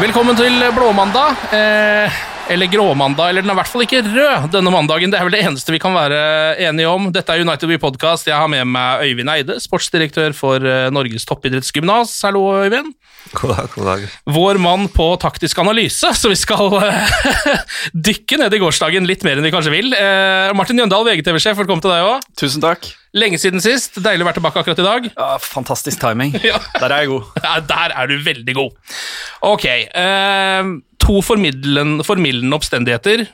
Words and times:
Velkommen 0.00 0.32
til 0.32 0.54
blåmandag. 0.72 1.42
Eh, 1.52 2.20
eller 2.50 2.70
gråmandag, 2.72 3.28
eller 3.28 3.44
den 3.44 3.50
er 3.50 3.54
i 3.54 3.58
hvert 3.58 3.68
fall 3.68 3.82
ikke 3.84 4.00
rød 4.06 4.46
denne 4.54 4.70
mandagen. 4.72 5.12
Det 5.12 5.18
er 5.18 5.26
vel 5.28 5.34
det 5.36 5.42
eneste 5.44 5.74
vi 5.74 5.80
kan 5.82 5.92
være 5.92 6.20
enige 6.64 6.88
om. 6.88 7.10
Dette 7.12 7.34
er 7.34 7.44
United 7.44 7.68
We 7.68 7.76
Podcast. 7.82 8.30
Jeg 8.30 8.40
har 8.40 8.48
med 8.48 8.64
meg 8.64 9.04
Øyvind 9.04 9.28
Eide, 9.28 9.58
sportsdirektør 9.60 10.32
for 10.36 10.64
eh, 10.64 10.88
Norges 10.94 11.28
toppidrettsgymnas. 11.28 12.14
Hallo, 12.24 12.46
Øyvind. 12.62 12.94
God 13.36 13.52
dag, 13.52 13.68
god 13.74 13.90
dag. 13.90 14.08
Vår 14.38 14.62
mann 14.64 14.88
på 14.88 15.10
taktisk 15.20 15.60
analyse, 15.60 16.14
så 16.16 16.32
vi 16.32 16.40
skal 16.40 16.80
eh, 16.80 17.20
dykke 18.08 18.40
ned 18.40 18.56
i 18.56 18.62
gårsdagen 18.64 19.04
litt 19.10 19.28
mer 19.28 19.36
enn 19.36 19.50
vi 19.50 19.52
kanskje 19.52 19.76
vil. 19.76 19.92
Eh, 19.92 20.48
Martin 20.56 20.80
Jøndal, 20.80 21.04
VGTV-sjef, 21.10 21.60
velkommen 21.60 21.84
til 21.84 21.92
deg 21.92 22.08
òg. 22.08 22.32
Tusen 22.40 22.64
takk. 22.64 22.88
Lenge 23.16 23.40
siden 23.42 23.62
sist. 23.62 23.98
Deilig 23.98 24.22
å 24.22 24.28
være 24.28 24.38
tilbake 24.38 24.60
akkurat 24.62 24.80
i 24.82 24.86
dag. 24.86 25.08
Ja, 25.16 25.30
fantastisk 25.42 26.00
timing. 26.02 26.36
Ja. 26.50 26.60
Der 26.78 26.92
er 26.94 27.04
jeg 27.04 27.10
god. 27.10 27.40
Ja, 27.42 27.56
der 27.72 27.94
er 27.98 28.10
du 28.10 28.14
veldig 28.22 28.54
god. 28.54 28.76
Ok. 29.46 29.66
Eh, 29.66 30.70
to 31.02 31.18
formildende 31.26 32.54
oppstendigheter 32.56 33.24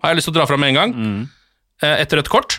har 0.00 0.10
jeg 0.12 0.18
lyst 0.18 0.30
til 0.30 0.34
å 0.34 0.38
dra 0.40 0.48
fram 0.50 0.62
med 0.64 0.72
en 0.72 0.80
gang. 0.80 0.96
Eh, 1.84 1.96
et 2.02 2.16
rødt 2.16 2.30
kort. 2.32 2.58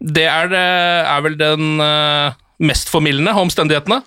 Det 0.00 0.24
er, 0.30 0.52
eh, 0.54 1.10
er 1.10 1.26
vel 1.26 1.36
den 1.40 1.82
eh, 1.82 2.38
mest 2.64 2.92
formildende 2.92 3.34
av 3.34 3.42
omstendighetene. 3.42 4.00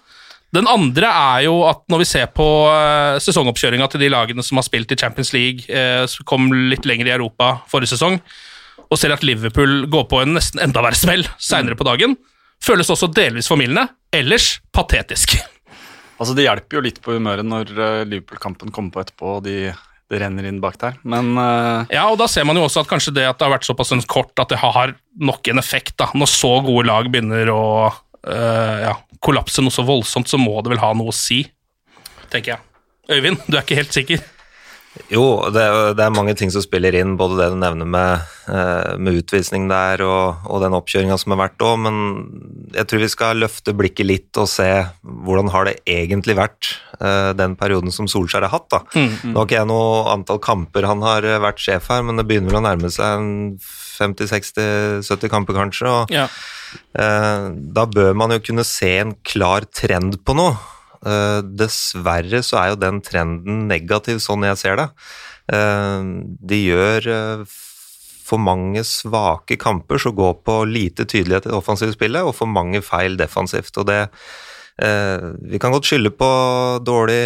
Den 0.53 0.67
andre 0.69 1.09
er 1.09 1.43
jo 1.47 1.55
at 1.65 1.81
når 1.89 2.03
vi 2.03 2.07
ser 2.11 2.27
på 2.29 2.45
eh, 2.69 3.19
sesongoppkjøringa 3.25 3.87
til 3.89 4.03
de 4.05 4.09
lagene 4.13 4.45
som 4.45 4.59
har 4.61 4.65
spilt 4.67 4.91
i 4.93 4.97
Champions 5.01 5.33
League, 5.33 5.65
eh, 5.67 6.05
som 6.09 6.25
kom 6.29 6.47
litt 6.71 6.85
lenger 6.85 7.09
i 7.09 7.15
Europa 7.15 7.55
forrige 7.71 7.95
sesong, 7.95 8.19
og 8.89 8.99
ser 8.99 9.13
at 9.15 9.23
Liverpool 9.25 9.85
går 9.91 10.05
på 10.11 10.21
en 10.23 10.35
nesten 10.37 10.61
enda 10.63 10.83
verre 10.85 10.99
smell 10.99 11.25
seinere 11.41 11.77
på 11.79 11.87
dagen, 11.87 12.17
føles 12.63 12.91
også 12.93 13.09
delvis 13.13 13.49
formildende, 13.51 13.87
ellers 14.13 14.57
patetisk. 14.75 15.37
Altså, 16.19 16.35
Det 16.37 16.45
hjelper 16.45 16.77
jo 16.77 16.83
litt 16.85 17.01
på 17.03 17.17
humøret 17.17 17.45
når 17.47 17.73
eh, 17.73 18.03
Liverpool-kampen 18.07 18.71
kommer 18.71 18.93
på 18.93 19.01
etterpå, 19.03 19.37
og 19.39 19.47
de, 19.47 19.73
det 20.11 20.21
renner 20.21 20.47
inn 20.47 20.61
bak 20.63 20.77
der. 20.79 20.99
Men 21.03 21.33
uh... 21.35 21.89
Ja, 21.91 22.05
og 22.11 22.19
da 22.21 22.29
ser 22.31 22.47
man 22.47 22.59
jo 22.59 22.67
også 22.67 22.83
at 22.83 22.91
kanskje 22.91 23.15
det 23.17 23.25
at 23.27 23.39
det 23.39 23.47
har 23.47 23.55
vært 23.57 23.67
såpass 23.67 23.91
kort, 24.07 24.31
at 24.39 24.53
det 24.53 24.61
har 24.61 24.95
nok 25.19 25.49
en 25.51 25.59
effekt. 25.59 25.97
da. 25.99 26.07
Når 26.15 26.31
så 26.31 26.53
gode 26.63 26.87
lag 26.87 27.09
begynner 27.11 27.51
å 27.51 27.63
uh, 27.89 28.77
ja, 28.85 28.93
kollapse 29.23 29.65
noe 29.65 29.73
så 29.73 29.85
voldsomt, 29.87 30.29
så 30.31 30.39
må 30.39 30.55
det 30.63 30.75
vel 30.75 30.83
ha 30.83 30.93
noe 30.95 31.11
å 31.11 31.17
si, 31.17 31.43
tenker 32.31 32.55
jeg. 32.55 32.69
Øyvind, 33.11 33.41
du 33.49 33.57
er 33.57 33.65
ikke 33.65 33.81
helt 33.81 33.95
sikker? 33.95 34.23
Jo, 35.09 35.49
det, 35.49 35.63
det 35.97 36.03
er 36.05 36.13
mange 36.13 36.35
ting 36.37 36.51
som 36.53 36.61
spiller 36.61 36.93
inn, 36.99 37.15
både 37.17 37.39
det 37.39 37.47
du 37.53 37.57
nevner 37.57 37.87
med, 37.89 38.25
eh, 38.45 38.93
med 39.01 39.17
utvisning 39.23 39.65
der 39.71 40.03
og, 40.05 40.43
og 40.45 40.61
den 40.61 40.75
oppkjøringa 40.77 41.17
som 41.17 41.33
har 41.33 41.39
vært 41.47 41.65
òg, 41.65 41.79
men 41.81 41.97
jeg 42.75 42.89
tror 42.89 43.01
vi 43.01 43.09
skal 43.09 43.41
løfte 43.41 43.73
blikket 43.77 44.05
litt 44.05 44.41
og 44.41 44.49
se 44.51 44.69
hvordan 45.01 45.49
har 45.53 45.65
det 45.69 45.75
egentlig 45.89 46.37
vært 46.37 46.75
eh, 46.99 47.31
den 47.37 47.57
perioden 47.57 47.93
som 47.95 48.09
Solskjær 48.09 48.45
har 48.45 48.53
hatt. 48.53 48.69
da. 48.73 48.83
Nå 49.25 49.33
har 49.39 49.49
ikke 49.49 49.59
jeg 49.59 49.71
noe 49.71 50.03
antall 50.13 50.41
kamper 50.45 50.85
han 50.89 51.01
har 51.05 51.25
eh, 51.25 51.41
vært 51.41 51.63
sjef 51.65 51.89
her, 51.89 52.05
men 52.05 52.21
det 52.21 52.27
begynner 52.29 52.53
vel 52.53 52.61
å 52.61 52.67
nærme 52.67 52.93
seg 52.93 53.17
en 53.17 53.57
50-60-70 53.93 55.29
kamper 55.33 55.57
kanskje. 55.57 55.89
og 55.89 56.13
Ja. 56.13 56.27
Eh, 56.97 57.49
da 57.73 57.85
bør 57.85 58.13
man 58.17 58.31
jo 58.33 58.39
kunne 58.41 58.63
se 58.65 58.97
en 58.99 59.15
klar 59.25 59.65
trend 59.73 60.21
på 60.25 60.37
noe. 60.37 60.55
Eh, 61.05 61.41
dessverre 61.59 62.39
så 62.45 62.61
er 62.61 62.69
jo 62.73 62.79
den 62.79 63.01
trenden 63.03 63.67
negativ, 63.67 64.21
sånn 64.23 64.45
jeg 64.47 64.57
ser 64.61 64.79
det. 64.79 64.87
Eh, 65.51 66.01
de 66.39 66.59
gjør 66.63 67.07
eh, 67.11 67.43
for 68.23 68.39
mange 68.39 68.79
svake 68.87 69.57
kamper 69.59 69.99
som 69.99 70.15
går 70.15 70.37
på 70.47 70.61
lite 70.69 71.03
tydelighet 71.05 71.45
i 71.45 71.51
det 71.51 71.57
offensive 71.57 71.91
spillet, 71.97 72.23
og 72.23 72.33
for 72.37 72.47
mange 72.47 72.79
feil 72.81 73.17
defensivt. 73.19 73.75
og 73.77 73.89
det 73.91 73.99
eh, 74.79 75.25
Vi 75.51 75.59
kan 75.59 75.75
godt 75.75 75.89
skylde 75.91 76.13
på 76.15 76.29
dårlig, 76.87 77.19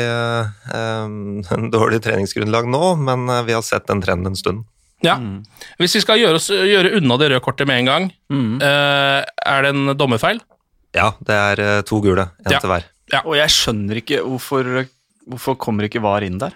dårlig 1.78 2.02
treningsgrunnlag 2.04 2.68
nå, 2.74 2.82
men 2.98 3.30
vi 3.46 3.54
har 3.56 3.62
sett 3.66 3.88
den 3.88 4.02
trenden 4.02 4.34
en 4.34 4.36
stund. 4.42 4.66
ja. 5.06 5.20
Hvis 5.78 5.96
vi 5.96 6.02
skal 6.02 6.18
gjøre, 6.20 6.42
oss, 6.42 6.50
gjøre 6.50 6.96
unna 6.98 7.18
det 7.22 7.30
røde 7.32 7.44
kortet 7.46 7.68
med 7.70 7.84
en 7.84 7.92
gang, 7.94 8.09
øh, 8.34 9.22
er 9.22 9.62
det 9.68 9.70
en 9.76 9.94
dommerfeil? 9.98 10.42
Ja, 10.98 11.12
det 11.22 11.36
er 11.38 11.82
to 11.86 12.02
gule, 12.02 12.32
én 12.42 12.52
Ja. 12.58 12.59
til 12.59 12.70
hver. 12.74 12.84
Og 13.23 13.35
jeg 13.40 13.53
skjønner 13.53 14.01
ikke 14.03 14.22
hvorfor 14.25 14.88
Hvorfor 15.28 15.57
kommer 15.59 15.84
ikke 15.84 16.00
VAR 16.00 16.23
inn 16.23 16.38
der? 16.40 16.53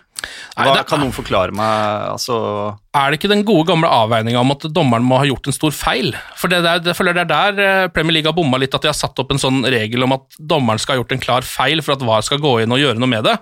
Nei, 0.55 0.67
det- 0.71 0.85
kan 0.87 1.01
noen 1.01 1.11
forklare 1.11 1.51
meg 1.51 2.11
altså, 2.13 2.77
Er 2.95 3.11
det 3.11 3.17
ikke 3.19 3.31
den 3.31 3.43
gode 3.43 3.65
gamle 3.67 3.89
avveininga 3.89 4.39
om 4.39 4.51
at 4.53 4.63
dommeren 4.71 5.03
må 5.03 5.17
ha 5.19 5.25
gjort 5.25 5.47
en 5.49 5.55
stor 5.57 5.71
feil? 5.75 6.13
For 6.39 6.47
det, 6.47 6.61
er, 6.63 6.79
det 6.79 6.95
føler 6.95 7.17
det 7.17 7.25
er 7.25 7.31
der 7.57 7.59
eh, 7.65 7.87
Premier 7.91 8.13
League 8.13 8.29
har 8.31 8.37
bomma 8.37 8.57
litt, 8.61 8.73
at 8.73 8.85
de 8.85 8.87
har 8.87 8.95
satt 8.95 9.19
opp 9.19 9.33
en 9.33 9.41
sånn 9.41 9.59
regel 9.65 10.05
om 10.07 10.13
at 10.15 10.23
dommeren 10.39 10.79
skal 10.79 10.95
ha 10.95 11.01
gjort 11.01 11.11
en 11.17 11.23
klar 11.25 11.41
feil 11.47 11.81
for 11.83 11.97
at 11.97 12.05
VAR 12.05 12.21
skal 12.23 12.39
gå 12.39 12.53
inn 12.63 12.71
og 12.71 12.79
gjøre 12.79 13.01
noe 13.01 13.11
med 13.11 13.27
det. 13.27 13.35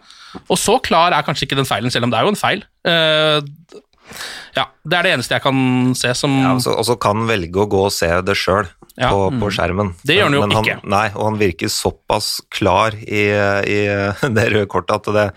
Og 0.50 0.58
så 0.58 0.80
klar 0.82 1.14
er 1.14 1.22
kanskje 1.28 1.46
ikke 1.46 1.60
den 1.62 1.70
feilen, 1.70 1.92
selv 1.94 2.08
om 2.08 2.14
det 2.16 2.18
er 2.18 2.26
jo 2.26 2.34
en 2.34 2.42
feil. 2.42 2.64
Ja, 4.56 4.66
Det 4.88 4.98
er 4.98 5.04
det 5.04 5.14
eneste 5.18 5.36
jeg 5.38 5.44
kan 5.44 5.94
se 5.96 6.14
som 6.18 6.32
Ja, 6.42 6.54
og 6.56 6.62
så- 6.62 6.76
og 6.78 6.86
så 6.86 6.96
kan 7.00 7.28
velge 7.28 7.54
å 7.64 7.68
gå 7.70 7.86
og 7.86 7.92
se 7.94 8.10
det 8.22 8.36
sjøl 8.36 8.68
Ja. 8.98 9.12
på, 9.12 9.30
på 9.40 9.48
skjermen. 9.54 9.94
Det 10.04 10.18
gjør 10.18 10.24
han 10.24 10.34
jo 10.34 10.40
Men 10.42 10.52
han, 10.52 10.66
ikke. 10.66 10.84
Nei, 10.90 11.08
og 11.16 11.24
han 11.30 11.38
virker 11.40 11.70
såpass 11.72 12.42
klar 12.52 12.92
i, 13.00 13.30
i 13.32 13.80
det 14.36 14.48
røde 14.52 14.68
kortet 14.68 14.96
at 15.08 15.14
det, 15.16 15.28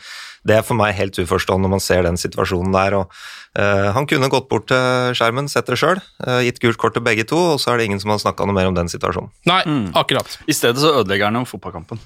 det 0.44 0.56
er 0.56 0.62
for 0.66 0.74
meg 0.74 0.94
helt 0.98 1.14
uforstående 1.14 1.62
når 1.68 1.70
man 1.76 1.80
ser 1.84 2.02
den 2.02 2.16
situasjonen 2.18 2.72
der. 2.74 2.94
og 2.98 3.12
uh, 3.58 3.92
Han 3.94 4.06
kunne 4.10 4.28
gått 4.32 4.48
bort 4.50 4.66
til 4.72 5.14
skjermen, 5.14 5.46
sett 5.48 5.66
det 5.70 5.78
sjøl, 5.78 6.00
gitt 6.42 6.58
gult 6.58 6.76
kort 6.78 6.94
til 6.94 7.02
begge 7.06 7.22
to, 7.28 7.36
og 7.54 7.60
så 7.62 7.70
er 7.74 7.78
det 7.78 7.86
ingen 7.86 8.00
som 8.02 8.10
har 8.10 8.18
snakka 8.18 8.46
noe 8.48 8.54
mer 8.56 8.66
om 8.66 8.74
den 8.74 8.88
situasjonen. 8.90 9.30
Nei, 9.46 9.62
akkurat. 9.94 10.38
I 10.48 10.52
stedet 10.56 10.78
så 10.82 10.96
ødelegger 11.04 11.30
han 11.30 11.38
jo 11.38 11.44
fotballkampen. 11.46 12.00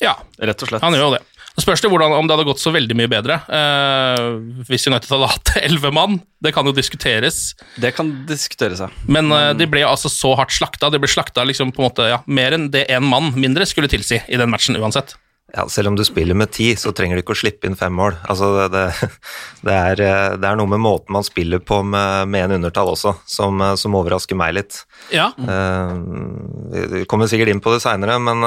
Ja, 0.00 0.14
Rett 0.40 0.62
og 0.62 0.68
slett. 0.70 0.80
han 0.80 0.94
gjør 0.94 1.10
jo 1.10 1.14
det. 1.18 1.22
Så 1.58 1.64
spørs 1.64 1.82
det 1.82 1.88
hvordan, 1.90 2.12
om 2.14 2.28
det 2.28 2.36
hadde 2.36 2.46
gått 2.46 2.62
så 2.62 2.70
veldig 2.70 2.94
mye 2.94 3.10
bedre 3.10 3.40
uh, 3.50 4.38
hvis 4.68 4.86
United 4.86 5.10
hadde 5.10 5.30
hatt 5.32 5.50
elleve 5.66 5.90
mann. 5.90 6.20
Det 6.38 6.52
kan 6.54 6.68
jo 6.68 6.74
diskuteres. 6.74 7.56
Det 7.82 7.90
kan 7.96 8.12
diskuteres, 8.28 8.84
ja. 8.84 8.86
Men 9.10 9.32
uh, 9.34 9.50
de 9.58 9.66
ble 9.66 9.82
altså 9.82 10.10
så 10.12 10.36
hardt 10.38 10.54
slakta. 10.54 10.92
De 10.94 11.00
ble 11.02 11.10
slakta 11.10 11.42
liksom 11.48 11.74
på 11.74 11.82
en 11.82 11.88
måte, 11.88 12.06
ja, 12.12 12.20
mer 12.30 12.54
enn 12.54 12.68
det 12.70 12.84
én 12.94 13.02
mann 13.02 13.32
mindre 13.34 13.66
skulle 13.66 13.90
tilsi 13.90 14.20
i 14.30 14.38
den 14.38 14.54
matchen 14.54 14.78
uansett. 14.78 15.16
Ja, 15.56 15.64
Selv 15.72 15.88
om 15.88 15.96
du 15.96 16.04
spiller 16.04 16.36
med 16.36 16.52
ti, 16.52 16.68
så 16.76 16.92
trenger 16.92 17.16
du 17.16 17.22
ikke 17.24 17.32
å 17.32 17.40
slippe 17.40 17.66
inn 17.66 17.76
fem 17.80 17.94
mål. 17.96 18.18
Altså, 18.28 18.52
det, 18.54 18.66
det, 18.76 19.10
det, 19.66 19.74
er, 19.74 20.02
eh, 20.04 20.36
det 20.38 20.44
er 20.44 20.60
noe 20.60 20.70
med 20.70 20.82
måten 20.84 21.16
man 21.16 21.26
spiller 21.26 21.58
på 21.64 21.80
med, 21.82 22.28
med 22.28 22.44
en 22.44 22.58
undertall 22.60 22.92
også, 22.92 23.16
som, 23.26 23.64
som 23.80 23.98
overrasker 23.98 24.38
meg 24.38 24.54
litt. 24.60 24.84
Ja, 25.14 25.32
Uh, 25.38 25.96
Vi 26.68 27.06
kommer 27.08 27.26
sikkert 27.30 27.50
inn 27.50 27.62
på 27.64 27.72
det 27.72 27.80
seinere, 27.80 28.18
men 28.20 28.44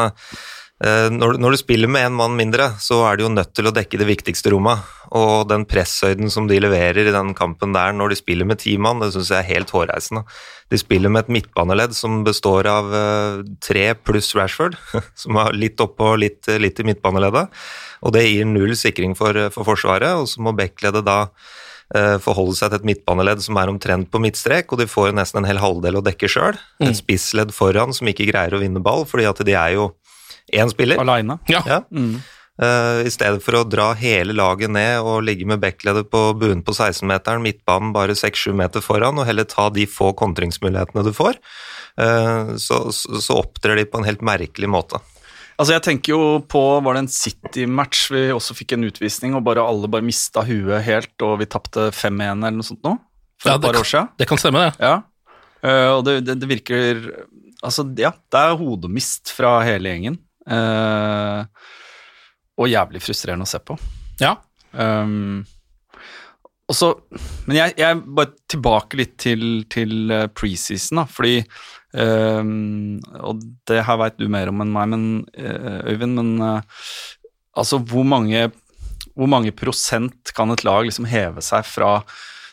når, 0.81 1.35
når, 1.37 1.53
du 1.53 1.59
spiller 1.61 1.89
med 1.91 2.07
én 2.07 2.15
mann 2.17 2.33
mindre, 2.33 2.71
så 2.81 3.03
er 3.05 3.19
du 3.19 3.27
jo 3.27 3.29
nødt 3.29 3.51
til 3.53 3.69
å 3.69 3.73
dekke 3.75 3.99
det 4.01 4.07
viktigste 4.09 4.49
rommet. 4.49 4.81
Og 5.13 5.43
den 5.49 5.65
presshøyden 5.69 6.31
som 6.31 6.47
de 6.49 6.57
leverer 6.63 7.03
i 7.03 7.13
den 7.13 7.35
kampen 7.37 7.75
der 7.75 7.93
når 7.93 8.13
de 8.13 8.17
spiller 8.17 8.47
med 8.47 8.61
ti 8.63 8.77
mann, 8.81 9.01
det 9.03 9.11
syns 9.13 9.29
jeg 9.29 9.43
er 9.43 9.49
helt 9.49 9.73
hårreisende. 9.75 10.23
De 10.71 10.79
spiller 10.79 11.11
med 11.11 11.25
et 11.25 11.33
midtbaneledd 11.35 11.95
som 11.97 12.21
består 12.23 12.69
av 12.71 12.93
uh, 12.95 13.41
tre 13.63 13.89
pluss 13.99 14.31
Rashford, 14.37 14.77
som 15.21 15.39
er 15.43 15.57
litt 15.57 15.83
oppå 15.83 16.13
og 16.13 16.21
litt, 16.23 16.47
litt, 16.63 16.79
i 16.79 16.87
midtbaneleddet. 16.87 17.51
Og 18.07 18.15
det 18.15 18.23
gir 18.29 18.47
null 18.47 18.77
sikring 18.79 19.17
for, 19.19 19.35
for 19.51 19.67
Forsvaret, 19.67 20.15
og 20.15 20.31
så 20.31 20.41
må 20.41 20.55
backleddet 20.55 21.03
da 21.05 21.25
uh, 21.27 22.17
forholde 22.23 22.55
seg 22.55 22.71
til 22.71 22.79
et 22.79 22.89
midtbaneledd 22.93 23.43
som 23.43 23.59
er 23.59 23.73
omtrent 23.73 24.07
på 24.13 24.23
midtstrek, 24.23 24.71
og 24.71 24.79
de 24.79 24.87
får 24.87 25.11
nesten 25.17 25.43
en 25.43 25.49
hel 25.51 25.59
halvdel 25.59 25.99
å 25.99 26.05
dekke 26.07 26.31
sjøl. 26.31 26.55
Mm. 26.79 26.87
Et 26.87 27.01
spissledd 27.03 27.51
foran 27.55 27.91
som 27.97 28.07
ikke 28.07 28.31
greier 28.31 28.55
å 28.55 28.63
vinne 28.63 28.83
ball, 28.83 29.03
fordi 29.09 29.27
at 29.27 29.43
de 29.43 29.59
er 29.59 29.75
jo 29.75 29.91
én 30.51 30.71
spiller. 30.71 31.01
Aleine. 31.01 31.39
Ja. 31.51 31.63
ja. 31.67 31.81
Mm. 31.91 32.19
Uh, 32.61 33.01
I 33.07 33.09
stedet 33.09 33.41
for 33.41 33.57
å 33.57 33.63
dra 33.65 33.87
hele 33.97 34.35
laget 34.37 34.69
ned 34.69 35.01
og 35.01 35.23
ligge 35.25 35.47
med 35.49 35.61
backledet 35.63 36.03
på 36.11 36.19
buen 36.37 36.59
på 36.61 36.75
16-meteren, 36.75 37.41
midtbanen 37.41 37.93
bare 37.95 38.13
6-7 38.17 38.51
meter 38.59 38.83
foran, 38.85 39.17
og 39.17 39.25
heller 39.25 39.47
ta 39.49 39.69
de 39.73 39.87
få 39.89 40.11
kontringsmulighetene 40.19 41.05
du 41.07 41.09
får, 41.15 41.39
uh, 41.97 42.53
så, 42.61 42.83
så, 42.93 43.39
opptrer 43.39 43.79
de 43.79 43.87
på 43.89 44.01
en 44.01 44.05
helt 44.05 44.21
merkelig 44.25 44.69
måte. 44.69 45.01
Altså 45.57 45.75
jeg 45.75 45.85
tenker 45.85 46.13
jo 46.15 46.21
på, 46.49 46.61
Var 46.81 46.97
det 46.97 47.01
en 47.03 47.11
City-match 47.13 48.07
vi 48.13 48.21
også 48.33 48.55
fikk 48.57 48.75
en 48.77 48.85
utvisning, 48.91 49.33
og 49.37 49.45
bare 49.47 49.65
alle 49.65 49.89
bare 49.89 50.05
mista 50.05 50.45
huet 50.45 50.85
helt, 50.85 51.15
og 51.25 51.39
vi 51.41 51.49
tapte 51.49 51.89
5-1 51.89 52.29
eller 52.35 52.59
noe 52.59 52.67
sånt 52.67 52.85
nå? 52.85 52.97
For 53.41 53.55
ja, 53.55 53.57
et 53.57 53.65
par 53.65 53.79
år 53.79 53.89
siden? 53.89 54.11
Det 54.21 54.29
kan 54.29 54.41
stemme, 54.41 54.67
det. 54.67 54.85
Ja. 54.85 54.99
Uh, 55.65 55.89
og 55.97 56.05
det, 56.05 56.19
det, 56.27 56.41
det 56.41 56.49
virker 56.49 57.07
Altså, 57.61 57.85
ja, 57.93 58.09
det 58.33 58.39
er 58.41 58.55
hodemist 58.57 59.29
fra 59.37 59.59
hele 59.61 59.91
gjengen. 59.91 60.15
Uh, 60.49 61.45
og 62.61 62.69
jævlig 62.69 63.01
frustrerende 63.03 63.47
å 63.47 63.51
se 63.51 63.61
på. 63.63 63.77
Ja. 64.21 64.35
Um, 64.71 65.43
også, 66.71 66.93
men 67.49 67.57
jeg, 67.57 67.75
jeg 67.81 67.99
bare 68.15 68.31
tilbake 68.51 68.99
litt 68.99 69.17
til, 69.19 69.43
til 69.71 70.13
eh, 70.13 70.27
preseason, 70.31 71.01
da, 71.01 71.05
fordi 71.09 71.41
um, 71.91 73.01
Og 73.27 73.41
det 73.67 73.81
her 73.87 73.99
veit 73.99 74.19
du 74.19 74.29
mer 74.31 74.51
om 74.51 74.63
enn 74.63 74.71
meg, 74.71 74.91
men, 74.93 75.05
uh, 75.35 75.81
Øyvind, 75.91 76.15
men 76.21 76.31
uh, 76.39 76.85
altså 77.59 77.81
hvor 77.91 78.07
mange, 78.07 78.45
hvor 79.11 79.31
mange 79.31 79.51
prosent 79.51 80.31
kan 80.37 80.53
et 80.53 80.63
lag 80.67 80.85
liksom 80.87 81.09
heve 81.11 81.43
seg 81.43 81.67
fra 81.67 81.97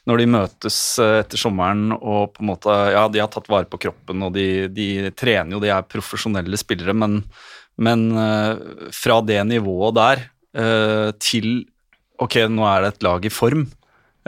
når 0.09 0.23
de 0.23 0.31
møtes 0.33 0.77
etter 1.05 1.39
sommeren 1.39 1.93
og 1.93 2.33
på 2.33 2.41
en 2.41 2.49
måte 2.49 2.75
Ja, 2.95 3.05
de 3.13 3.21
har 3.21 3.29
tatt 3.31 3.51
vare 3.53 3.69
på 3.69 3.81
kroppen, 3.83 4.25
og 4.25 4.33
de, 4.35 4.67
de 4.73 5.13
trener 5.13 5.53
jo, 5.53 5.61
de 5.63 5.71
er 5.75 5.85
profesjonelle 5.85 6.59
spillere, 6.59 6.97
men 6.97 7.21
men 7.79 8.09
uh, 8.15 8.59
fra 8.95 9.21
det 9.27 9.41
nivået 9.47 9.97
der 9.99 10.23
uh, 10.59 11.11
til 11.23 11.63
ok, 12.19 12.41
nå 12.51 12.65
er 12.67 12.83
det 12.83 12.95
et 12.97 13.07
lag 13.07 13.29
i 13.29 13.33
form. 13.33 13.69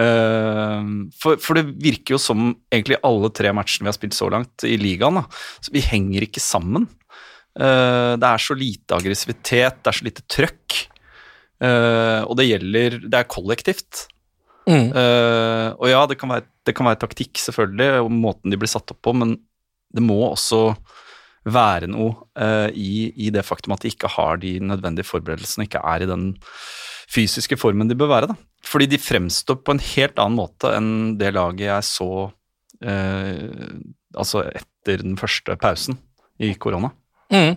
Uh, 0.01 1.11
for, 1.19 1.41
for, 1.43 1.59
det 1.59 1.75
virker 1.83 2.15
jo 2.15 2.23
som 2.23 2.53
egentlig 2.71 3.01
alle 3.07 3.33
tre 3.35 3.53
matchene 3.57 3.89
vi 3.89 3.93
har 3.93 3.99
spilt 3.99 4.17
så 4.17 4.31
langt 4.33 4.65
i 4.67 4.77
ligaen, 4.81 5.19
da, 5.19 5.27
så 5.61 5.75
vi 5.75 5.83
henger 5.85 6.29
ikke 6.29 6.43
sammen. 6.43 6.89
det 7.51 8.27
er 8.29 8.39
så 8.41 8.55
lite 8.55 8.95
aggressivitet, 8.95 9.81
det 9.83 9.91
er 9.91 9.97
så 9.99 10.05
lite 10.07 10.23
trøkk. 10.31 10.77
og 12.31 12.37
det 12.39 12.47
gjelder 12.47 13.01
Det 13.03 13.19
er 13.19 13.27
kollektivt. 13.29 14.07
Mm. 14.71 14.95
og 14.95 15.87
ja, 15.91 16.05
det 16.07 16.17
kan, 16.21 16.31
være, 16.31 16.47
det 16.65 16.77
kan 16.79 16.87
være 16.87 17.01
taktikk, 17.03 17.41
selvfølgelig, 17.43 18.05
og 18.05 18.13
måten 18.15 18.55
de 18.55 18.61
blir 18.61 18.71
satt 18.71 18.95
opp 18.95 19.03
på, 19.03 19.17
men 19.19 19.35
det 19.91 20.05
må 20.07 20.21
også 20.29 20.77
være 21.49 21.89
noe 21.91 22.13
uh, 22.37 22.69
i, 22.73 23.11
i, 23.17 23.31
det 23.33 23.47
faktum 23.47 23.75
at 23.75 23.85
de 23.85 23.93
ikke 23.93 24.11
har 24.13 24.41
de 24.43 24.59
nødvendige 24.61 25.09
forberedelsene, 25.09 25.67
ikke 25.69 25.83
er 25.85 26.05
i 26.05 26.11
den 26.11 26.35
fysiske 27.11 27.59
formen 27.61 27.89
de 27.91 27.97
bør 27.99 28.13
være. 28.13 28.31
Da. 28.33 28.37
Fordi 28.67 28.91
de 28.91 29.01
fremstår 29.01 29.63
på 29.65 29.75
en 29.75 29.83
helt 29.95 30.21
annen 30.21 30.39
måte 30.41 30.75
enn 30.77 30.93
det 31.21 31.33
laget 31.37 31.65
jeg 31.67 31.89
så 31.89 32.11
uh, 32.29 33.73
altså 34.17 34.45
etter 34.51 35.05
den 35.05 35.17
første 35.21 35.57
pausen 35.61 35.99
i 36.41 36.53
korona. 36.61 36.93
Mm. 37.33 37.57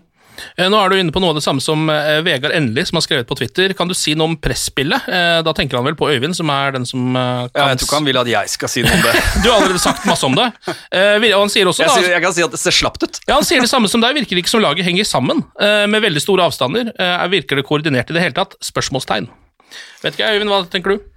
Eh, 0.58 0.70
nå 0.70 0.78
er 0.80 0.92
du 0.92 0.98
inne 1.00 1.14
på 1.14 1.22
noe 1.24 1.34
av 1.34 1.40
det 1.40 1.44
samme 1.46 1.64
som 1.64 1.88
eh, 1.92 2.20
Vegard 2.26 2.54
Endelig, 2.56 2.88
som 2.90 3.00
har 3.00 3.06
skrevet 3.06 3.30
på 3.30 3.38
Twitter. 3.40 3.74
Kan 3.78 3.90
du 3.90 3.96
si 3.98 4.16
noe 4.18 4.32
om 4.32 4.38
presspillet? 4.40 5.08
Eh, 5.10 5.40
da 5.46 5.54
tenker 5.56 5.80
han 5.80 5.88
vel 5.88 5.98
på 6.00 6.10
Øyvind, 6.12 6.36
som 6.38 6.52
er 6.54 6.76
den 6.78 6.88
som 6.90 7.14
kan 7.14 7.50
Ja, 7.54 7.68
jeg 7.74 7.82
tror 7.82 7.90
ikke 7.90 8.00
han 8.00 8.10
vil 8.10 8.22
at 8.24 8.32
jeg 8.34 8.54
skal 8.56 8.74
si 8.74 8.86
noe 8.86 8.98
om 8.98 9.06
det. 9.06 9.14
du 9.44 9.48
har 9.50 9.60
allerede 9.60 9.84
sagt 9.84 10.08
masse 10.10 10.28
om 10.28 10.38
det. 10.38 10.50
Og 10.64 11.40
han 11.40 11.54
sier 11.54 11.70
også 11.70 11.86
jeg, 11.86 11.96
sier, 11.98 12.12
jeg 12.16 12.26
kan 12.26 12.36
si 12.36 12.46
at 12.46 12.58
det 12.58 12.62
ser 12.62 12.78
slapt 12.80 13.06
ut. 13.06 13.22
Ja, 13.28 13.38
Han 13.38 13.48
sier 13.48 13.64
det 13.64 13.72
samme 13.72 13.92
som 13.92 14.04
deg. 14.04 14.16
Virker 14.18 14.38
det 14.38 14.46
ikke 14.46 14.56
som 14.56 14.64
laget 14.64 14.86
henger 14.88 15.08
sammen, 15.08 15.44
med 15.60 16.04
veldig 16.04 16.22
store 16.24 16.50
avstander? 16.50 16.92
Virker 17.34 17.60
det 17.60 17.66
koordinert 17.68 18.12
i 18.12 18.18
det 18.18 18.24
hele 18.26 18.38
tatt? 18.38 18.56
Spørsmålstegn. 18.64 19.30
Vet 20.04 20.18
ikke, 20.18 20.30
Øyvind, 20.36 20.52
hva 20.52 20.64
tenker 20.70 20.96
du? 20.96 21.13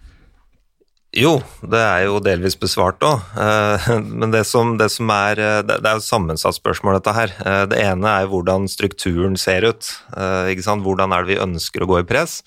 Jo, 1.17 1.39
det 1.65 1.79
er 1.81 2.03
jo 2.05 2.19
delvis 2.21 2.59
besvart 2.61 3.01
òg. 3.07 3.23
Eh, 3.41 3.87
men 4.21 4.35
det 4.35 4.43
som, 4.45 4.75
det 4.77 4.91
som, 4.93 5.09
er 5.15 5.41
eh, 5.41 5.63
Det 5.65 5.79
er 5.81 5.97
jo 5.97 6.05
sammensatt 6.05 6.59
spørsmål, 6.59 6.99
dette 6.99 7.15
her. 7.17 7.33
Eh, 7.41 7.63
det 7.73 7.79
ene 7.81 8.13
er 8.21 8.29
hvordan 8.29 8.69
strukturen 8.69 9.39
ser 9.41 9.65
ut. 9.65 9.89
Hvordan 10.13 11.15
er 11.17 11.25
det 11.25 11.33
vi 11.33 11.41
ønsker 11.41 11.83
å 11.83 11.89
gå 11.89 12.03
i 12.03 12.09
press? 12.09 12.43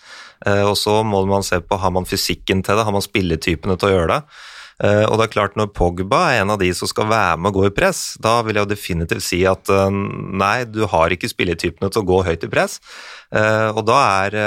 Og 0.46 0.78
så 0.80 1.02
må 1.04 1.26
man 1.28 1.44
se 1.44 1.58
på 1.60 1.76
har 1.82 1.92
man 1.92 2.08
fysikken 2.08 2.62
til 2.64 2.78
det, 2.78 2.86
har 2.88 2.96
man 2.96 3.04
spilletypene 3.04 3.76
til 3.76 3.90
å 3.90 3.92
gjøre 3.92 4.14
det. 4.14 4.20
Og 5.10 5.18
det 5.20 5.26
er 5.26 5.32
klart 5.34 5.58
Når 5.60 5.74
Pogba 5.76 6.22
er 6.30 6.38
en 6.40 6.54
av 6.54 6.62
de 6.62 6.70
som 6.72 6.88
skal 6.88 7.10
være 7.10 7.36
med 7.36 7.52
og 7.52 7.58
gå 7.58 7.66
i 7.68 7.74
press, 7.76 8.14
da 8.24 8.38
vil 8.48 8.56
jeg 8.56 8.64
jo 8.64 8.72
definitivt 8.72 9.26
si 9.26 9.42
at 9.50 9.68
nei, 9.68 10.64
du 10.64 10.86
har 10.88 11.12
ikke 11.12 11.28
spilletypene 11.28 11.92
til 11.92 12.06
å 12.06 12.08
gå 12.08 12.22
høyt 12.30 12.48
i 12.48 12.52
press. 12.54 12.80
Eh, 13.30 13.70
og 13.70 13.84
da 13.86 14.00
er 14.26 14.38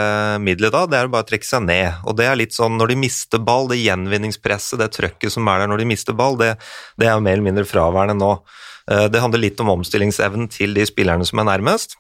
middelet 0.42 0.74
da, 0.74 0.84
det 0.90 0.98
er 0.98 1.12
bare 1.12 1.26
å 1.26 1.30
trekke 1.30 1.48
seg 1.48 1.64
ned. 1.68 2.02
Og 2.06 2.18
det 2.18 2.26
er 2.28 2.38
litt 2.40 2.56
sånn 2.56 2.76
når 2.80 2.92
de 2.92 2.98
mister 3.04 3.42
ball, 3.42 3.70
det 3.70 3.80
gjenvinningspresset, 3.82 4.80
det 4.82 4.92
trøkket 4.96 5.34
som 5.34 5.48
er 5.52 5.62
der 5.62 5.72
når 5.72 5.84
de 5.84 5.88
mister 5.94 6.18
ball, 6.18 6.38
det, 6.40 6.54
det 7.00 7.08
er 7.08 7.22
mer 7.22 7.38
eller 7.38 7.50
mindre 7.50 7.68
fraværende 7.68 8.18
nå. 8.18 8.34
Det 8.82 9.20
handler 9.22 9.38
litt 9.38 9.60
om 9.62 9.68
omstillingsevnen 9.76 10.48
til 10.50 10.74
de 10.74 10.82
spillerne 10.88 11.22
som 11.22 11.38
er 11.38 11.46
nærmest. 11.52 11.94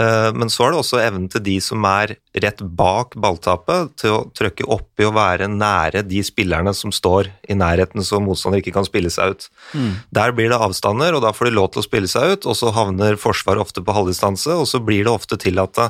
Eh, 0.00 0.30
men 0.32 0.48
så 0.52 0.66
er 0.66 0.72
det 0.72 0.80
også 0.80 1.00
evnen 1.02 1.26
til 1.32 1.42
de 1.44 1.56
som 1.64 1.84
er 1.88 2.14
rett 2.44 2.62
bak 2.78 3.16
balltapet, 3.20 3.92
til 4.00 4.14
å 4.16 4.22
trykke 4.36 4.68
oppi 4.72 5.06
og 5.08 5.16
være 5.18 5.50
nære 5.52 6.04
de 6.08 6.22
spillerne 6.24 6.72
som 6.76 6.94
står 6.94 7.28
i 7.52 7.56
nærheten 7.58 8.04
så 8.06 8.20
motstander 8.22 8.62
ikke 8.62 8.76
kan 8.78 8.88
spille 8.88 9.12
seg 9.12 9.36
ut. 9.36 9.48
Mm. 9.76 9.92
Der 10.14 10.36
blir 10.36 10.52
det 10.52 10.60
avstander, 10.64 11.16
og 11.16 11.24
da 11.26 11.34
får 11.36 11.50
de 11.50 11.56
lov 11.58 11.72
til 11.72 11.82
å 11.82 11.88
spille 11.88 12.10
seg 12.10 12.36
ut, 12.36 12.48
og 12.48 12.56
så 12.58 12.72
havner 12.72 13.20
Forsvaret 13.20 13.62
ofte 13.62 13.84
på 13.84 13.96
halvdistanse, 13.96 14.56
og 14.56 14.68
så 14.70 14.80
blir 14.82 15.04
det 15.04 15.12
ofte 15.12 15.40
til 15.40 15.60
at 15.62 15.84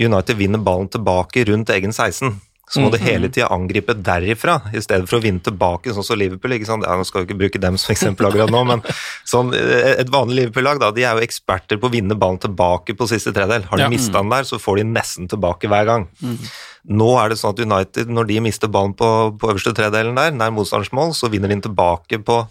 United 0.00 0.38
vinner 0.38 0.62
ballen 0.62 0.88
tilbake 0.92 1.44
rundt 1.50 1.72
egen 1.74 1.92
16 1.92 2.38
så 2.70 2.82
må 2.82 2.90
du 2.92 3.00
hele 3.02 3.26
tida 3.32 3.48
angripe 3.50 3.96
derifra, 3.98 4.60
i 4.70 4.82
stedet 4.82 5.08
for 5.10 5.18
å 5.18 5.24
vinne 5.24 5.42
tilbake, 5.42 5.90
sånn 5.94 6.06
som 6.06 6.18
Liverpool. 6.20 6.54
ikke 6.54 6.68
sant? 6.68 6.86
Ja, 6.86 6.94
Nå 6.98 7.06
skal 7.08 7.24
vi 7.24 7.28
ikke 7.28 7.38
bruke 7.40 7.62
dem 7.62 7.78
som 7.80 7.90
eksempel 7.94 8.28
akkurat 8.28 8.52
nå, 8.52 8.62
men 8.68 8.84
sånn, 9.26 9.50
eh, 9.58 9.96
et 9.98 10.12
vanlig 10.12 10.44
Liverpool-lag 10.44 10.78
da, 10.82 10.92
de 10.94 11.02
er 11.02 11.18
jo 11.18 11.26
eksperter 11.26 11.80
på 11.82 11.90
å 11.90 11.94
vinne 11.96 12.14
ballen 12.14 12.38
tilbake 12.38 12.94
på 12.94 13.10
siste 13.10 13.34
tredel. 13.34 13.66
Har 13.66 13.82
de 13.82 13.88
ja. 13.88 13.92
mista 13.92 14.20
den 14.20 14.30
der, 14.30 14.46
så 14.46 14.60
får 14.62 14.80
de 14.80 14.88
nesten 14.92 15.30
tilbake 15.30 15.70
hver 15.70 15.88
gang. 15.88 16.08
Mm. 16.22 16.38
Nå 17.00 17.10
er 17.20 17.32
det 17.32 17.40
sånn 17.40 17.56
at 17.56 17.64
United, 17.66 18.12
når 18.14 18.30
de 18.30 18.40
mister 18.46 18.70
ballen 18.70 18.94
på, 18.94 19.10
på 19.34 19.50
øverste 19.50 19.74
tredelen 19.76 20.18
der, 20.18 20.30
nær 20.30 20.54
motstandsmål, 20.54 21.16
så 21.18 21.32
vinner 21.32 21.50
de 21.50 21.58
tilbake 21.66 22.22
på 22.22 22.44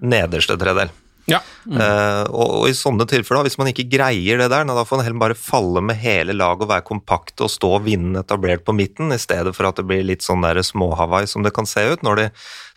nederste 0.00 0.56
tredel. 0.60 0.90
Ja. 1.26 1.40
Mm. 1.66 1.80
Uh, 1.80 2.22
og, 2.30 2.50
og, 2.60 2.64
i 2.70 2.74
sånne 2.76 3.06
tilfeller, 3.10 3.46
hvis 3.46 3.58
man 3.58 3.70
ikke 3.72 3.88
greier 3.90 4.38
det 4.38 4.46
der, 4.52 4.66
da 4.68 4.84
får 4.86 5.00
man 5.00 5.06
heller 5.06 5.22
bare 5.24 5.38
falle 5.38 5.82
med 5.82 5.98
hele 5.98 6.36
laget 6.36 6.66
og 6.66 6.70
være 6.70 6.86
kompakt 6.86 7.42
og 7.42 7.50
stå 7.50 7.72
vinden 7.86 8.20
etablert 8.20 8.62
på 8.66 8.74
midten, 8.76 9.10
i 9.14 9.18
stedet 9.20 9.54
for 9.56 9.68
at 9.68 9.80
det 9.80 9.86
blir 9.88 10.06
litt 10.06 10.26
sånn 10.26 10.46
der 10.46 10.62
små-Hawaii 10.62 11.26
som 11.30 11.46
det 11.46 11.54
kan 11.56 11.68
se 11.68 11.82
ut. 11.90 12.04
Når 12.06 12.20
det, 12.20 12.28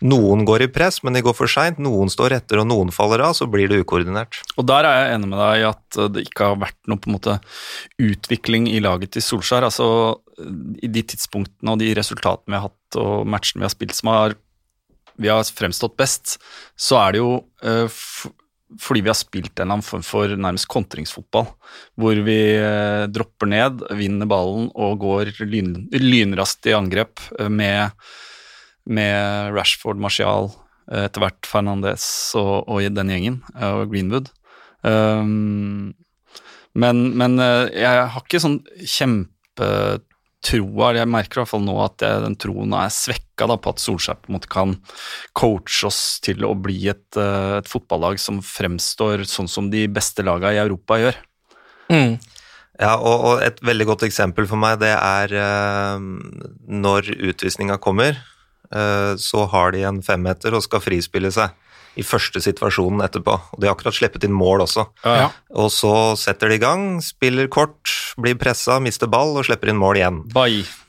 noen 0.02 0.42
går 0.48 0.66
i 0.66 0.70
press, 0.72 1.00
men 1.06 1.16
de 1.16 1.24
går 1.24 1.36
for 1.38 1.50
seint, 1.50 1.78
noen 1.82 2.10
står 2.10 2.40
etter 2.40 2.62
og 2.62 2.68
noen 2.70 2.90
faller 2.94 3.22
av, 3.28 3.36
så 3.38 3.46
blir 3.50 3.70
det 3.70 3.82
ukoordinert. 3.84 4.42
Og 4.58 4.66
der 4.68 4.88
er 4.88 4.98
jeg 4.98 5.14
enig 5.18 5.30
med 5.30 5.42
deg 5.44 5.62
i 5.62 5.68
at 5.70 6.00
det 6.16 6.26
ikke 6.26 6.50
har 6.50 6.60
vært 6.66 6.78
noe 6.90 7.00
på 7.00 7.10
en 7.10 7.18
måte 7.18 7.38
utvikling 8.02 8.66
i 8.70 8.82
laget 8.82 9.14
til 9.14 9.24
Solskjær. 9.24 9.68
Altså 9.70 9.86
i 10.82 10.90
de 10.90 11.02
tidspunktene 11.04 11.74
og 11.74 11.82
de 11.82 11.90
resultatene 11.96 12.54
vi 12.54 12.58
har 12.58 12.70
hatt 12.70 13.00
og 13.00 13.28
matchene 13.28 13.62
vi 13.62 13.68
har 13.68 13.74
spilt 13.74 13.96
som 13.96 14.10
har 14.12 14.36
vi 15.20 15.30
har 15.30 15.44
fremstått 15.44 15.98
best, 16.00 16.38
så 16.80 16.98
er 17.02 17.16
det 17.16 17.20
jo 17.22 17.32
uh, 17.66 18.00
fordi 18.78 19.02
vi 19.02 19.10
har 19.10 19.18
spilt 19.18 19.58
en 19.58 19.64
eller 19.64 19.78
annen 19.78 19.86
form 19.86 20.02
for 20.06 20.30
nærmest 20.30 20.68
kontringsfotball. 20.70 21.48
Hvor 21.98 22.18
vi 22.26 22.38
eh, 22.54 23.06
dropper 23.10 23.50
ned, 23.50 23.84
vinner 23.98 24.30
ballen 24.30 24.68
og 24.78 25.00
går 25.02 25.32
lyn, 25.42 25.72
lynraskt 25.90 26.68
i 26.70 26.76
angrep 26.76 27.22
eh, 27.38 27.50
med, 27.50 27.96
med, 28.86 29.50
Rashford, 29.56 29.98
Martial, 30.02 30.52
eh, 30.90 31.08
etter 31.08 31.24
hvert 31.24 31.50
Fernandez 31.50 32.04
og, 32.38 32.68
og 32.70 32.86
den 32.94 33.10
gjengen, 33.10 33.40
og 33.56 33.90
Greenwood. 33.90 34.30
Um, 34.86 35.90
men, 36.78 37.02
men, 37.18 37.34
jeg 37.74 38.06
har 38.14 38.22
ikke 38.22 38.40
sånn 38.40 38.60
kjempe 38.86 39.66
troa 40.44 40.94
Jeg 40.96 41.08
merker 41.10 41.38
i 41.38 41.42
hvert 41.42 41.52
fall 41.52 41.64
nå 41.66 41.76
at 41.84 42.02
jeg, 42.04 42.22
den 42.24 42.36
troen 42.40 42.74
er 42.76 42.92
svekka 42.92 43.48
på 43.50 43.72
at 43.72 43.82
Solskjær 43.82 44.20
på 44.20 44.30
en 44.30 44.36
måte 44.38 44.50
kan 44.52 44.74
coache 45.36 45.88
oss 45.88 46.20
til 46.24 46.44
å 46.48 46.54
bli 46.56 46.78
et, 46.92 47.06
eh, 47.16 47.60
et 47.60 47.68
fotballag 47.68 48.20
som 48.20 48.40
fremstår 48.44 49.24
sånn 49.28 49.48
som 49.48 49.70
de 49.72 49.86
beste 49.88 50.24
lagene 50.26 50.56
i 50.56 50.62
Europa 50.62 51.00
gjør. 51.00 51.20
Mm. 51.92 52.18
Ja, 52.80 52.94
og, 52.96 53.24
og 53.28 53.42
et 53.44 53.60
veldig 53.64 53.86
godt 53.92 54.04
eksempel 54.08 54.46
for 54.48 54.60
meg, 54.60 54.78
det 54.80 54.92
er 54.96 55.34
eh, 55.36 56.04
når 56.68 57.12
utvisninga 57.32 57.76
kommer, 57.82 58.20
eh, 58.72 59.12
så 59.20 59.44
har 59.52 59.76
de 59.76 59.84
en 59.88 60.00
femmeter 60.04 60.56
og 60.56 60.64
skal 60.64 60.84
frispille 60.84 61.32
seg 61.34 61.52
i 61.98 62.04
første 62.06 62.42
situasjonen 62.42 63.02
etterpå. 63.04 63.34
Og 63.54 63.60
de 63.60 63.68
har 63.68 63.74
akkurat 63.74 63.96
sluppet 63.96 64.26
inn 64.26 64.36
mål 64.36 64.64
også. 64.66 64.86
Ja. 65.04 65.30
Og 65.58 65.72
så 65.74 65.94
setter 66.20 66.52
de 66.52 66.58
i 66.58 66.62
gang, 66.62 66.84
spiller 67.04 67.50
kort, 67.50 67.90
blir 68.20 68.38
pressa, 68.40 68.78
mister 68.82 69.10
ball 69.10 69.34
og 69.38 69.46
slipper 69.48 69.72
inn 69.72 69.80
mål 69.80 70.00
igjen. 70.00 70.22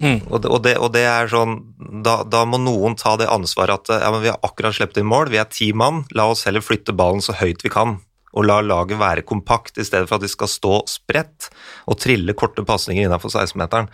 Mm. 0.03 0.20
Og, 0.29 0.46
og, 0.46 0.60
det, 0.67 0.77
og 0.81 0.93
det 0.96 1.05
er 1.10 1.31
sånn 1.31 1.60
da, 2.05 2.22
da 2.27 2.46
må 2.48 2.62
noen 2.62 2.96
ta 3.00 3.15
det 3.20 3.29
ansvaret 3.31 3.81
at 3.81 4.03
ja, 4.03 4.13
men 4.13 4.24
vi 4.24 4.31
har 4.31 4.39
akkurat 4.46 4.77
sluppet 4.77 5.01
inn 5.01 5.10
mål, 5.12 5.31
vi 5.34 5.41
er 5.41 5.50
ti 5.51 5.72
mann, 5.74 6.05
la 6.15 6.29
oss 6.31 6.46
heller 6.48 6.63
flytte 6.63 6.96
ballen 6.96 7.24
så 7.24 7.36
høyt 7.41 7.65
vi 7.65 7.74
kan. 7.74 8.00
Og 8.31 8.46
la 8.48 8.62
laget 8.63 9.00
være 9.00 9.25
kompakt, 9.27 9.75
i 9.75 9.84
stedet 9.84 10.08
for 10.08 10.15
at 10.17 10.24
de 10.24 10.31
skal 10.31 10.48
stå 10.48 10.75
spredt 10.88 11.50
og 11.91 11.98
trille 12.00 12.36
korte 12.38 12.63
pasninger 12.67 13.03
innafor 13.03 13.34
16-meteren. 13.34 13.89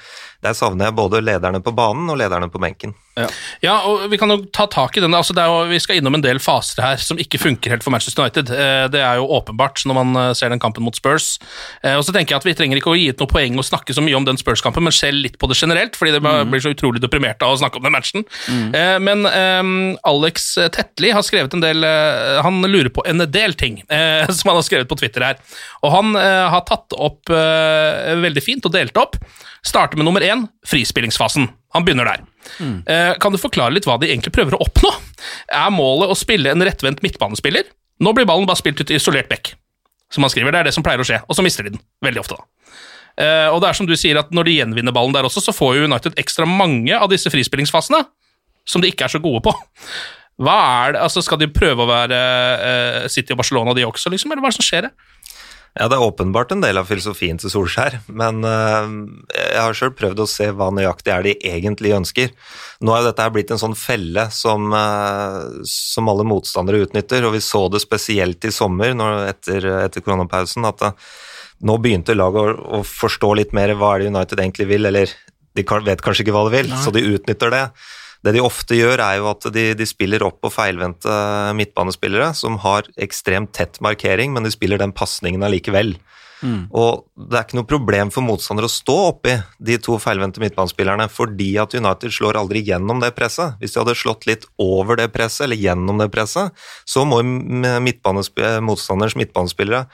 Der 0.46 0.54
savner 0.54 0.90
jeg 0.90 0.98
både 0.98 1.22
lederne 1.26 1.62
på 1.66 1.74
banen 1.76 2.10
og 2.14 2.20
lederne 2.20 2.50
på 2.54 2.62
benken. 2.62 2.94
Ja, 3.64 3.80
og 3.90 4.04
vi 4.12 4.18
kan 4.22 4.30
jo 4.30 4.38
ta 4.54 4.68
tak 4.70 4.98
i 4.98 5.02
den. 5.02 5.16
Altså, 5.18 5.34
det 5.34 5.42
er 5.42 5.50
jo, 5.50 5.70
vi 5.72 5.80
skal 5.82 5.98
innom 5.98 6.14
en 6.18 6.22
del 6.22 6.38
faser 6.44 6.84
her 6.86 7.02
som 7.02 7.18
ikke 7.18 7.40
funker 7.42 7.74
helt 7.74 7.86
for 7.86 7.94
Manchester 7.94 8.22
United. 8.22 8.52
Eh, 8.54 8.86
Det 8.94 9.02
er 9.02 9.18
jo 9.18 9.26
åpenbart 9.40 9.82
når 9.90 9.98
man 9.98 10.20
eh, 10.22 10.34
ser 10.38 10.54
den 10.54 10.62
kampen 10.62 10.86
mot 10.86 10.96
Spurs. 10.96 11.40
Eh, 11.82 11.96
Og 11.98 12.06
så 12.06 12.14
tenker 12.14 12.36
jeg 12.36 12.42
at 12.44 12.46
Vi 12.46 12.54
trenger 12.54 12.78
ikke 12.78 12.94
å 12.94 12.98
gi 12.98 13.10
ut 13.10 13.24
noe 13.24 13.32
poeng 13.32 13.58
og 13.58 13.66
snakke 13.66 13.96
så 13.98 14.04
mye 14.06 14.18
om 14.20 14.28
den 14.28 14.38
Spurs-kampen, 14.38 14.86
men 14.86 14.94
se 14.94 15.10
litt 15.12 15.40
på 15.42 15.50
det 15.50 15.58
generelt, 15.58 15.98
fordi 15.98 16.14
det 16.14 16.22
blir 16.22 16.62
så 16.62 16.76
utrolig 16.76 17.02
deprimert 17.02 17.42
av 17.42 17.56
å 17.56 17.60
snakke 17.60 17.82
om 17.82 17.88
den 17.88 17.96
matchen. 17.96 18.26
Mm. 18.48 18.70
Men 19.04 19.26
um, 19.26 19.74
Alex 20.08 20.54
Tetli 20.76 21.10
har 21.16 21.26
skrevet 21.26 21.54
en 21.54 21.64
del 21.64 21.84
Han 22.44 22.62
lurer 22.62 22.90
på 22.94 23.04
en 23.08 23.26
del 23.26 23.56
ting 23.58 23.80
som 24.38 24.52
han 24.52 24.60
har 24.60 24.66
skrevet 24.66 24.90
på 24.90 24.98
Twitter 25.00 25.26
her. 25.26 25.42
Og 25.82 25.94
han 25.94 26.14
uh, 26.16 26.48
har 26.54 26.64
tatt 26.68 26.94
opp 26.94 27.30
uh, 27.34 28.14
veldig 28.22 28.44
fint 28.44 28.66
og 28.68 28.76
delt 28.76 28.98
opp. 29.02 29.18
Starter 29.68 30.00
med 30.00 30.08
nummer 30.08 30.24
én, 30.24 30.46
frispillingsfasen. 30.68 31.50
Han 31.76 31.86
begynner 31.86 32.08
der. 32.08 32.24
Eh, 32.88 33.14
Kan 33.20 33.34
du 33.36 33.38
forklare 33.42 33.76
litt 33.76 33.88
hva 33.90 33.98
de 34.00 34.08
egentlig 34.08 34.32
prøver 34.36 34.56
å 34.56 34.62
oppnå? 34.64 34.92
Er 35.52 35.70
målet 35.76 36.14
å 36.14 36.16
spille 36.18 36.54
en 36.54 36.64
rettvendt 36.64 37.04
midtbanespiller? 37.04 37.68
Nå 38.00 38.14
blir 38.16 38.28
ballen 38.30 38.48
bare 38.48 38.60
spilt 38.62 38.80
ut 38.80 38.92
i 38.94 38.96
isolert 39.00 39.28
bekk, 39.32 39.56
som 40.14 40.24
han 40.24 40.32
skriver. 40.32 40.54
Det 40.56 40.60
er 40.62 40.70
det 40.70 40.76
som 40.78 40.86
pleier 40.86 41.02
å 41.02 41.08
skje, 41.08 41.20
og 41.28 41.36
så 41.36 41.44
mister 41.44 41.66
de 41.68 41.74
den. 41.76 41.82
Veldig 42.06 42.22
ofte, 42.24 42.38
da. 42.38 42.46
Eh, 43.18 43.48
og 43.50 43.60
det 43.64 43.72
er 43.72 43.78
som 43.80 43.88
du 43.90 43.96
sier, 43.98 44.20
at 44.22 44.30
når 44.32 44.46
de 44.46 44.54
gjenvinner 44.60 44.94
ballen 44.94 45.16
der 45.16 45.26
også, 45.26 45.42
så 45.42 45.54
får 45.58 45.80
jo 45.80 45.88
United 45.90 46.20
ekstra 46.22 46.46
mange 46.48 46.94
av 46.96 47.10
disse 47.10 47.32
frispillingsfasene, 47.34 48.04
som 48.68 48.84
de 48.84 48.92
ikke 48.94 49.08
er 49.08 49.16
så 49.16 49.22
gode 49.24 49.42
på. 49.48 49.54
Hva 50.38 50.54
er 50.86 50.92
det, 50.94 51.00
altså 51.02 51.24
Skal 51.26 51.40
de 51.42 51.48
prøve 51.50 51.82
å 51.82 51.90
være 51.90 52.18
eh, 52.70 53.08
City 53.10 53.34
og 53.34 53.40
Barcelona, 53.42 53.74
de 53.74 53.88
også, 53.90 54.12
liksom, 54.14 54.32
eller 54.32 54.44
hva 54.46 54.52
er 54.52 54.54
det 54.54 54.60
som 54.62 54.68
skjer 54.70 54.86
her? 54.86 54.94
Ja, 55.78 55.86
det 55.92 55.98
er 55.98 56.04
åpenbart 56.08 56.52
en 56.54 56.62
del 56.64 56.80
av 56.80 56.88
filosofien 56.90 57.38
til 57.38 57.52
Solskjær, 57.54 58.00
men 58.10 58.42
øh, 58.48 58.94
jeg 59.30 59.62
har 59.62 59.76
sjøl 59.78 59.92
prøvd 59.94 60.24
å 60.24 60.30
se 60.30 60.48
hva 60.50 60.72
nøyaktig 60.74 61.14
er 61.14 61.26
de 61.28 61.36
egentlig 61.46 61.94
ønsker. 61.94 62.32
Nå 62.82 62.96
er 62.96 63.04
jo 63.04 63.10
dette 63.12 63.26
her 63.28 63.34
blitt 63.36 63.54
en 63.54 63.62
sånn 63.62 63.78
felle 63.78 64.26
som, 64.34 64.72
øh, 64.74 65.62
som 65.70 66.10
alle 66.10 66.26
motstandere 66.26 66.82
utnytter, 66.88 67.28
og 67.28 67.36
vi 67.38 67.44
så 67.46 67.68
det 67.70 67.84
spesielt 67.84 68.50
i 68.50 68.54
sommer 68.56 68.98
når, 68.98 69.20
etter, 69.36 69.70
etter 69.84 70.06
koronapausen, 70.06 70.66
at 70.66 70.82
det, 70.82 70.92
nå 71.68 71.78
begynte 71.82 72.18
laget 72.18 72.42
å, 72.42 72.82
å 72.82 72.84
forstå 72.86 73.32
litt 73.38 73.54
mer 73.58 73.76
hva 73.78 73.96
er 73.96 74.06
det 74.06 74.12
United 74.16 74.42
egentlig 74.42 74.70
vil, 74.74 74.90
eller 74.90 75.14
de 75.58 75.66
vet 75.86 76.04
kanskje 76.06 76.26
ikke 76.26 76.34
hva 76.36 76.48
de 76.48 76.58
vil, 76.58 76.74
så 76.82 76.94
de 76.94 77.06
utnytter 77.06 77.54
det. 77.54 77.64
Det 78.26 78.34
de 78.36 78.44
ofte 78.44 78.78
gjør, 78.78 79.02
er 79.04 79.20
jo 79.20 79.30
at 79.32 79.50
de, 79.54 79.70
de 79.78 79.88
spiller 79.88 80.26
opp 80.26 80.40
på 80.44 80.52
feilvendte 80.54 81.14
midtbanespillere 81.58 82.32
som 82.38 82.58
har 82.64 82.90
ekstremt 82.98 83.54
tett 83.56 83.82
markering, 83.84 84.34
men 84.34 84.48
de 84.48 84.54
spiller 84.54 84.82
den 84.82 84.96
pasningen 84.96 85.46
allikevel. 85.46 85.96
Og 86.70 87.08
det 87.18 87.38
er 87.38 87.46
ikke 87.48 87.58
noe 87.58 87.70
problem 87.70 88.12
for 88.14 88.26
motstandere 88.26 88.70
å 88.70 88.72
stå 88.72 88.98
oppi 89.08 89.34
de 89.70 89.78
to 89.82 89.98
feilvendte 90.02 90.42
midtbanespillerne, 90.44 91.08
fordi 91.10 91.50
at 91.62 91.74
United 91.78 92.14
slår 92.14 92.38
aldri 92.38 92.62
gjennom 92.68 93.02
det 93.02 93.14
presset. 93.18 93.58
Hvis 93.62 93.74
de 93.74 93.82
hadde 93.82 93.98
slått 93.98 94.28
litt 94.30 94.46
over 94.62 95.00
det 95.00 95.10
presset, 95.16 95.48
eller 95.48 95.62
gjennom 95.62 95.98
det 96.02 96.12
presset, 96.14 96.54
så 96.86 97.06
må 97.10 97.24
midtbanesp 97.24 98.42
motstanders 98.66 99.18
midtbanespillere 99.18 99.88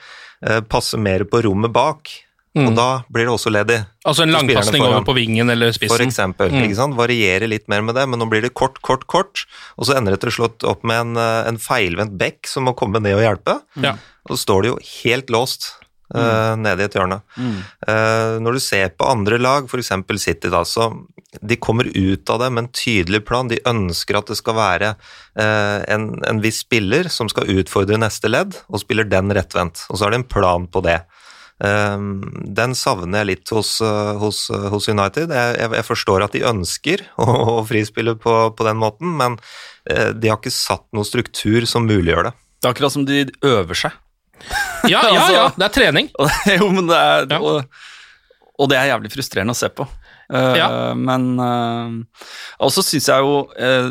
eh, 0.44 0.60
passe 0.68 1.00
mer 1.00 1.24
på 1.28 1.44
rommet 1.48 1.72
bak. 1.74 2.12
Og 2.54 2.74
da 2.76 2.88
blir 3.10 3.26
det 3.26 3.32
også 3.34 3.50
ledig. 3.50 3.80
Altså 4.06 4.22
en 4.22 4.30
langpasning 4.34 4.84
over 4.86 5.02
på 5.06 5.16
vingen 5.16 5.50
eller 5.50 5.72
spissen? 5.74 5.90
For 5.90 6.04
eksempel. 6.04 6.52
Ikke 6.54 6.78
sant? 6.78 6.94
Varierer 6.94 7.50
litt 7.50 7.66
mer 7.70 7.82
med 7.82 7.98
det, 7.98 8.04
men 8.10 8.20
nå 8.22 8.28
blir 8.30 8.44
det 8.44 8.52
kort, 8.54 8.78
kort, 8.86 9.08
kort, 9.10 9.42
og 9.74 9.88
så 9.88 9.96
ender 9.98 10.14
det 10.14 10.22
til 10.22 10.36
slutt 10.38 10.66
opp 10.70 10.84
med 10.86 11.00
en, 11.02 11.16
eh, 11.18 11.48
en 11.50 11.58
feilvendt 11.58 12.14
bekk 12.20 12.46
som 12.50 12.68
må 12.68 12.76
komme 12.78 13.02
ned 13.02 13.18
og 13.18 13.24
hjelpe. 13.24 13.58
Ja. 13.82 13.96
Og 14.28 14.36
så 14.36 14.44
står 14.44 14.62
det 14.62 14.70
jo 14.70 14.76
helt 14.92 15.34
låst 15.34 15.66
eh, 16.14 16.54
nede 16.60 16.84
i 16.84 16.86
et 16.86 16.94
hjørne. 16.94 17.18
Uh, 17.34 18.38
når 18.44 18.56
du 18.56 18.62
ser 18.62 18.94
på 18.94 19.08
andre 19.10 19.40
lag, 19.42 19.66
f.eks. 19.66 19.90
City, 20.22 20.52
da, 20.52 20.62
så 20.62 20.92
de 21.42 21.58
kommer 21.58 21.90
ut 21.90 22.30
av 22.30 22.38
det 22.38 22.52
med 22.54 22.64
en 22.68 22.70
tydelig 22.70 23.24
plan. 23.26 23.50
De 23.50 23.58
ønsker 23.66 24.20
at 24.20 24.30
det 24.30 24.38
skal 24.38 24.54
være 24.60 24.92
uh, 24.94 25.80
en, 25.90 26.06
en 26.22 26.44
viss 26.44 26.62
spiller 26.62 27.10
som 27.10 27.26
skal 27.32 27.50
utfordre 27.50 27.98
neste 27.98 28.30
ledd, 28.30 28.60
og 28.70 28.84
spiller 28.84 29.10
den 29.10 29.34
rettvendt. 29.34 29.88
Og 29.90 29.98
så 29.98 30.06
har 30.06 30.14
de 30.14 30.22
en 30.22 30.30
plan 30.36 30.70
på 30.70 30.86
det. 30.86 31.00
Um, 31.62 32.16
den 32.50 32.72
savner 32.74 33.22
jeg 33.22 33.28
litt 33.28 33.50
hos, 33.54 33.76
uh, 33.84 34.16
hos, 34.18 34.48
uh, 34.50 34.66
hos 34.72 34.88
United. 34.90 35.30
Jeg, 35.30 35.54
jeg, 35.60 35.70
jeg 35.78 35.86
forstår 35.86 36.24
at 36.26 36.34
de 36.34 36.42
ønsker 36.50 37.04
å, 37.22 37.26
å 37.60 37.64
frispille 37.68 38.16
på, 38.20 38.34
på 38.58 38.66
den 38.66 38.80
måten, 38.80 39.12
men 39.20 39.36
uh, 39.38 40.10
de 40.10 40.32
har 40.32 40.40
ikke 40.40 40.52
satt 40.54 40.84
noen 40.92 41.06
struktur 41.08 41.64
som 41.70 41.86
muliggjør 41.86 42.30
det. 42.30 42.34
Det 42.58 42.68
er 42.70 42.74
akkurat 42.74 42.94
som 42.96 43.04
de 43.08 43.26
øver 43.46 43.84
seg. 43.86 44.00
Ja, 44.90 45.00
ja, 45.08 45.24
ja, 45.32 45.44
det 45.56 45.64
er 45.70 45.72
trening. 45.72 46.10
Og, 46.20 46.28
jo, 46.50 46.66
men 46.74 46.88
det 46.90 46.96
er, 47.00 47.28
Ja. 47.30 47.38
og, 47.40 47.84
og 48.60 48.68
det 48.68 48.76
er 48.76 48.90
jævlig 48.90 49.12
frustrerende 49.14 49.54
å 49.54 49.56
se 49.56 49.70
på. 49.72 49.86
Uh, 50.28 50.52
Ja. 50.58 50.66
Men 50.98 51.24
uh, 51.40 52.26
Og 52.66 52.72
så 52.74 52.82
syns 52.84 53.06
jeg 53.08 53.24
jo 53.24 53.38
eh, 53.56 53.88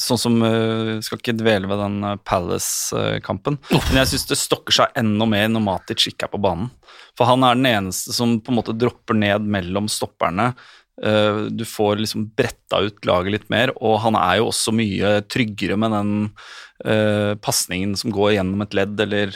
Sånn 0.00 0.20
som 0.20 0.38
uh, 0.40 0.96
Skal 1.04 1.20
ikke 1.20 1.36
dvele 1.36 1.68
ved 1.68 1.82
den 1.82 1.98
eh, 2.06 2.18
Palace-kampen, 2.24 3.58
men 3.68 3.98
jeg 4.00 4.12
syns 4.14 4.28
det 4.30 4.38
stokker 4.40 4.76
seg 4.78 4.94
enda 4.96 5.26
mer 5.28 5.50
når 5.52 5.64
Matic 5.66 6.06
ikke 6.08 6.28
er 6.28 6.32
på 6.32 6.40
banen. 6.40 6.70
For 7.18 7.28
han 7.28 7.44
er 7.44 7.58
den 7.58 7.68
eneste 7.68 8.14
som 8.16 8.38
på 8.40 8.54
en 8.54 8.60
måte 8.60 8.76
dropper 8.76 9.18
ned 9.20 9.44
mellom 9.44 9.90
stopperne. 9.92 10.54
Eh, 11.02 11.36
du 11.50 11.64
får 11.64 11.96
liksom 11.96 12.26
bretta 12.36 12.80
ut 12.84 13.04
laget 13.08 13.32
litt 13.32 13.46
mer, 13.52 13.72
og 13.80 14.00
han 14.04 14.16
er 14.20 14.40
jo 14.40 14.50
også 14.50 14.74
mye 14.76 15.20
tryggere 15.32 15.78
med 15.80 15.94
den 15.96 16.10
uh, 16.84 17.36
pasningen 17.40 17.94
som 17.96 18.12
går 18.12 18.34
gjennom 18.36 18.64
et 18.64 18.76
ledd, 18.76 19.00
eller 19.00 19.32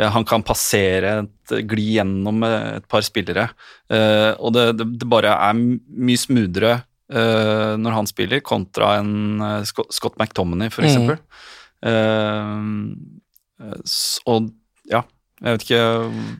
uh, 0.00 0.08
han 0.14 0.26
kan 0.26 0.42
passere, 0.46 1.20
et, 1.22 1.54
gli 1.70 1.94
gjennom 1.98 2.42
eh, 2.46 2.80
et 2.80 2.88
par 2.90 3.06
spillere. 3.06 3.46
Uh, 3.90 4.34
og 4.40 4.56
det, 4.56 4.66
det, 4.80 4.88
det 5.02 5.10
bare 5.10 5.36
er 5.36 5.54
mye 5.58 6.18
smoothere 6.20 6.80
eh, 7.12 7.74
når 7.80 7.92
han 7.98 8.06
spiller, 8.10 8.40
kontra 8.44 8.94
en 9.00 9.40
eh, 9.42 9.64
Scott, 9.68 9.92
Scott 9.92 10.16
McTominay, 10.20 10.70
for 10.70 10.82
Mm. 10.84 10.88
eksempel. 10.88 11.18
Mm. 11.84 12.94
Uh, 13.60 13.74
og 14.30 14.48
ja, 14.90 15.02
jeg 15.44 15.52
vet 15.58 15.64
ikke 15.66 15.80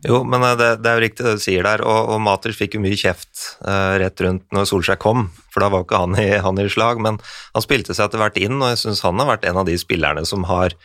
Jo, 0.09 0.21
men 0.25 0.45
det, 0.57 0.69
det 0.81 0.89
er 0.91 0.97
jo 0.99 1.03
riktig 1.05 1.27
det 1.27 1.35
du 1.37 1.43
sier 1.45 1.67
der, 1.67 1.83
og, 1.85 2.15
og 2.15 2.23
Maters 2.25 2.57
fikk 2.57 2.77
jo 2.79 2.83
mye 2.85 2.97
kjeft 2.97 3.59
uh, 3.67 3.95
rett 4.01 4.21
rundt 4.25 4.47
når 4.55 4.69
Solskjær 4.71 5.01
kom, 5.03 5.27
for 5.53 5.65
da 5.65 5.69
var 5.73 5.85
ikke 5.85 6.01
han 6.01 6.17
i, 6.21 6.29
han 6.45 6.61
i 6.63 6.67
slag, 6.73 7.01
men 7.05 7.21
han 7.55 7.65
spilte 7.65 7.93
seg 7.97 8.09
etter 8.09 8.23
hvert 8.23 8.41
inn, 8.41 8.57
og 8.63 8.73
jeg 8.73 8.83
syns 8.87 9.05
han 9.05 9.21
har 9.21 9.35
vært 9.35 9.45
en 9.51 9.61
av 9.63 9.69
de 9.69 9.77
spillerne 9.81 10.25
som 10.29 10.47
har 10.49 10.77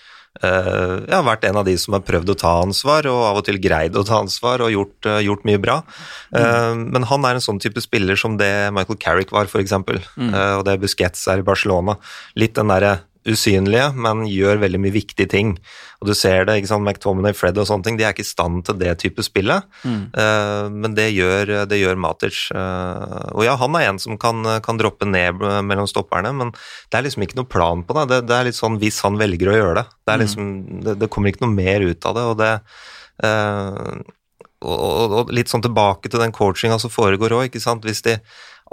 eh, 0.45 0.93
har 1.09 1.25
vært 1.27 1.47
en 1.49 1.59
av 1.61 1.67
de 1.67 1.75
som 1.79 1.95
har 1.97 2.03
prøvd 2.05 2.33
å 2.33 2.37
ta 2.39 2.53
ansvar, 2.63 3.07
og 3.11 3.23
av 3.31 3.41
og 3.41 3.45
til 3.47 3.59
greid 3.61 3.97
å 3.99 4.05
ta 4.07 4.21
ansvar, 4.23 4.63
og 4.65 4.73
gjort, 4.73 5.09
eh, 5.09 5.21
gjort 5.27 5.45
mye 5.47 5.61
bra. 5.61 5.81
Mm. 6.29 6.91
men 6.93 7.03
han 7.09 7.25
er 7.25 7.37
en 7.37 7.41
sånn 7.41 7.59
type 7.59 7.81
spiller 7.81 8.15
som 8.19 8.35
det 8.37 8.69
Michael 8.71 8.99
Carrick 9.01 9.31
var, 9.33 9.49
eksempel, 9.49 9.97
eh, 10.17 10.53
og 10.59 10.65
det 10.67 10.79
Busquets 10.79 11.27
er 11.27 11.41
i 11.41 11.45
Barcelona. 11.45 11.97
Litt 12.37 12.53
den 12.53 12.69
derre 12.69 12.99
usynlige, 13.33 13.89
men 13.95 14.25
gjør 14.29 14.59
veldig 14.61 14.81
mye 14.81 14.95
viktige 14.95 15.29
ting. 15.29 15.53
Og 15.99 16.07
du 16.07 16.13
ser 16.15 16.45
det, 16.47 16.55
ikke 16.59 16.69
sant, 16.71 16.85
McTominay, 16.87 17.35
Fred 17.35 17.57
og 17.59 17.67
sånne 17.67 17.85
ting, 17.85 17.97
de 17.99 18.05
er 18.07 18.13
ikke 18.15 18.23
i 18.23 18.29
stand 18.29 18.63
til 18.67 18.77
det 18.79 18.93
type 19.03 19.23
spillet, 19.25 19.67
Eh, 20.19 20.67
men 20.71 20.95
det 20.95 21.09
gjør, 21.11 21.53
det 21.69 21.79
gjør 21.81 21.99
Matic. 21.99 22.45
Uh, 22.55 23.31
og 23.35 23.43
ja, 23.45 23.55
han 23.59 23.75
er 23.77 23.89
en 23.89 23.99
som 24.01 24.17
kan, 24.21 24.45
kan 24.65 24.79
droppe 24.79 25.07
ned 25.09 25.41
mellom 25.67 25.87
stopperne, 25.89 26.31
men 26.35 26.53
det 26.53 26.99
er 26.99 27.05
liksom 27.07 27.25
ikke 27.25 27.39
noe 27.41 27.49
plan 27.49 27.83
på 27.83 27.97
det. 27.97 28.05
Det, 28.11 28.21
det 28.29 28.37
er 28.37 28.47
litt 28.49 28.59
sånn 28.59 28.79
hvis 28.81 29.01
han 29.05 29.19
velger 29.19 29.51
å 29.51 29.57
gjøre 29.57 29.81
det. 29.81 29.85
Det, 29.99 30.13
er 30.13 30.23
liksom, 30.23 30.47
det, 30.85 30.95
det 31.01 31.11
kommer 31.11 31.33
ikke 31.33 31.45
noe 31.45 31.57
mer 31.57 31.85
ut 31.85 32.09
av 32.09 32.17
det, 32.17 32.25
og 32.31 32.39
det 32.39 32.53
uh, 33.25 34.15
og, 34.59 34.75
og, 34.75 35.13
og 35.21 35.33
litt 35.35 35.51
sånn 35.51 35.63
tilbake 35.63 36.11
til 36.11 36.19
den 36.19 36.33
coachinga 36.35 36.79
som 36.81 36.91
foregår 36.91 37.35
òg, 37.37 37.47
ikke 37.47 37.63
sant. 37.63 37.85
Hvis 37.87 38.03
de 38.03 38.17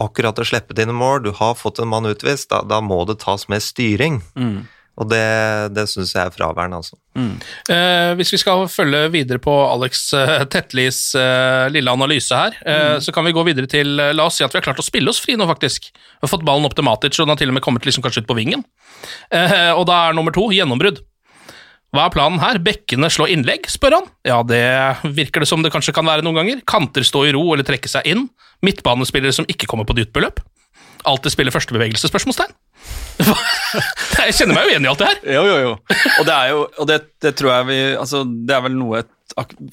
akkurat 0.03 0.39
å 0.39 0.45
slippe 0.47 0.75
dine 0.77 0.93
mål, 0.97 1.23
du 1.25 1.31
har 1.39 1.55
fått 1.59 1.79
en 1.81 1.89
mann 1.89 2.09
utvist, 2.09 2.51
da, 2.51 2.63
da 2.67 2.81
må 2.85 3.05
det 3.09 3.21
tas 3.25 3.49
med 3.53 3.65
styring. 3.65 4.23
Og 4.97 5.11
det, 5.11 5.21
det 5.77 5.83
syns 5.93 6.15
jeg 6.15 6.25
er 6.25 6.33
fraværende, 6.33 6.79
altså. 6.81 6.97
Eh, 7.69 8.15
hvis 8.17 8.31
vi 8.33 8.39
skal 8.41 8.63
følge 8.73 9.03
videre 9.13 9.37
på 9.45 9.53
Alex 9.53 10.07
eh, 10.17 10.47
Tetlis 10.49 11.01
eh, 11.21 11.67
lille 11.69 11.93
analyse 11.93 12.33
her, 12.33 12.57
eh, 12.65 12.95
så 13.05 13.13
kan 13.13 13.27
vi 13.29 13.35
gå 13.37 13.45
videre 13.45 13.69
til 13.69 14.01
eh, 14.01 14.15
La 14.17 14.25
oss 14.31 14.39
si 14.41 14.47
at 14.47 14.55
vi 14.55 14.57
har 14.57 14.65
klart 14.65 14.81
å 14.81 14.87
spille 14.87 15.13
oss 15.13 15.21
fri 15.21 15.37
nå, 15.37 15.45
faktisk. 15.51 15.91
Vi 15.93 16.25
har 16.25 16.33
fått 16.33 16.47
ballen 16.49 16.65
opp 16.65 16.79
til 16.79 16.89
Matic, 16.89 17.13
og 17.21 17.27
den 17.27 17.35
har 17.35 17.43
til 17.43 17.53
og 17.53 17.59
med 17.59 17.65
kommet 17.67 17.85
liksom 17.85 18.07
kanskje 18.07 18.25
ut 18.25 18.31
på 18.31 18.39
vingen. 18.41 18.65
Eh, 19.29 19.73
og 19.77 19.85
da 19.91 20.07
er 20.07 20.17
nummer 20.17 20.33
to 20.33 20.49
gjennombrudd. 20.57 21.05
Hva 21.95 22.09
er 22.09 22.13
planen 22.15 22.43
her? 22.43 22.59
Bekkene 22.63 23.09
slå 23.13 23.29
innlegg, 23.31 23.69
spør 23.71 24.01
han. 24.01 24.09
Ja, 24.27 24.41
det 24.47 24.63
virker 25.17 25.43
det 25.45 25.49
som 25.51 25.63
det 25.65 25.73
kanskje 25.75 25.95
kan 25.97 26.09
være 26.09 26.25
noen 26.27 26.41
ganger. 26.41 26.65
Kanter 26.69 27.07
stå 27.07 27.25
i 27.29 27.33
ro 27.37 27.45
eller 27.55 27.67
trekke 27.67 27.91
seg 27.91 28.09
inn. 28.11 28.27
Midtbanespillere 28.67 29.35
som 29.37 29.49
ikke 29.51 29.69
kommer 29.71 29.89
på 29.89 29.97
dypt 29.97 30.15
beløp. 30.17 30.43
Alltid 31.07 31.37
spiller 31.37 31.55
førstebevegelse? 31.55 32.11
spørsmålstegn. 32.11 32.53
jeg 34.27 34.37
kjenner 34.37 34.57
meg 34.57 34.67
jo 34.67 34.73
igjen 34.73 34.87
i 34.87 34.89
alt 34.91 35.03
det 35.03 35.11
her. 35.11 35.21
Jo, 35.37 35.43
jo, 35.49 35.59
jo. 35.65 35.75
Og 36.21 36.25
det 36.29 36.35
er 36.37 36.49
jo, 36.53 36.63
og 36.69 36.89
det, 36.89 37.03
det 37.25 37.37
tror 37.39 37.53
jeg 37.55 37.69
vi 37.71 37.79
Altså, 37.97 38.23
det 38.25 38.57
er 38.57 38.65
vel 38.67 38.77
noe 38.77 39.03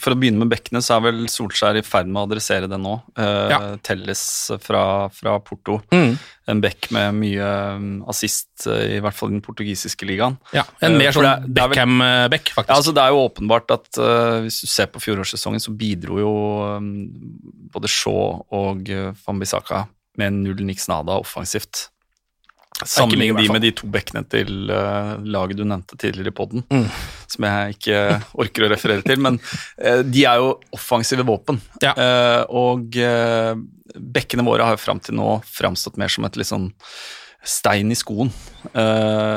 For 0.01 0.13
å 0.13 0.17
begynne 0.19 0.43
med 0.43 0.51
bekkene, 0.51 0.81
så 0.83 0.97
er 0.97 1.03
vel 1.07 1.19
Solskjær 1.31 1.77
i 1.79 1.83
ferd 1.85 2.09
med 2.09 2.21
å 2.21 2.25
adressere 2.27 2.69
det 2.71 2.79
nå. 2.81 2.95
Uh, 3.19 3.51
ja. 3.51 3.59
Telles 3.85 4.23
fra, 4.63 4.83
fra 5.13 5.35
Porto. 5.45 5.77
Mm. 5.93 6.15
En 6.51 6.63
bekk 6.63 6.89
med 6.95 7.19
mye 7.19 7.49
um, 7.77 7.91
assist, 8.11 8.65
i 8.65 8.99
hvert 9.03 9.15
fall 9.15 9.31
i 9.31 9.37
den 9.37 9.45
portugisiske 9.45 10.07
ligaen. 10.09 10.39
Ja, 10.55 10.65
En 10.83 10.97
mer 10.99 11.13
uh, 11.13 11.19
sånn 11.19 11.47
Beckham-bekk, 11.53 12.55
faktisk. 12.57 12.71
Ja, 12.73 12.79
altså 12.79 12.95
Det 12.95 13.05
er 13.05 13.13
jo 13.13 13.23
åpenbart 13.27 13.75
at 13.77 13.89
uh, 14.01 14.41
hvis 14.43 14.63
du 14.65 14.71
ser 14.71 14.89
på 14.91 15.03
fjorårssesongen, 15.03 15.63
så 15.63 15.75
bidro 15.77 16.19
jo 16.23 16.35
um, 16.79 16.93
både 17.73 17.91
Shaw 17.91 18.41
og 18.57 18.89
uh, 18.91 19.11
Fambisaka 19.23 19.85
med 20.19 20.41
null 20.43 20.65
niks 20.67 20.89
nada 20.91 21.15
offensivt. 21.21 21.87
Sammenlign 22.89 23.37
de 23.37 23.47
med 23.51 23.63
de 23.63 23.71
to 23.75 23.87
bekkene 23.91 24.23
til 24.29 24.69
uh, 24.71 25.15
laget 25.23 25.59
du 25.59 25.65
nevnte 25.67 25.97
tidligere 25.99 26.33
i 26.33 26.35
poden, 26.35 26.63
mm. 26.69 26.85
som 27.31 27.47
jeg 27.47 27.77
ikke 27.77 28.03
orker 28.45 28.67
å 28.67 28.71
referere 28.73 29.05
til. 29.05 29.21
Men 29.23 29.39
uh, 29.39 30.01
de 30.05 30.25
er 30.29 30.43
jo 30.43 30.53
offensive 30.75 31.25
våpen. 31.27 31.61
Ja. 31.83 31.95
Uh, 31.97 32.43
og 32.53 32.95
bekkene 33.93 34.45
våre 34.47 34.65
har 34.65 34.77
jo 34.77 34.81
fram 34.81 35.01
til 35.03 35.17
nå 35.19 35.35
framstått 35.47 35.99
mer 36.01 36.11
som 36.11 36.25
et 36.27 36.39
litt 36.39 36.49
sånn 36.49 36.71
stein 37.43 37.91
i 37.91 37.95
skoen 37.99 38.29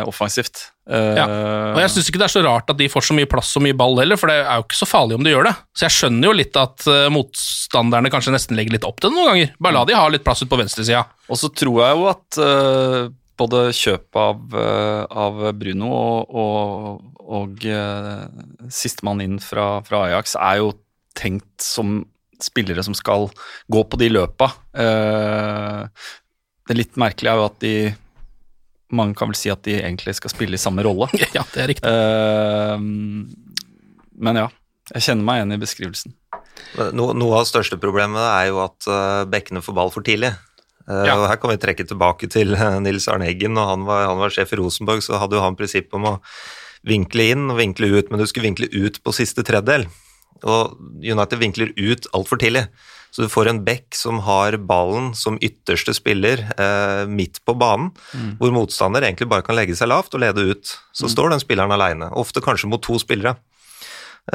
offensivt. 0.06 0.68
ja. 0.86 1.24
Og 1.74 1.80
jeg 1.82 1.90
syns 1.90 2.06
ikke 2.06 2.20
det 2.22 2.28
er 2.28 2.34
så 2.36 2.42
rart 2.46 2.70
at 2.70 2.78
de 2.78 2.86
får 2.86 3.02
så 3.08 3.16
mye 3.18 3.26
plass 3.26 3.50
og 3.58 3.64
mye 3.66 3.74
ball 3.74 3.98
heller, 3.98 4.20
for 4.20 4.30
det 4.30 4.36
er 4.44 4.60
jo 4.60 4.66
ikke 4.68 4.78
så 4.78 4.86
farlig 4.86 5.18
om 5.18 5.26
de 5.26 5.32
gjør 5.32 5.48
det. 5.48 5.54
Så 5.74 5.88
jeg 5.88 5.96
skjønner 5.96 6.30
jo 6.30 6.36
litt 6.38 6.60
at 6.62 6.86
motstanderne 7.10 8.12
kanskje 8.14 8.36
nesten 8.36 8.58
legger 8.58 8.76
litt 8.76 8.86
opp 8.86 9.02
til 9.02 9.10
det 9.10 9.18
noen 9.18 9.32
ganger. 9.32 9.50
Bare 9.58 9.78
la 9.80 9.82
de 9.90 9.98
ha 9.98 10.06
litt 10.14 10.22
plass 10.24 10.44
ut 10.46 10.52
på 10.52 10.60
venstresida. 10.62 11.02
Og 11.26 11.40
så 11.42 11.50
tror 11.50 11.82
jeg 11.82 11.98
jo 11.98 12.06
at 12.14 12.40
både 13.40 13.68
kjøpet 13.76 14.18
av, 14.20 14.56
eh, 14.56 15.02
av 15.10 15.40
Bruno 15.58 15.90
og, 15.92 16.34
og, 16.42 17.00
og 17.26 17.66
uh, 17.68 18.26
sistemann 18.72 19.22
inn 19.24 19.38
fra, 19.42 19.80
fra, 19.86 20.06
Ajax 20.06 20.36
er 20.38 20.60
jo 20.62 20.72
tenkt 21.16 21.64
som 21.64 22.00
spillere 22.42 22.84
som 22.84 22.94
skal 22.96 23.28
gå 23.72 23.82
på 23.88 23.98
de 24.00 24.10
løpa. 24.12 24.50
Uh, 24.76 25.88
det 26.68 26.76
litt 26.78 27.00
merkelige 27.00 27.32
er 27.32 27.40
jo 27.40 27.48
at 27.50 27.62
de 27.64 27.76
Mange 28.94 29.16
kan 29.18 29.26
vel 29.26 29.34
si 29.34 29.50
at 29.50 29.64
de 29.66 29.72
egentlig 29.80 30.12
skal 30.14 30.30
spille 30.30 30.54
i 30.54 30.62
samme 30.62 30.84
rolle. 30.86 31.08
Ja, 31.34 31.42
det 31.50 31.58
er 31.58 31.66
riktig. 31.72 31.90
Men 34.14 34.38
ja, 34.38 34.44
jeg 34.92 35.02
kjenner 35.08 35.26
meg 35.26 35.40
igjen 35.40 35.54
i 35.56 35.58
beskrivelsen. 35.58 36.14
Noe, 36.94 37.16
noe 37.18 37.32
av 37.34 37.42
det 37.42 37.50
største 37.50 37.80
problemet 37.82 38.22
er 38.22 38.52
jo 38.52 38.60
at 38.62 38.86
bekkene 39.32 39.64
får 39.66 39.74
ball 39.74 39.90
for 39.90 40.06
tidlig. 40.06 40.30
Eh, 40.86 41.04
ja. 41.08 41.16
Og 41.18 41.26
Her 41.30 41.40
kan 41.42 41.52
vi 41.52 41.60
trekke 41.62 41.86
tilbake 41.88 42.30
til 42.32 42.54
eh, 42.54 42.78
Nils 42.84 43.08
Arne 43.10 43.28
Eggen. 43.30 43.56
Når 43.58 43.70
han 43.72 43.86
var, 43.88 44.08
han 44.10 44.22
var 44.22 44.34
sjef 44.34 44.54
i 44.54 44.60
Rosenborg, 44.60 45.02
så 45.04 45.20
hadde 45.22 45.38
jo 45.38 45.44
han 45.44 45.58
prinsipp 45.58 45.94
om 45.96 46.12
å 46.12 46.16
vinkle 46.86 47.30
inn 47.34 47.48
og 47.50 47.58
vinkle 47.58 47.90
ut, 47.96 48.10
men 48.10 48.20
du 48.20 48.26
skulle 48.30 48.46
vinkle 48.46 48.68
ut 48.70 49.00
på 49.02 49.14
siste 49.16 49.42
tredjedel. 49.46 49.88
Og 50.46 50.76
United 51.02 51.40
vinkler 51.40 51.72
ut 51.74 52.06
altfor 52.14 52.38
tidlig. 52.38 52.66
Så 53.10 53.24
du 53.24 53.32
får 53.32 53.48
en 53.48 53.62
back 53.64 53.96
som 53.96 54.18
har 54.26 54.58
ballen 54.68 55.14
som 55.16 55.38
ytterste 55.40 55.94
spiller 55.96 56.42
eh, 56.52 57.06
midt 57.08 57.40
på 57.48 57.54
banen, 57.56 57.88
mm. 58.12 58.36
hvor 58.42 58.52
motstander 58.52 59.06
egentlig 59.06 59.30
bare 59.30 59.46
kan 59.46 59.56
legge 59.56 59.76
seg 59.78 59.88
lavt 59.88 60.14
og 60.14 60.22
lede 60.22 60.44
ut. 60.52 60.74
Så 60.92 61.08
mm. 61.08 61.12
står 61.14 61.32
den 61.32 61.42
spilleren 61.42 61.72
aleine, 61.72 62.10
ofte 62.12 62.44
kanskje 62.44 62.68
mot 62.70 62.84
to 62.84 63.00
spillere. 63.00 63.38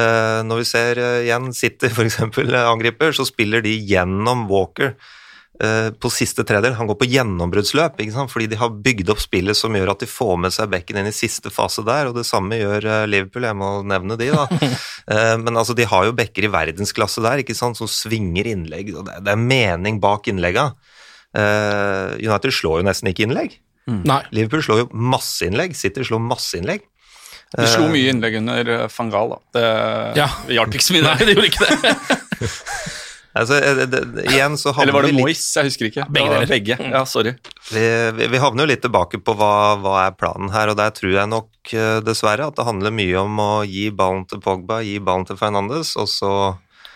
Eh, 0.00 0.42
når 0.48 0.64
vi 0.64 0.68
ser 0.68 0.98
eh, 0.98 1.18
igjen 1.28 1.52
City 1.54 1.92
f.eks. 1.92 2.18
angriper, 2.66 3.14
så 3.14 3.28
spiller 3.28 3.62
de 3.64 3.76
gjennom 3.86 4.48
Walker 4.50 4.96
Eh, 4.96 5.18
på 6.02 6.10
siste 6.10 6.42
tredel. 6.48 6.72
Han 6.74 6.88
går 6.88 6.96
på 6.98 7.06
gjennombruddsløp, 7.12 8.00
fordi 8.32 8.48
de 8.50 8.58
har 8.58 8.72
bygd 8.82 9.12
opp 9.12 9.20
spillet 9.22 9.54
som 9.54 9.74
gjør 9.76 9.92
at 9.92 10.00
de 10.02 10.08
får 10.10 10.38
med 10.40 10.54
seg 10.54 10.70
bekken 10.72 10.98
inn 10.98 11.10
i 11.10 11.14
siste 11.14 11.52
fase 11.54 11.84
der, 11.86 12.08
og 12.08 12.16
det 12.16 12.24
samme 12.26 12.58
gjør 12.58 12.86
eh, 12.88 13.04
Liverpool, 13.06 13.46
jeg 13.46 13.58
må 13.60 13.68
nevne 13.86 14.18
de, 14.20 14.32
da. 14.34 14.48
Eh, 15.02 15.34
men 15.34 15.56
altså, 15.58 15.74
de 15.74 15.82
har 15.82 16.04
jo 16.06 16.12
bekker 16.14 16.44
i 16.46 16.48
verdensklasse 16.52 17.24
der, 17.24 17.40
ikke 17.42 17.56
sant, 17.58 17.74
som 17.74 17.88
svinger 17.90 18.46
innlegg, 18.46 18.92
og 18.94 19.08
det 19.10 19.32
er 19.32 19.40
mening 19.40 19.98
bak 20.00 20.28
innlegga. 20.30 20.68
United 21.34 22.54
slår 22.54 22.78
jo 22.80 22.86
nesten 22.86 23.10
ikke 23.10 23.26
innlegg. 23.26 23.56
Mm. 23.90 24.06
Liverpool 24.30 24.62
slår 24.62 24.84
jo 24.84 24.86
masseinnlegg, 24.94 25.74
City 25.74 26.06
slår 26.06 26.22
masseinnlegg. 26.22 26.86
De 27.58 27.66
slo 27.68 27.90
mye 27.92 28.14
innlegg 28.14 28.38
under 28.38 28.72
Fangal, 28.94 29.34
da. 29.34 29.40
Det 29.58 29.66
ja. 30.22 30.28
hjalp 30.54 30.78
ikke 30.78 30.86
så 30.86 30.96
mye. 30.96 31.04
Nei, 31.10 31.16
det 31.26 31.34
gjorde 31.34 31.50
ikke 31.50 31.66
det. 31.66 31.96
Altså, 33.32 33.60
det, 33.60 33.86
det, 33.88 34.24
igjen 34.28 34.58
så 34.60 34.74
Eller 34.82 34.92
var 34.92 35.06
det 35.06 35.14
Mois? 35.16 35.40
Jeg 35.56 35.70
husker 35.70 35.88
ikke. 35.88 36.04
Begge 36.12 36.32
deler. 36.34 36.50
Begge, 36.50 36.76
ja, 36.92 37.04
sorry. 37.08 37.32
Vi, 37.70 37.84
vi, 38.18 38.26
vi, 38.28 38.40
havner 38.42 38.66
jo 38.66 38.72
litt 38.74 38.82
tilbake 38.84 39.22
på 39.24 39.36
hva, 39.38 39.52
hva 39.80 39.94
er 40.06 40.18
planen 40.18 40.52
her, 40.52 40.72
og 40.72 40.76
der 40.80 40.92
tror 40.96 41.14
jeg 41.16 41.30
nok 41.32 41.72
eh, 41.72 42.00
dessverre 42.04 42.50
at 42.50 42.58
det 42.58 42.66
handler 42.68 42.92
mye 42.92 43.22
om 43.22 43.40
å 43.40 43.52
gi 43.64 43.88
ballen 43.96 44.26
til 44.28 44.42
Pogba, 44.44 44.82
gi 44.84 44.98
ballen 45.00 45.24
til 45.28 45.40
Fernandes, 45.40 45.94
og 46.00 46.10
så 46.12 46.34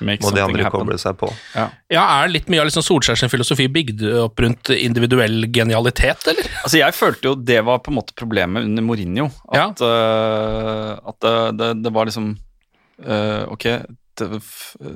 Make 0.05 0.21
må 0.21 0.33
de 0.35 0.43
andre 0.45 0.67
happen. 0.67 0.83
koble 0.85 0.99
seg 1.01 1.17
på. 1.17 1.31
Ja, 1.57 1.71
ja 1.93 2.05
Er 2.19 2.29
litt 2.29 2.51
mye 2.53 2.61
av 2.61 2.69
liksom 2.69 2.85
Solskjærs 2.85 3.25
filosofi 3.33 3.65
bygd 3.73 4.05
opp 4.27 4.43
rundt 4.45 4.71
individuell 4.75 5.47
genialitet, 5.49 6.27
eller? 6.29 6.51
Altså, 6.63 6.81
Jeg 6.83 6.97
følte 6.97 7.31
jo 7.31 7.37
det 7.41 7.63
var 7.65 7.81
på 7.85 7.93
en 7.95 7.97
måte 8.03 8.17
problemet 8.19 8.69
under 8.69 8.85
Mourinho. 8.85 9.31
At, 9.49 9.81
ja. 9.81 9.89
uh, 9.89 10.91
at 11.01 11.31
det, 11.57 11.71
det, 11.81 11.95
var 11.97 12.11
liksom 12.11 12.35
uh, 13.07 13.45
Ok, 13.55 13.71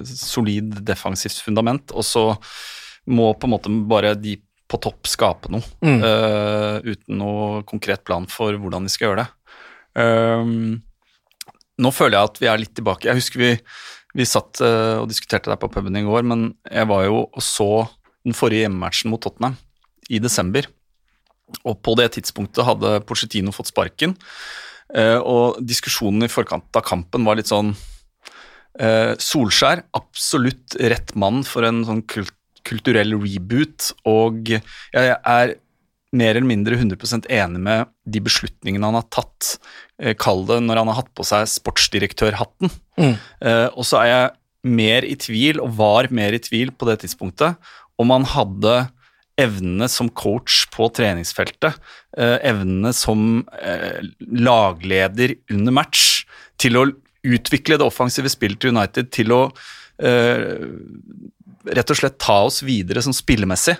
solid 0.06 0.80
defensivt 0.86 1.42
fundament, 1.44 1.92
og 1.92 2.06
så 2.06 2.24
må 3.10 3.32
på 3.34 3.48
en 3.48 3.54
måte 3.54 3.72
bare 3.90 4.14
de 4.18 4.36
på 4.70 4.78
topp 4.82 5.08
skape 5.10 5.50
noe, 5.50 5.66
mm. 5.82 6.02
uh, 6.04 6.76
uten 6.86 7.18
noe 7.18 7.62
konkret 7.68 8.04
plan 8.06 8.28
for 8.30 8.54
hvordan 8.54 8.86
de 8.86 8.92
skal 8.92 9.08
gjøre 9.08 9.24
det. 9.24 9.54
Um, 9.98 10.82
nå 11.80 11.90
føler 11.94 12.18
jeg 12.18 12.30
at 12.30 12.42
vi 12.42 12.50
er 12.50 12.60
litt 12.60 12.74
tilbake. 12.78 13.08
Jeg 13.08 13.18
husker 13.18 13.42
vi, 13.42 13.50
vi 14.14 14.28
satt 14.28 14.62
uh, 14.62 15.00
og 15.00 15.08
diskuterte 15.10 15.50
der 15.50 15.58
på 15.60 15.70
puben 15.72 15.98
i 15.98 16.04
går, 16.06 16.26
men 16.28 16.52
jeg 16.68 16.90
var 16.90 17.06
jo 17.08 17.24
og 17.24 17.44
så 17.44 17.70
den 18.26 18.36
forrige 18.36 18.66
hjemmematchen 18.66 19.10
mot 19.10 19.22
Tottenham 19.24 19.56
i 20.12 20.20
desember. 20.22 20.68
Og 21.64 21.80
på 21.82 21.96
det 21.98 22.12
tidspunktet 22.14 22.66
hadde 22.66 23.00
Porcetino 23.08 23.54
fått 23.54 23.72
sparken, 23.72 24.14
uh, 24.94 25.18
og 25.18 25.58
diskusjonen 25.66 26.28
i 26.28 26.32
forkant 26.32 26.78
av 26.78 26.86
kampen 26.86 27.26
var 27.26 27.40
litt 27.40 27.50
sånn 27.50 27.74
Uh, 28.78 29.16
Solskjær, 29.18 29.82
absolutt 29.98 30.76
rett 30.78 31.10
mann 31.18 31.42
for 31.46 31.66
en 31.66 31.82
sånn 31.88 32.04
kult 32.10 32.36
kulturell 32.68 33.14
reboot, 33.16 33.86
og 34.04 34.50
jeg 34.52 35.14
er 35.16 35.52
mer 36.12 36.34
eller 36.36 36.46
mindre 36.46 36.76
100% 36.76 37.24
enig 37.32 37.62
med 37.64 37.88
de 38.04 38.20
beslutningene 38.22 38.84
han 38.84 38.98
har 38.98 39.06
tatt, 39.10 39.54
uh, 40.04 40.12
kall 40.20 40.44
det 40.46 40.60
når 40.66 40.82
han 40.82 40.90
har 40.92 41.00
hatt 41.00 41.10
på 41.16 41.26
seg 41.26 41.48
sportsdirektørhatten. 41.50 42.70
Mm. 43.00 43.16
Uh, 43.40 43.68
og 43.72 43.88
så 43.88 44.02
er 44.02 44.10
jeg 44.10 44.30
mer 44.76 45.08
i 45.08 45.16
tvil, 45.18 45.62
og 45.64 45.74
var 45.80 46.10
mer 46.14 46.36
i 46.36 46.42
tvil 46.44 46.70
på 46.76 46.86
det 46.90 47.00
tidspunktet, 47.02 47.56
om 47.98 48.12
han 48.12 48.28
hadde 48.28 48.76
evnene 49.40 49.88
som 49.90 50.12
coach 50.12 50.66
på 50.70 50.90
treningsfeltet, 50.92 51.78
evnene 52.20 52.90
som 52.92 53.40
lagleder 54.20 55.32
under 55.48 55.74
match, 55.80 56.26
til 56.60 56.76
å 56.76 56.84
utvikle 57.26 57.78
det 57.80 57.86
offensive 57.86 58.30
spillet 58.32 58.60
til 58.62 58.74
United 58.74 59.10
til 59.14 59.34
å 59.34 59.40
uh, 59.50 60.68
rett 61.70 61.92
og 61.92 61.98
slett 61.98 62.20
ta 62.22 62.38
oss 62.46 62.62
videre 62.64 63.02
sånn 63.04 63.16
spillemessig. 63.16 63.76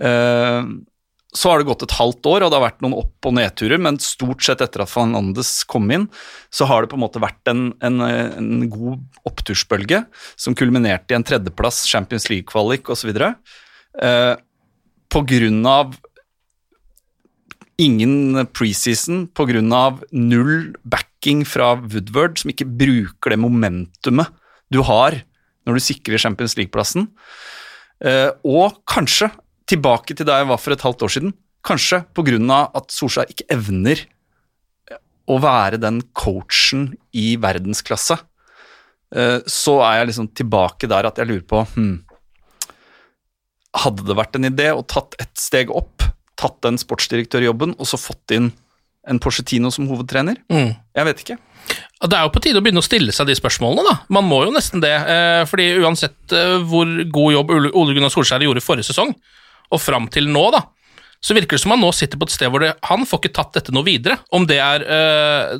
Uh, 0.00 0.84
så 1.34 1.50
har 1.50 1.58
det 1.58 1.66
gått 1.66 1.82
et 1.82 1.96
halvt 1.98 2.28
år, 2.30 2.44
og 2.44 2.50
det 2.52 2.58
har 2.60 2.66
vært 2.68 2.82
noen 2.84 2.94
opp- 3.00 3.26
og 3.26 3.34
nedturer, 3.34 3.80
men 3.82 3.98
stort 4.02 4.44
sett 4.46 4.60
etter 4.62 4.84
at 4.84 4.90
Fernandes 4.92 5.50
kom 5.66 5.88
inn, 5.90 6.06
så 6.54 6.68
har 6.70 6.84
det 6.84 6.92
på 6.92 6.98
en 6.98 7.02
måte 7.02 7.22
vært 7.22 7.50
en, 7.50 7.72
en, 7.82 8.04
en 8.06 8.68
god 8.70 9.02
opptursbølge 9.26 10.04
som 10.38 10.54
kulminerte 10.54 11.10
i 11.10 11.18
en 11.18 11.26
tredjeplass, 11.26 11.82
Champions 11.90 12.28
League-kvalik 12.30 12.92
osv. 12.94 13.10
Uh, 13.18 14.34
på 15.10 15.24
grunn 15.26 15.64
av 15.66 15.98
ingen 17.80 18.46
preseason 18.54 19.26
pga. 19.34 19.98
null 20.12 20.74
backing 20.84 21.44
fra 21.44 21.74
Woodward, 21.74 22.38
som 22.38 22.50
ikke 22.50 22.68
bruker 22.68 23.30
det 23.30 23.40
momentumet 23.40 24.28
du 24.70 24.82
har 24.82 25.22
når 25.64 25.78
du 25.78 25.80
sikrer 25.80 26.20
Champions 26.20 26.56
League-plassen. 26.58 27.08
Eh, 28.04 28.30
og 28.44 28.82
kanskje, 28.86 29.30
tilbake 29.66 30.12
til 30.12 30.26
der 30.28 30.42
jeg 30.42 30.50
var 30.50 30.60
for 30.60 30.74
et 30.74 30.84
halvt 30.84 31.02
år 31.06 31.12
siden, 31.14 31.32
kanskje 31.64 32.04
pga. 32.12 32.70
at 32.74 32.90
Solskjær 32.92 33.30
ikke 33.30 33.48
evner 33.48 34.04
å 35.24 35.38
være 35.40 35.80
den 35.80 36.02
coachen 36.12 36.90
i 37.16 37.36
verdensklasse. 37.40 38.18
Eh, 39.14 39.40
så 39.46 39.78
er 39.86 40.00
jeg 40.00 40.10
liksom 40.10 40.28
tilbake 40.36 40.90
der 40.90 41.08
at 41.08 41.20
jeg 41.20 41.30
lurer 41.30 41.46
på 41.46 41.62
hmm, 41.76 41.94
Hadde 43.74 44.04
det 44.06 44.14
vært 44.14 44.36
en 44.38 44.46
idé 44.46 44.68
å 44.70 44.84
tatt 44.86 45.16
ett 45.18 45.32
steg 45.38 45.70
opp 45.74 46.04
tatt 46.40 46.60
den 46.66 46.78
sportsdirektørjobben 46.80 47.76
og 47.78 47.88
så 47.88 48.00
fått 48.00 48.34
inn 48.34 48.52
en 49.08 49.20
Porcetino 49.20 49.70
som 49.74 49.88
hovedtrener? 49.90 50.38
Mm. 50.52 50.72
Jeg 50.96 51.08
vet 51.08 51.24
ikke. 51.24 51.36
Det 52.04 52.16
er 52.16 52.26
jo 52.26 52.32
på 52.34 52.42
tide 52.44 52.60
å 52.60 52.64
begynne 52.64 52.82
å 52.82 52.84
stille 52.84 53.12
seg 53.14 53.28
de 53.28 53.36
spørsmålene, 53.38 53.84
da. 53.86 53.94
Man 54.12 54.26
må 54.28 54.42
jo 54.44 54.52
nesten 54.52 54.82
det. 54.84 54.92
Eh, 54.92 55.42
fordi 55.48 55.70
uansett 55.80 56.34
eh, 56.36 56.56
hvor 56.68 56.88
god 57.12 57.36
jobb 57.38 57.52
Ole 57.54 57.96
Gunnar 57.96 58.12
Solskjær 58.12 58.44
gjorde 58.44 58.64
forrige 58.64 58.90
sesong, 58.90 59.14
og 59.72 59.80
fram 59.80 60.10
til 60.12 60.28
nå, 60.28 60.44
da, 60.52 60.60
så 61.24 61.36
virker 61.36 61.56
det 61.56 61.62
som 61.62 61.72
han 61.72 61.80
nå 61.80 61.88
sitter 61.96 62.20
på 62.20 62.28
et 62.28 62.34
sted 62.34 62.52
hvor 62.52 62.60
det, 62.60 62.74
han 62.84 63.06
får 63.08 63.22
ikke 63.22 63.36
tatt 63.38 63.54
dette 63.56 63.72
noe 63.72 63.86
videre. 63.86 64.18
Om 64.36 64.44
det 64.50 64.60
er 64.60 64.84
eh, 64.84 65.54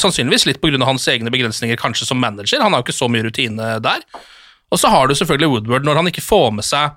sannsynligvis 0.00 0.48
litt 0.48 0.62
pga. 0.62 0.80
hans 0.88 1.04
egne 1.12 1.32
begrensninger, 1.32 1.76
kanskje 1.80 2.08
som 2.08 2.20
manager. 2.20 2.62
Han 2.64 2.72
har 2.72 2.80
jo 2.80 2.88
ikke 2.88 3.02
så 3.02 3.10
mye 3.12 3.26
rutine 3.26 3.74
der. 3.84 4.06
Og 4.72 4.80
så 4.80 4.88
har 4.88 5.06
du 5.06 5.14
selvfølgelig 5.14 5.52
Woodward, 5.52 5.84
når 5.84 6.00
han 6.00 6.08
ikke 6.08 6.24
får 6.24 6.48
med 6.56 6.66
seg 6.66 6.96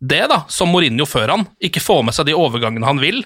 det, 0.00 0.26
da, 0.28 0.42
som 0.52 0.68
Mourinho 0.68 1.06
før 1.08 1.32
han, 1.32 1.46
ikke 1.62 1.80
får 1.80 2.02
med 2.04 2.14
seg 2.16 2.26
de 2.28 2.34
overgangene 2.36 2.84
han 2.86 3.00
vil, 3.00 3.22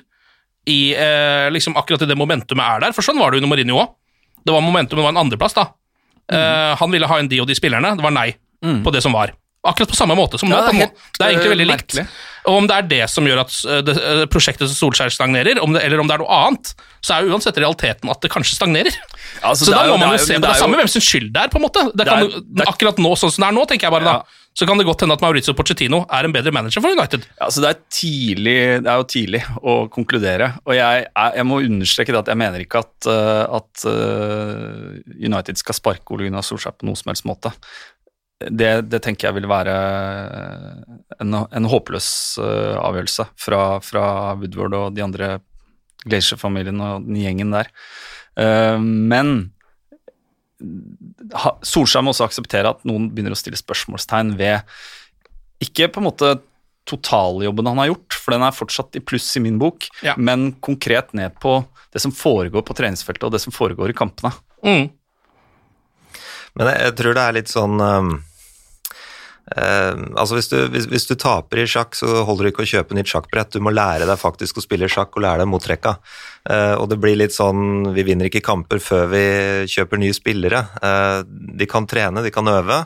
i 0.71 0.93
eh, 0.95 1.49
liksom 1.51 1.75
akkurat 1.81 2.03
i 2.05 2.07
det 2.11 2.17
momentumet 2.21 2.63
er 2.63 2.81
der. 2.85 2.93
For 2.97 3.03
sånn 3.03 3.19
var 3.19 3.33
det 3.33 3.41
under 3.41 3.51
Mourinho 3.51 3.81
òg. 3.81 3.95
Det 4.45 4.53
var 4.55 4.63
momentumet 4.65 5.03
var 5.05 5.15
en 5.15 5.23
andreplass, 5.25 5.57
da. 5.57 5.67
Eh, 6.31 6.73
han 6.79 6.91
ville 6.95 7.09
ha 7.11 7.19
inn 7.21 7.29
de 7.31 7.41
og 7.43 7.49
de 7.51 7.57
spillerne, 7.59 7.97
det 7.99 8.05
var 8.07 8.15
nei 8.15 8.33
på 8.85 8.93
det 8.93 9.01
som 9.03 9.13
var. 9.17 9.33
Akkurat 9.65 9.91
på 9.93 9.97
samme 9.97 10.15
måte 10.17 10.39
som 10.41 10.49
nå. 10.49 10.57
Ja, 10.57 10.69
det 10.69 10.73
er 10.73 10.79
helt, 10.87 11.01
det 11.19 11.25
er 11.25 11.31
egentlig 11.35 11.49
eh, 11.49 11.53
veldig 11.53 11.65
likt. 11.69 11.95
merkelig. 11.97 12.05
Og 12.49 12.55
om 12.63 12.67
det 12.71 12.77
er 12.79 12.87
det 12.89 13.01
som 13.13 13.27
gjør 13.29 13.41
at 13.43 13.57
eh, 13.69 13.81
det, 13.85 13.95
eh, 14.01 14.21
prosjektet 14.33 14.65
til 14.71 14.77
Solskjær 14.77 15.13
stagnerer, 15.13 15.61
om 15.61 15.75
det, 15.77 15.83
eller 15.85 16.01
om 16.01 16.09
det 16.09 16.15
er 16.17 16.23
noe 16.23 16.39
annet, 16.47 16.71
så 17.05 17.17
er 17.19 17.27
jo 17.27 17.35
uansett 17.35 17.59
realiteten 17.61 18.09
at 18.13 18.21
det 18.25 18.31
kanskje 18.33 18.57
stagnerer. 18.57 18.97
Altså, 19.45 19.67
så 19.69 19.75
da 19.75 19.83
jo- 19.89 19.99
må 19.99 20.07
man 20.07 20.15
jo 20.17 20.23
se 20.25 20.39
på 20.39 20.41
det, 20.41 20.49
det 20.49 20.61
samme 20.63 20.81
hvem 20.81 20.89
sin 20.89 21.05
skyld 21.05 21.29
det 21.37 21.43
er, 21.43 21.53
på 21.53 21.61
en 21.61 21.67
måte. 21.67 21.83
Det 21.93 21.99
Det 22.05 22.07
kan, 22.09 22.47
det 22.61 22.69
akkurat 22.73 23.03
nå, 23.05 23.13
sånn 23.21 23.33
som 23.35 23.45
det 23.45 23.49
er 23.51 23.57
nå, 23.59 23.67
tenker 23.69 23.89
jeg 23.91 23.97
bare 23.99 24.09
da, 24.09 24.17
så 24.61 24.67
kan 24.69 24.77
det 24.77 24.85
godt 24.85 25.01
hende 25.07 25.17
at 25.17 25.23
Maurizio 25.25 25.55
Pochettino 25.57 26.03
er 26.13 26.27
en 26.27 26.35
bedre 26.35 26.53
manager 26.53 26.83
for 26.85 26.93
United. 26.93 27.23
Ja, 27.39 27.47
altså 27.47 27.63
det, 27.65 27.71
er 27.71 27.79
tidlig, 27.97 28.57
det 28.85 28.91
er 28.93 28.99
jo 29.01 29.07
tidlig 29.09 29.41
å 29.57 29.77
konkludere, 29.93 30.51
og 30.67 30.75
jeg, 30.77 31.07
jeg 31.09 31.47
må 31.49 31.63
understreke 31.65 32.13
det 32.13 32.21
at 32.21 32.29
jeg 32.29 32.41
mener 32.43 32.61
ikke 32.61 32.83
at, 32.85 33.09
uh, 33.09 33.57
at 33.57 33.85
uh, 33.89 34.99
United 35.17 35.61
skal 35.61 35.79
sparke 35.79 36.13
Ole 36.13 36.29
Gunnar 36.29 36.45
Solskjær 36.45 36.77
på 36.77 36.89
noen 36.89 36.99
som 37.01 37.09
helst 37.09 37.25
måte. 37.29 37.55
Det, 38.41 38.69
det 38.89 39.01
tenker 39.05 39.31
jeg 39.31 39.39
vil 39.39 39.49
være 39.49 39.77
en, 41.21 41.39
en 41.41 41.71
håpløs 41.73 42.11
uh, 42.41 42.77
avgjørelse 42.83 43.31
fra, 43.41 43.63
fra 43.85 44.05
Woodward 44.43 44.77
og 44.77 44.99
de 44.99 45.07
andre 45.07 45.39
Glacier-familien 46.05 46.85
og 46.85 47.09
den 47.09 47.17
gjengen 47.21 47.51
der. 47.53 47.69
Men 48.81 49.51
Solskjær 50.61 52.05
må 52.05 52.13
også 52.15 52.27
akseptere 52.29 52.71
at 52.75 52.85
noen 52.89 53.09
begynner 53.11 53.35
å 53.35 53.39
stille 53.39 53.59
spørsmålstegn 53.61 54.35
ved 54.39 54.63
ikke 55.65 55.91
på 55.93 56.01
en 56.01 56.09
måte 56.09 56.31
totaljobben 56.89 57.69
han 57.69 57.79
har 57.83 57.91
gjort, 57.93 58.17
for 58.17 58.35
den 58.35 58.43
er 58.47 58.57
fortsatt 58.57 58.97
i 58.99 59.03
pluss 59.05 59.29
i 59.37 59.43
min 59.45 59.59
bok, 59.61 59.87
Ja. 60.03 60.15
men 60.17 60.53
konkret 60.65 61.13
ned 61.15 61.37
på 61.43 61.61
det 61.93 62.01
som 62.03 62.13
foregår 62.15 62.65
på 62.67 62.75
treningsfeltet 62.75 63.27
og 63.29 63.33
det 63.35 63.41
som 63.43 63.53
foregår 63.55 63.93
i 63.93 63.97
kampene. 63.97 64.33
Mm. 64.65 64.89
Men 66.57 66.67
jeg, 66.73 66.81
jeg 66.87 66.97
tror 66.99 67.15
det 67.15 67.23
er 67.25 67.37
litt 67.37 67.53
sånn 67.53 67.81
um, 67.81 68.11
eh, 69.57 69.95
altså 70.15 70.37
hvis 70.39 70.51
du, 70.53 70.57
hvis, 70.73 70.89
hvis 70.91 71.09
du 71.11 71.15
taper 71.21 71.63
i 71.63 71.67
sjakk, 71.69 71.97
så 71.99 72.25
holder 72.27 72.49
det 72.49 72.55
ikke 72.55 72.65
å 72.67 72.71
kjøpe 72.73 72.97
nytt 72.99 73.13
sjakkbrett. 73.13 73.53
Du 73.55 73.65
må 73.65 73.75
lære 73.75 74.09
deg 74.09 74.21
faktisk 74.21 74.61
å 74.61 74.65
spille 74.65 74.91
sjakk 74.91 75.17
og 75.17 75.25
lære 75.27 75.45
deg 75.45 75.51
mottrekka. 75.53 75.97
Uh, 76.49 76.81
og 76.81 76.87
det 76.89 76.97
blir 76.97 77.19
litt 77.21 77.35
sånn 77.35 77.91
Vi 77.93 78.01
vinner 78.01 78.31
ikke 78.31 78.41
kamper 78.41 78.81
før 78.81 79.11
vi 79.13 79.25
kjøper 79.69 80.01
nye 80.01 80.17
spillere. 80.17 80.63
Uh, 80.81 81.21
de 81.29 81.69
kan 81.69 81.85
trene, 81.91 82.25
de 82.25 82.33
kan 82.33 82.49
øve. 82.49 82.81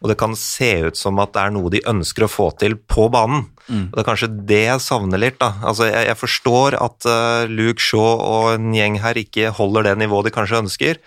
Og 0.00 0.08
det 0.08 0.16
kan 0.20 0.32
se 0.38 0.70
ut 0.86 0.96
som 0.96 1.18
at 1.20 1.34
det 1.34 1.42
er 1.42 1.52
noe 1.52 1.72
de 1.72 1.82
ønsker 1.90 2.24
å 2.24 2.30
få 2.30 2.48
til 2.60 2.78
på 2.88 3.08
banen. 3.12 3.44
Og 3.70 3.96
Det 3.96 4.02
er 4.02 4.08
kanskje 4.08 4.30
det 4.48 4.62
jeg 4.64 4.80
savner 4.80 5.20
litt. 5.20 5.38
da. 5.38 5.52
Altså, 5.62 5.86
Jeg, 5.90 6.06
jeg 6.08 6.16
forstår 6.16 6.76
at 6.80 7.06
eh, 7.06 7.50
Luke 7.52 7.80
Shaw 7.80 8.16
og 8.16 8.54
en 8.54 8.72
gjeng 8.74 8.98
her 9.04 9.14
ikke 9.20 9.52
holder 9.52 9.90
det 9.90 9.98
nivået 10.00 10.30
de 10.30 10.34
kanskje 10.34 10.62
ønsker, 10.64 10.98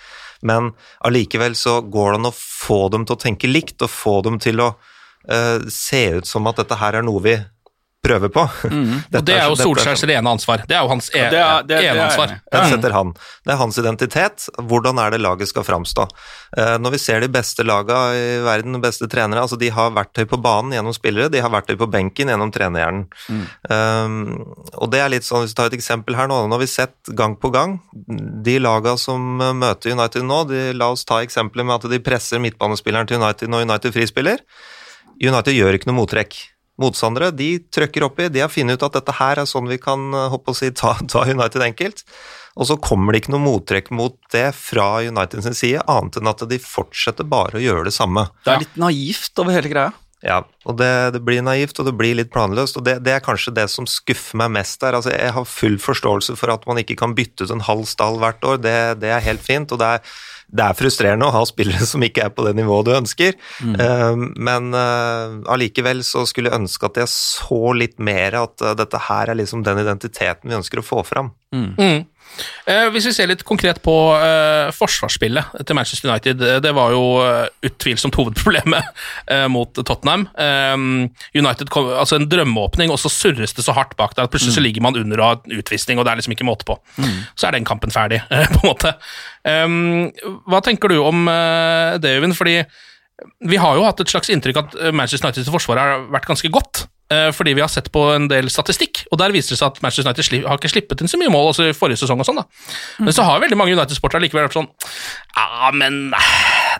men 0.43 0.73
allikevel 1.01 1.55
så 1.55 1.81
går 1.81 2.11
det 2.11 2.19
an 2.19 2.29
å 2.29 2.35
få 2.35 2.89
dem 2.93 3.05
til 3.05 3.15
å 3.15 3.23
tenke 3.23 3.49
likt, 3.49 3.81
og 3.81 3.89
få 3.89 4.21
dem 4.27 4.37
til 4.43 4.61
å 4.61 4.75
eh, 5.29 5.59
se 5.69 6.05
ut 6.19 6.25
som 6.27 6.47
at 6.47 6.55
dette 6.63 6.75
her 6.79 6.93
er 7.01 7.01
noe 7.03 7.21
vi 7.23 7.37
prøver 8.03 8.27
på. 8.35 8.41
Mm. 8.67 8.97
Og 9.15 9.21
det 9.23 9.35
er 9.39 9.45
jo 9.47 9.55
Solskjærs 9.55 10.01
rene 10.09 10.27
ansvar. 10.27 10.65
Det 10.67 10.75
er 10.75 10.81
jo 10.83 10.89
hans 10.91 11.05
e 11.15 11.21
Ja, 11.21 11.29
det 11.31 11.37
er- 11.39 11.61
det- 11.63 11.67
det 11.69 11.85
er 11.87 11.93
ene 11.93 12.01
ansvar. 12.09 12.27
i. 12.33 12.39
den 12.51 12.63
Mm. 12.65 12.69
setter 12.73 12.91
han. 12.91 13.13
Det 13.45 13.53
er 13.53 13.55
hans 13.61 13.77
identitet. 13.79 14.47
Hvordan 14.59 14.99
er 14.99 15.11
det 15.11 15.21
laget 15.21 15.47
skal 15.47 15.63
framstå? 15.63 16.09
Eh, 16.57 16.77
når 16.83 16.91
vi 16.91 16.97
ser 16.99 17.21
de 17.21 17.29
beste 17.31 17.63
laga 17.63 18.11
i 18.11 18.43
verden, 18.43 18.73
de 18.75 18.81
beste 18.83 19.07
trenere, 19.07 19.39
altså 19.39 19.57
de 19.57 19.69
har 19.69 19.89
verktøy 19.95 20.25
på 20.27 20.35
banen 20.43 20.73
gjennom 20.75 20.91
spillere, 20.93 21.31
de 21.31 21.39
har 21.39 21.49
verktøy 21.49 21.77
på 21.79 21.87
benken 21.89 22.27
gjennom 22.27 22.51
trenerhjernen. 22.51 23.07
Um, 23.71 24.43
og 24.75 24.91
det 24.91 24.99
er 24.99 25.07
litt 25.09 25.23
sånn, 25.23 25.43
Hvis 25.45 25.55
vi 25.55 25.59
tar 25.61 25.71
et 25.71 25.79
eksempel 25.79 26.15
her 26.19 26.27
nå, 26.27 26.43
nå 26.49 26.51
har 26.51 26.59
vi 26.59 26.67
sett 26.67 27.15
gang 27.15 27.37
på 27.37 27.53
gang 27.53 27.79
de 28.43 28.59
laga 28.59 28.97
som 28.99 29.39
eh, 29.39 29.53
møter 29.53 29.91
United 29.95 30.23
nå, 30.27 30.43
de, 30.49 30.73
la 30.75 30.91
oss 30.91 31.05
ta 31.05 31.21
eksempelet 31.23 31.65
med 31.65 31.75
at 31.79 31.89
de 31.89 31.99
presser 32.03 32.37
midtbanespilleren 32.43 33.07
til 33.07 33.21
United 33.23 33.47
når 33.47 33.61
United 33.69 33.93
frispiller. 33.95 34.39
United 35.21 35.55
gjør 35.55 35.77
ikke 35.77 35.91
noe 35.91 36.01
mottrekk. 36.01 36.39
Motstandere 36.81 37.29
de 37.35 37.59
trøkker 37.73 38.07
oppi, 38.07 38.29
de 38.33 38.41
har 38.41 38.49
funnet 38.49 38.79
ut 38.79 38.87
at 38.87 38.95
dette 38.97 39.13
her 39.19 39.43
er 39.43 39.49
sånn 39.49 39.69
vi 39.69 39.77
kan 39.81 40.07
håper 40.09 40.31
håpe 40.33 40.55
å 40.55 40.57
si, 40.57 40.71
ta, 40.73 40.95
ta 41.11 41.25
United 41.29 41.65
enkelt. 41.65 42.05
Og 42.53 42.69
så 42.69 42.77
kommer 42.81 43.13
det 43.13 43.23
ikke 43.23 43.33
noe 43.33 43.45
mottrekk 43.45 43.89
mot 43.93 44.17
det 44.33 44.51
fra 44.57 45.01
United 45.01 45.45
sin 45.45 45.57
side, 45.57 45.85
annet 45.89 46.19
enn 46.19 46.29
at 46.29 46.45
de 46.49 46.61
fortsetter 46.61 47.25
bare 47.25 47.57
å 47.57 47.63
gjøre 47.63 47.87
det 47.89 47.95
samme. 47.95 48.27
Det 48.45 48.53
er 48.53 48.65
litt 48.65 48.81
naivt 48.81 49.41
over 49.41 49.55
hele 49.55 49.71
greia. 49.71 49.93
Ja, 50.23 50.37
og 50.63 50.77
det, 50.79 50.89
det 51.17 51.19
blir 51.27 51.41
naivt, 51.43 51.75
og 51.81 51.87
det 51.89 51.95
blir 51.99 52.15
litt 52.15 52.29
planløst, 52.31 52.77
og 52.79 52.85
det, 52.87 52.95
det 53.03 53.11
er 53.11 53.23
kanskje 53.25 53.51
det 53.57 53.65
som 53.73 53.87
skuffer 53.89 54.39
meg 54.39 54.53
mest 54.55 54.79
der. 54.79 54.95
Altså, 54.95 55.11
jeg 55.11 55.33
har 55.35 55.49
full 55.49 55.75
forståelse 55.83 56.37
for 56.39 56.53
at 56.53 56.63
man 56.69 56.79
ikke 56.79 56.95
kan 57.01 57.15
bytte 57.17 57.43
ut 57.43 57.51
en 57.51 57.65
halv 57.67 57.83
stall 57.89 58.21
hvert 58.21 58.45
år, 58.47 58.61
det, 58.63 58.77
det 59.03 59.11
er 59.11 59.25
helt 59.25 59.43
fint, 59.43 59.73
og 59.75 59.81
det 59.81 59.89
er, 59.97 60.13
det 60.53 60.65
er 60.65 60.77
frustrerende 60.77 61.27
å 61.27 61.33
ha 61.33 61.43
spillere 61.49 61.85
som 61.89 62.03
ikke 62.05 62.27
er 62.27 62.33
på 62.33 62.45
det 62.47 62.55
nivået 62.59 62.89
du 62.89 62.93
ønsker, 62.97 63.37
Eh, 63.83 64.15
men 64.45 64.73
allikevel 65.49 66.01
uh, 66.01 66.05
så 66.05 66.23
skulle 66.29 66.51
jeg 66.51 66.61
ønske 66.61 66.87
at 66.87 66.99
jeg 67.01 67.09
så 67.11 67.73
litt 67.77 67.97
mer 68.03 68.35
at 68.37 68.61
uh, 68.63 68.73
dette 68.77 68.99
her 69.07 69.31
er 69.31 69.39
liksom 69.39 69.63
den 69.65 69.81
identiteten 69.81 70.51
vi 70.51 70.57
ønsker 70.57 70.81
å 70.81 70.85
få 70.85 71.01
fram. 71.07 71.31
Mm. 71.53 72.05
Eh, 72.65 72.87
hvis 72.93 73.05
vi 73.09 73.13
ser 73.15 73.27
litt 73.29 73.43
konkret 73.47 73.81
på 73.83 73.93
eh, 74.15 74.69
forsvarsspillet 74.75 75.63
til 75.67 75.77
Manchester 75.77 76.09
United, 76.09 76.43
eh, 76.47 76.59
det 76.63 76.71
var 76.75 76.93
jo 76.95 77.01
utvilsomt 77.67 78.15
hovedproblemet 78.19 79.03
eh, 79.33 79.45
mot 79.51 79.73
Tottenham. 79.75 80.27
United 81.35 81.71
kom, 81.73 81.91
altså 81.91 82.17
En 82.19 82.29
drømmeåpning, 82.29 82.93
og 82.93 83.01
så 83.01 83.11
surres 83.11 83.55
det 83.57 83.65
så 83.65 83.75
hardt 83.75 83.97
bak 83.99 84.15
der 84.15 84.27
at 84.27 84.33
plutselig 84.33 84.55
så 84.57 84.63
ligger 84.63 84.85
man 84.85 84.97
under 84.99 85.19
og 85.19 85.27
har 85.27 85.59
utvisning, 85.59 85.99
og 85.99 86.05
det 86.05 86.13
er 86.13 86.21
liksom 86.21 86.35
ikke 86.35 86.47
måte 86.47 86.67
på. 86.67 86.77
Så 87.35 87.47
er 87.47 87.57
den 87.57 87.67
kampen 87.67 87.93
ferdig, 87.93 88.21
på 88.55 88.63
en 88.63 88.69
måte. 88.69 88.95
Hva 89.43 90.63
tenker 90.63 90.91
du 90.91 91.01
om 91.03 91.27
det, 92.01 92.15
Øyvind? 92.17 92.37
Fordi 92.37 92.61
vi 93.45 93.59
har 93.61 93.77
jo 93.77 93.85
hatt 93.85 94.01
et 94.01 94.11
slags 94.11 94.31
inntrykk 94.33 94.61
at 94.63 94.77
Manchester 94.95 95.29
Uniteds 95.29 95.51
forsvar 95.53 95.81
har 95.81 96.07
vært 96.13 96.27
ganske 96.29 96.49
godt. 96.53 96.85
Eh, 97.13 97.29
Fordi 97.35 97.53
vi 97.53 97.61
har 97.63 97.71
sett 97.71 97.91
på 97.93 98.03
en 98.15 98.27
del 98.31 98.49
statistikk, 98.51 99.03
og 99.11 99.19
der 99.21 99.33
viser 99.35 99.53
det 99.53 99.59
seg 99.61 99.69
at 99.71 99.81
Manchester 99.83 100.09
United 100.09 100.47
har 100.49 100.59
ikke 100.59 100.71
slippet 100.71 101.03
inn 101.03 101.11
så 101.11 101.19
mye 101.21 101.31
mål 101.33 101.51
også 101.51 101.69
i 101.69 101.75
forrige 101.77 102.01
sesong. 102.03 102.21
og 102.21 102.27
sånn 102.27 102.41
da. 102.41 102.45
Men 103.03 103.15
så 103.15 103.25
har 103.27 103.43
veldig 103.43 103.59
mange 103.59 103.75
United-sportere 103.77 104.23
likevel 104.25 104.47
vært 104.47 104.57
sånn 104.57 104.69
Ja, 105.37 105.71
men 105.75 106.15
eh, 106.17 106.31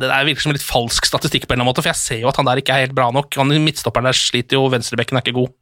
det 0.02 0.10
der 0.10 0.26
virker 0.28 0.46
som 0.46 0.56
litt 0.56 0.66
falsk 0.66 1.06
statistikk, 1.06 1.46
på 1.46 1.54
en 1.54 1.58
eller 1.58 1.64
annen 1.64 1.72
måte, 1.72 1.84
for 1.86 1.94
jeg 1.94 2.02
ser 2.02 2.22
jo 2.24 2.32
at 2.32 2.40
han 2.40 2.50
der 2.50 2.62
ikke 2.62 2.76
er 2.76 2.88
helt 2.88 2.98
bra 2.98 3.10
nok. 3.14 3.38
Han 3.40 3.54
Midtstopperen 3.64 4.10
der 4.10 4.18
sliter 4.18 4.58
jo, 4.58 4.66
venstrebekken 4.74 5.20
er 5.20 5.26
ikke 5.26 5.36
god. 5.38 5.54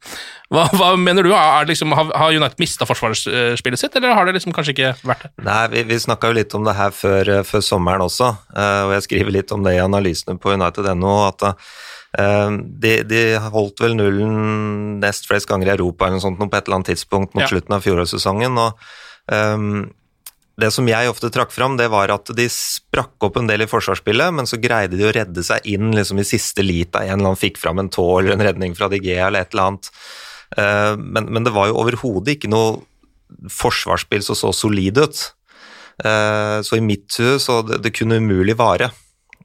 Hva, 0.52 0.66
hva 0.76 0.90
mener 1.00 1.28
du? 1.28 1.34
Liksom, 1.68 1.94
har, 1.96 2.32
United 2.32 2.60
mista 2.62 2.88
forsvarsspillet 2.88 3.80
sitt, 3.80 3.96
eller 4.00 4.16
har 4.16 4.28
det 4.28 4.38
liksom 4.38 4.56
kanskje 4.56 4.76
ikke 4.76 4.94
vært 5.04 5.28
det? 5.28 5.34
Nei, 5.48 5.62
vi, 5.76 5.86
vi 5.92 6.00
snakka 6.04 6.32
jo 6.32 6.40
litt 6.40 6.56
om 6.58 6.68
det 6.68 6.78
her 6.80 6.96
før, 6.96 7.34
eh, 7.38 7.46
før 7.48 7.66
sommeren 7.66 8.06
også, 8.08 8.32
og 8.56 8.96
jeg 8.96 9.08
skriver 9.08 9.36
litt 9.36 9.52
om 9.56 9.64
det 9.66 9.76
i 9.76 9.84
analysene 9.84 10.40
på 10.42 10.56
United.no. 10.56 11.16
at 11.28 11.52
de, 12.12 12.92
de 13.08 13.22
holdt 13.54 13.80
vel 13.80 13.96
nullen 13.96 15.00
nest 15.00 15.30
flest 15.30 15.48
ganger 15.48 15.70
i 15.70 15.76
Europa 15.78 16.06
eller 16.06 16.20
noe 16.20 16.26
sånt 16.26 16.42
på 16.42 16.50
et 16.50 16.66
eller 16.66 16.82
annet 16.82 16.90
tidspunkt 16.92 17.34
mot 17.34 17.46
Ja. 17.46 17.48
slutten 17.48 17.76
av 17.78 17.86
fjorårssesongen. 17.86 18.58
og 18.60 18.78
um, 19.32 19.90
det 20.60 20.70
som 20.76 20.86
jeg 20.86 21.10
ofte 21.10 21.30
trakk 21.32 21.54
fram, 21.56 21.78
det 21.80 21.88
var 21.90 22.12
at 22.14 22.28
de 22.36 22.46
sprakk 22.52 23.24
opp 23.24 23.38
en 23.40 23.48
del 23.48 23.64
i 23.64 23.70
forsvarsspillet, 23.72 24.34
men 24.36 24.46
så 24.46 24.60
greide 24.62 24.98
de 25.00 25.08
å 25.08 25.14
redde 25.16 25.42
seg 25.48 25.64
inn 25.72 25.94
liksom 25.96 26.20
i 26.22 26.28
siste 26.28 26.62
lita. 26.62 27.02
En 27.02 27.16
eller 27.16 27.32
annen 27.32 27.40
fikk 27.40 27.58
fram 27.58 27.80
en 27.82 27.90
tå 27.90 28.06
eller 28.20 28.36
en 28.36 28.44
redning 28.46 28.76
fra 28.78 28.90
Digea 28.92 29.30
eller 29.30 29.46
et 29.48 29.56
eller 29.56 29.72
annet. 29.72 29.90
Uh, 30.52 31.00
men, 31.00 31.32
men 31.32 31.48
det 31.48 31.56
var 31.56 31.72
jo 31.72 31.80
overhodet 31.80 32.36
ikke 32.36 32.52
noe 32.52 32.82
forsvarsspill 33.50 34.22
som 34.28 34.38
så 34.38 34.52
solid 34.54 35.00
ut. 35.00 35.24
Uh, 36.04 36.60
så 36.66 36.78
i 36.78 36.84
mitt 36.84 37.16
hus 37.22 37.48
så 37.48 37.62
det, 37.66 37.80
det 37.86 37.96
kunne 37.96 38.20
umulig 38.22 38.58
vare. 38.60 38.92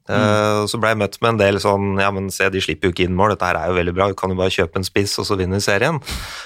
Eh, 0.07 0.63
og 0.63 0.69
Så 0.71 0.79
ble 0.79 0.93
jeg 0.93 1.01
møtt 1.01 1.17
med 1.19 1.33
en 1.33 1.41
del 1.41 1.57
sånn 1.63 1.97
Ja, 1.99 2.13
men 2.15 2.29
se, 2.35 2.47
de 2.53 2.63
slipper 2.63 2.89
jo 2.89 2.95
ikke 2.95 3.09
inn 3.09 3.17
mål, 3.19 3.35
dette 3.35 3.49
her 3.49 3.59
er 3.59 3.73
jo 3.73 3.79
veldig 3.81 3.95
bra, 3.97 4.07
du 4.11 4.19
kan 4.19 4.31
jo 4.31 4.39
bare 4.39 4.55
kjøpe 4.55 4.79
en 4.79 4.87
spiss, 4.87 5.17
og 5.23 5.27
så 5.29 5.39
vinner 5.39 5.63
serien. 5.63 5.99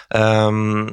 Um, 0.09 0.89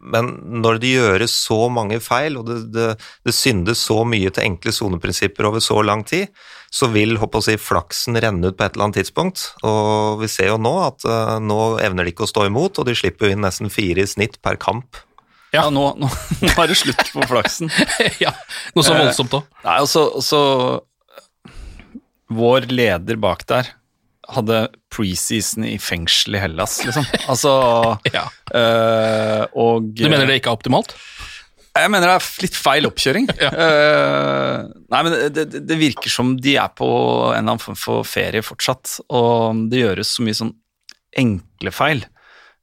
men 0.00 0.30
når 0.64 0.80
det 0.82 0.94
gjøres 0.94 1.34
så 1.46 1.68
mange 1.72 2.00
feil, 2.04 2.38
og 2.40 2.48
det, 2.48 2.60
det, 2.74 2.88
det 3.26 3.36
syndes 3.36 3.84
så 3.88 4.02
mye 4.08 4.32
til 4.32 4.46
enkle 4.46 4.74
soneprinsipper 4.74 5.48
over 5.48 5.64
så 5.64 5.80
lang 5.84 6.04
tid, 6.08 6.28
så 6.70 6.86
vil 6.92 7.16
håper 7.18 7.40
å 7.40 7.44
si, 7.44 7.56
flaksen 7.60 8.18
renne 8.22 8.50
ut 8.50 8.58
på 8.58 8.64
et 8.64 8.76
eller 8.76 8.88
annet 8.88 9.00
tidspunkt. 9.00 9.48
Og 9.66 10.20
vi 10.22 10.30
ser 10.30 10.52
jo 10.52 10.58
nå 10.62 10.74
at 10.84 11.06
uh, 11.08 11.36
nå 11.42 11.60
evner 11.82 12.06
de 12.06 12.14
ikke 12.14 12.28
å 12.28 12.30
stå 12.30 12.46
imot, 12.50 12.80
og 12.80 12.88
de 12.88 12.96
slipper 12.96 13.28
jo 13.28 13.36
inn 13.36 13.46
nesten 13.46 13.72
fire 13.72 14.04
i 14.04 14.10
snitt 14.10 14.38
per 14.44 14.60
kamp. 14.60 15.00
Ja, 15.50 15.64
nå, 15.72 15.82
nå, 15.98 16.06
nå 16.44 16.52
er 16.52 16.70
det 16.70 16.78
slutt 16.78 17.02
på 17.10 17.26
flaksen. 17.26 17.72
ja, 18.24 18.32
Noe 18.76 18.86
så 18.86 18.94
Eh, 18.94 19.02
voldsomt 19.02 19.34
òg. 19.40 19.48
Nei, 19.64 19.80
altså, 19.82 20.06
altså 20.20 20.40
Vår 22.30 22.68
leder 22.70 23.18
bak 23.20 23.44
der 23.50 23.72
hadde 24.30 24.68
preseason 24.94 25.64
i 25.66 25.76
fengsel 25.82 26.36
i 26.38 26.42
Hellas, 26.42 26.76
liksom. 26.86 27.06
Altså 27.30 27.52
Ja. 28.16 28.28
øh, 28.54 29.46
Og 29.58 29.88
Du 29.96 30.04
mener 30.08 30.28
det 30.28 30.40
ikke 30.40 30.52
er 30.52 30.58
optimalt? 30.60 30.94
Jeg 31.70 31.90
mener 31.90 32.10
det 32.10 32.14
er 32.18 32.28
litt 32.44 32.56
feil 32.58 32.86
oppkjøring. 32.88 33.28
Eh, 33.50 34.56
nei, 34.90 35.00
men 35.06 35.14
det, 35.14 35.44
det, 35.52 35.60
det 35.68 35.76
virker 35.78 36.10
som 36.12 36.32
de 36.42 36.56
er 36.58 36.70
på 36.76 36.86
en 36.86 37.38
eller 37.38 37.54
annen 37.54 37.62
form 37.62 37.78
for 37.78 38.06
ferie 38.06 38.42
fortsatt, 38.44 38.96
og 39.14 39.66
det 39.70 39.84
gjøres 39.84 40.10
så 40.16 40.24
mye 40.26 40.38
sånn 40.38 40.54
enkle 41.18 41.72
feil. 41.74 42.02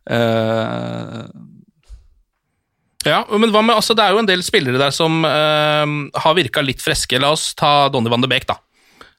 Uh, 0.08 1.24
Ja, 3.08 3.22
men 3.32 3.52
hva 3.54 3.62
med, 3.64 3.76
altså 3.78 3.96
Det 3.96 4.04
er 4.04 4.16
jo 4.16 4.20
en 4.22 4.28
del 4.28 4.42
spillere 4.44 4.80
der 4.82 4.94
som 4.96 5.20
uh, 5.24 5.86
har 6.24 6.36
virka 6.38 6.64
litt 6.64 6.84
friske. 6.84 7.20
La 7.24 7.32
oss 7.36 7.54
ta 7.60 7.88
Donny 7.94 8.12
van 8.12 8.24
de 8.24 8.30
Beek, 8.32 8.48
da. 8.50 8.58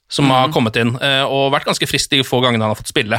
Som 0.08 0.30
har 0.32 0.48
kommet 0.54 0.76
inn 0.80 0.94
eh, 1.04 1.24
og 1.28 1.50
vært 1.52 1.66
ganske 1.68 1.84
frisk 1.88 2.14
de 2.14 2.22
få 2.24 2.40
gangene 2.40 2.64
han 2.64 2.72
har 2.72 2.78
fått 2.78 2.88
spille. 2.88 3.18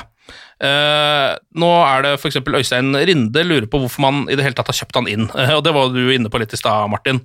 Eh, 0.58 1.28
nå 1.62 1.70
er 1.86 2.06
det 2.06 2.16
f.eks. 2.18 2.40
Øystein 2.42 2.98
Rinde 2.98 3.44
lurer 3.46 3.68
på 3.70 3.84
hvorfor 3.84 4.02
man 4.08 4.24
i 4.26 4.38
det 4.38 4.48
hele 4.48 4.58
tatt 4.58 4.72
har 4.72 4.80
kjøpt 4.80 4.98
han 5.02 5.12
inn. 5.12 5.30
Eh, 5.40 5.54
og 5.54 5.64
Det 5.66 5.76
var 5.76 5.94
du 5.94 6.02
inne 6.16 6.32
på 6.34 6.42
litt 6.42 6.56
i 6.56 6.60
stad, 6.60 6.90
Martin. 6.92 7.22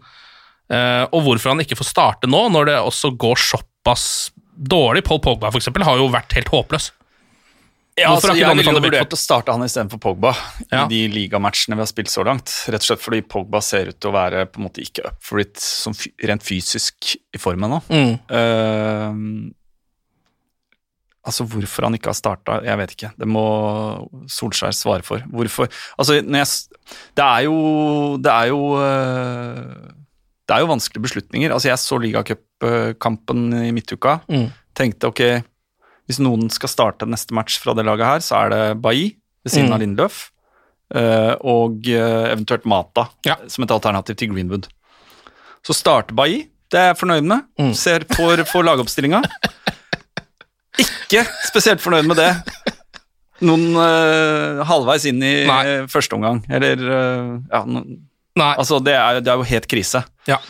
Og 1.12 1.18
hvorfor 1.26 1.52
han 1.52 1.60
ikke 1.60 1.76
får 1.76 1.90
starte 1.90 2.28
nå, 2.30 2.38
når 2.52 2.68
det 2.70 2.76
også 2.80 3.10
går 3.20 3.36
såpass 3.36 4.04
dårlig. 4.56 5.02
Paul 5.04 5.20
Pogba 5.20 5.50
for 5.50 5.60
eksempel, 5.60 5.84
har 5.84 5.98
jo 6.00 6.12
vært 6.12 6.32
helt 6.38 6.48
håpløs. 6.52 6.88
Ja, 7.94 8.10
altså, 8.10 8.32
jeg 8.34 8.56
ville 8.58 8.72
jo 8.74 8.80
vurdert 8.82 9.12
å 9.14 9.18
starte 9.18 9.54
han 9.54 9.62
istedenfor 9.62 10.00
Pogba 10.02 10.32
Ja. 10.72 10.82
i 10.82 10.88
de 10.90 11.02
ligamatchene 11.12 11.76
vi 11.78 11.84
har 11.84 11.90
spilt 11.90 12.10
så 12.10 12.24
langt. 12.26 12.50
Rett 12.66 12.82
og 12.82 12.88
slett 12.88 13.02
fordi 13.04 13.20
Pogba 13.22 13.60
ser 13.62 13.92
ut 13.92 13.98
til 14.02 14.10
å 14.10 14.16
være 14.16 14.46
på 14.50 14.58
en 14.58 14.66
måte 14.66 14.82
ikke 14.82 15.04
up 15.06 15.20
for 15.22 15.38
it 15.42 15.54
som 15.62 15.94
rent 16.26 16.42
fysisk 16.42 17.14
i 17.14 17.38
formen 17.38 17.70
nå. 17.70 17.78
Mm. 17.94 18.16
Uh, 18.26 19.14
altså 21.22 21.46
hvorfor 21.46 21.86
han 21.86 21.94
ikke 21.94 22.10
har 22.10 22.18
starta, 22.18 22.58
jeg 22.66 22.82
vet 22.82 22.96
ikke. 22.96 23.12
Det 23.22 23.30
må 23.30 23.46
Solskjær 24.26 24.74
svare 24.74 25.06
for. 25.06 25.22
Hvorfor 25.30 25.70
Altså, 25.94 26.18
når 26.18 26.42
jeg 26.42 26.50
Det 27.14 27.24
er 27.24 27.46
jo 27.46 28.18
Det 28.18 28.32
er 28.32 28.50
jo 28.50 28.60
uh, 28.74 29.94
Det 30.42 30.50
er 30.56 30.60
jo 30.66 30.72
vanskelige 30.74 31.06
beslutninger. 31.06 31.54
Altså, 31.54 31.70
jeg 31.70 31.78
så 31.78 32.02
ligacupkampen 32.02 33.52
i 33.62 33.70
midtuka. 33.70 34.18
Mm. 34.26 34.50
Tenkte 34.74 35.14
ok, 35.14 35.22
hvis 36.08 36.18
noen 36.20 36.50
skal 36.52 36.68
starte 36.68 37.06
neste 37.08 37.32
match 37.36 37.58
fra 37.62 37.74
det 37.74 37.84
laget 37.86 38.06
her, 38.06 38.20
så 38.24 38.36
er 38.44 38.48
det 38.54 38.62
Bailly 38.84 39.10
ved 39.44 39.52
siden 39.54 39.68
Mm. 39.70 39.72
av 39.76 39.80
Lindløf. 39.80 40.30
eh, 40.94 41.34
og 41.42 41.88
eh, 41.88 42.26
eventuelt 42.32 42.64
Mata 42.68 43.08
Ja. 43.24 43.36
som 43.48 43.64
et 43.64 43.70
alternativ 43.70 44.16
til 44.16 44.28
Greenwood. 44.34 44.68
Så 45.64 45.72
starter 45.74 46.14
Bailly, 46.14 46.44
det 46.70 46.78
er 46.78 46.86
jeg 46.92 46.98
fornøyd 47.00 47.24
med. 47.24 47.40
Mm. 47.58 47.72
Ser 47.74 48.04
for, 48.12 48.36
for 48.44 48.62
lagoppstillinga. 48.62 49.22
Ikke 50.84 51.22
spesielt 51.46 51.80
fornøyd 51.82 52.06
med 52.10 52.18
det. 52.18 52.30
Noen 53.44 53.74
uh, 53.76 54.62
halvveis 54.66 55.04
inn 55.10 55.22
i 55.22 55.32
Nei. 55.48 55.62
første 55.90 56.16
omgang, 56.16 56.40
eller 56.50 56.80
uh, 56.80 57.32
ja, 57.50 57.60
no, 57.66 57.82
Nei. 58.38 58.52
Altså, 58.58 58.80
det 58.82 58.94
er, 58.98 59.20
det 59.22 59.30
er 59.30 59.38
jo 59.38 59.46
helt 59.46 59.66
krise. 59.70 60.00
Ja. 60.26 60.40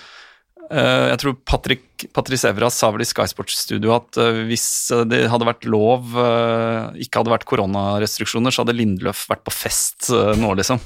Eh, 0.73 1.07
jeg 1.11 1.19
tror 1.21 1.35
Patrick, 1.45 2.07
Patrice 2.17 2.49
Evras 2.49 2.79
sa 2.81 2.89
vel 2.95 3.05
i 3.05 3.09
Sky 3.09 3.27
Sports 3.29 3.59
Studio 3.67 3.93
at 3.97 4.17
eh, 4.21 4.41
hvis 4.49 4.65
det 5.11 5.25
hadde 5.33 5.49
vært 5.49 5.67
lov, 5.69 6.15
eh, 6.17 7.01
ikke 7.05 7.21
hadde 7.21 7.35
vært 7.35 7.47
koronarestriksjoner, 7.51 8.55
så 8.55 8.65
hadde 8.65 8.77
Lindløf 8.79 9.27
vært 9.31 9.45
på 9.45 9.53
fest 9.55 10.09
nå, 10.11 10.55
liksom. 10.59 10.81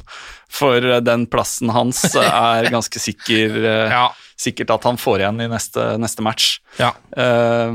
For 0.51 0.83
den 1.05 1.27
plassen 1.31 1.71
hans 1.75 2.03
er 2.19 2.71
ganske 2.75 3.03
sikker, 3.03 3.59
Ja. 3.93 4.07
sikkert 4.39 4.75
at 4.75 4.87
han 4.89 4.99
får 5.01 5.23
igjen 5.25 5.43
i 5.47 5.51
neste, 5.53 5.91
neste 6.03 6.25
match. 6.27 6.59
Ja. 6.81 6.93
Eh, 7.17 7.75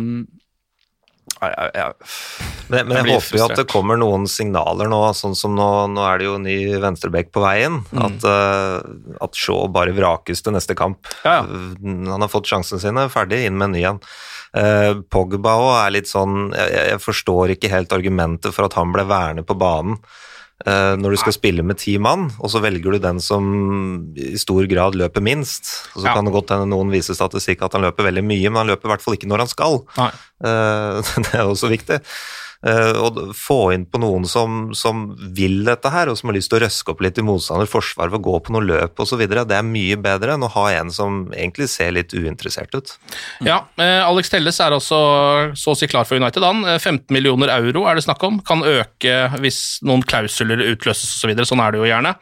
jeg, 1.51 1.71
jeg, 1.75 2.47
Men, 2.71 2.87
men 2.87 2.97
Jeg 2.97 3.07
jeg, 3.07 3.19
håper 3.19 3.39
jo 3.39 3.45
at 3.45 3.55
det 3.59 3.67
kommer 3.71 3.99
noen 3.99 4.27
signaler 4.31 4.89
nå, 4.91 5.01
sånn 5.17 5.35
som 5.37 5.55
nå, 5.57 5.69
nå 5.93 6.03
er 6.07 6.21
det 6.21 6.27
jo 6.29 6.35
ny 6.41 6.57
venstrebekk 6.83 7.33
på 7.35 7.43
veien. 7.43 7.81
Mm. 7.91 8.03
At, 8.07 8.27
uh, 8.27 9.23
at 9.27 9.37
Shaw 9.37 9.67
bare 9.73 9.95
vrakes 9.95 10.43
til 10.43 10.55
neste 10.55 10.77
kamp. 10.79 11.09
Ja, 11.25 11.41
Han 11.43 12.13
har 12.15 12.31
fått 12.31 12.51
sjansene 12.51 12.81
sine, 12.83 13.07
ferdig, 13.13 13.43
inn 13.47 13.57
med 13.59 13.71
en 13.71 13.77
ny 13.77 13.87
en. 13.93 14.03
Uh, 14.53 15.01
Pogba 15.09 15.55
òg 15.57 15.71
er 15.79 15.95
litt 15.95 16.09
sånn 16.11 16.51
jeg, 16.53 16.73
jeg 16.91 17.01
forstår 17.01 17.55
ikke 17.55 17.71
helt 17.73 17.95
argumentet 17.95 18.53
for 18.53 18.67
at 18.67 18.75
han 18.77 18.93
ble 18.93 19.07
værende 19.09 19.45
på 19.47 19.57
banen. 19.57 19.97
Eh, 20.63 20.93
når 20.95 21.11
du 21.11 21.17
skal 21.19 21.33
spille 21.35 21.63
med 21.65 21.75
ti 21.81 21.97
mann, 21.99 22.29
og 22.39 22.47
så 22.53 22.61
velger 22.63 22.93
du 22.95 22.99
den 23.03 23.17
som 23.19 23.47
i 24.15 24.37
stor 24.39 24.63
grad 24.71 24.95
løper 24.95 25.19
minst. 25.25 25.89
Og 25.95 26.03
så 26.03 26.05
Ja. 26.07 26.13
kan 26.13 26.23
det 26.23 26.31
godt 26.31 26.53
hende 26.53 26.69
noen 26.71 26.91
viser 26.93 27.17
statistikk 27.17 27.61
at 27.65 27.73
han 27.73 27.81
løper 27.83 28.05
veldig 28.07 28.23
mye, 28.23 28.47
men 28.49 28.61
han 28.61 28.67
løper 28.71 28.87
i 28.87 28.91
hvert 28.93 29.01
fall 29.03 29.17
ikke 29.17 29.27
når 29.27 29.43
han 29.43 29.51
skal. 29.51 29.81
Nei. 29.97 30.11
Eh, 30.45 31.01
det 31.25 31.33
er 31.35 31.49
også 31.49 31.67
viktig. 31.73 31.99
Eh, 32.63 32.95
og 33.03 33.17
få 33.35 33.73
inn 33.75 33.83
på 33.91 33.99
noen 33.99 34.23
som, 34.29 34.69
som 34.77 35.09
vil 35.35 35.65
dette 35.67 35.89
her, 35.91 36.07
og 36.07 36.15
som 36.15 36.29
har 36.31 36.37
lyst 36.37 36.47
til 36.51 36.61
å 36.61 36.63
røske 36.63 36.93
opp 36.93 37.01
litt 37.03 37.17
i 37.19 37.25
motstander 37.25 37.67
forsvar 37.67 38.11
ved 38.13 38.21
å 38.21 38.27
gå 38.29 38.37
på 38.45 38.53
noe 38.55 38.63
løp 38.63 39.01
osv. 39.03 39.19
Det 39.27 39.57
er 39.57 39.65
mye 39.67 39.97
bedre 39.99 40.37
enn 40.37 40.45
å 40.47 40.51
ha 40.53 40.65
en 40.77 40.91
som 40.93 41.25
egentlig 41.35 41.67
ser 41.73 41.91
litt 41.97 42.15
uinteressert 42.15 42.71
ut. 42.77 42.93
Ja, 43.43 43.65
eh, 43.75 43.99
Alex 44.05 44.31
Telles 44.31 44.61
er 44.63 44.75
også 44.77 45.01
så 45.59 45.73
å 45.73 45.77
si 45.79 45.89
klar 45.91 46.07
for 46.07 46.15
United. 46.19 46.43
Han. 46.45 46.63
Eh, 46.63 46.79
15 46.79 47.11
millioner 47.11 47.51
euro 47.57 47.83
er 47.89 47.99
det 47.99 48.05
snakk 48.07 48.23
om. 48.23 48.39
Kan 48.47 48.63
øke 48.63 49.17
hvis 49.43 49.81
noen 49.83 50.05
klausuler 50.07 50.63
utløses 50.71 51.09
osv. 51.09 51.23
Så 51.23 51.31
videre. 51.31 51.47
sånn 51.47 51.61
er 51.63 51.71
det 51.71 51.79
jo 51.79 51.87
gjerne. 51.87 52.15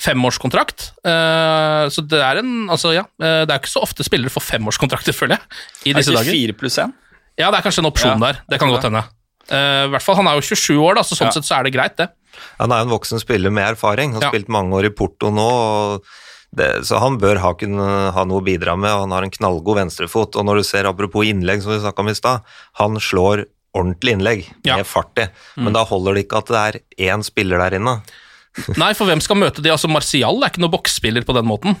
Femårskontrakt. 0.00 0.90
Eh, 1.04 1.86
så 1.92 2.04
det 2.08 2.20
er 2.24 2.40
en 2.40 2.68
Altså, 2.72 2.94
ja. 2.96 3.04
eh, 3.20 3.44
det 3.44 3.52
er 3.52 3.60
ikke 3.60 3.72
så 3.72 3.82
ofte 3.84 4.04
spillere 4.06 4.32
får 4.32 4.46
femårskontrakter, 4.46 5.16
føler 5.20 5.36
jeg, 5.36 5.62
i 5.84 5.92
er 5.92 6.00
det 6.00 6.04
disse 6.04 6.16
ikke 6.16 6.36
fire 6.36 6.56
pluss 6.56 6.78
én? 6.80 6.92
Ja, 7.40 7.48
det 7.48 7.60
er 7.60 7.64
kanskje 7.64 7.84
en 7.84 7.90
opsjon 7.90 8.16
Ja, 8.16 8.20
der. 8.30 8.44
Det 8.48 8.60
kan 8.60 8.72
godt 8.72 8.88
hende. 8.88 9.04
I 9.50 9.88
hvert 9.90 10.02
fall, 10.02 10.16
Han 10.16 10.26
er 10.30 10.38
jo 10.38 10.46
27 10.54 10.78
år, 10.78 10.94
da, 10.94 11.02
så 11.02 11.16
sånn 11.18 11.26
Ja. 11.26 11.30
sett 11.32 11.44
så 11.48 11.58
er 11.58 11.64
det 11.64 11.72
greit, 11.74 11.96
det. 11.96 12.08
Han 12.60 12.70
er 12.72 12.82
en 12.82 12.88
voksen 12.92 13.18
spiller 13.20 13.50
med 13.50 13.66
erfaring, 13.76 14.12
har 14.14 14.22
Ja. 14.22 14.30
spilt 14.30 14.48
mange 14.48 14.72
år 14.72 14.86
i 14.86 14.90
Porto 14.90 15.30
nå. 15.30 15.48
og 15.50 16.04
det, 16.54 16.82
så 16.84 16.98
han 16.98 17.16
bør 17.18 17.38
ha, 17.38 17.52
kun, 17.54 17.76
ha 17.78 18.24
noe 18.24 18.40
å 18.40 18.44
bidra 18.44 18.76
med, 18.78 18.90
og 18.90 19.00
han 19.06 19.10
har 19.12 19.22
en 19.22 19.30
knallgod 19.30 19.76
venstrefot. 19.76 20.34
Og 20.36 20.44
når 20.44 20.56
du 20.56 20.62
ser, 20.64 20.84
apropos 20.84 21.22
innlegg, 21.24 21.62
som 21.62 21.70
vi 21.72 21.78
snakka 21.78 22.00
om 22.00 22.08
i 22.08 22.14
stad, 22.14 22.42
han 22.74 22.94
slår 22.96 23.44
ordentlig 23.74 24.16
innlegg 24.18 24.46
Ja. 24.64 24.76
med 24.76 24.86
fart 24.86 25.16
i. 25.18 25.28
Men 25.56 25.72
da 25.72 25.84
holder 25.84 26.14
det 26.14 26.28
ikke 26.28 26.38
at 26.38 26.46
det 26.46 26.82
er 26.98 27.14
én 27.14 27.22
spiller 27.22 27.58
der 27.58 27.78
inne. 27.78 28.02
Nei, 28.76 28.92
for 28.94 29.06
hvem 29.06 29.20
skal 29.22 29.36
møte 29.36 29.62
de? 29.62 29.70
Altså, 29.70 29.88
Martial 29.88 30.42
er 30.42 30.50
ikke 30.50 30.58
noen 30.58 30.72
boksspiller 30.74 31.22
på 31.24 31.34
den 31.34 31.46
måten. 31.46 31.76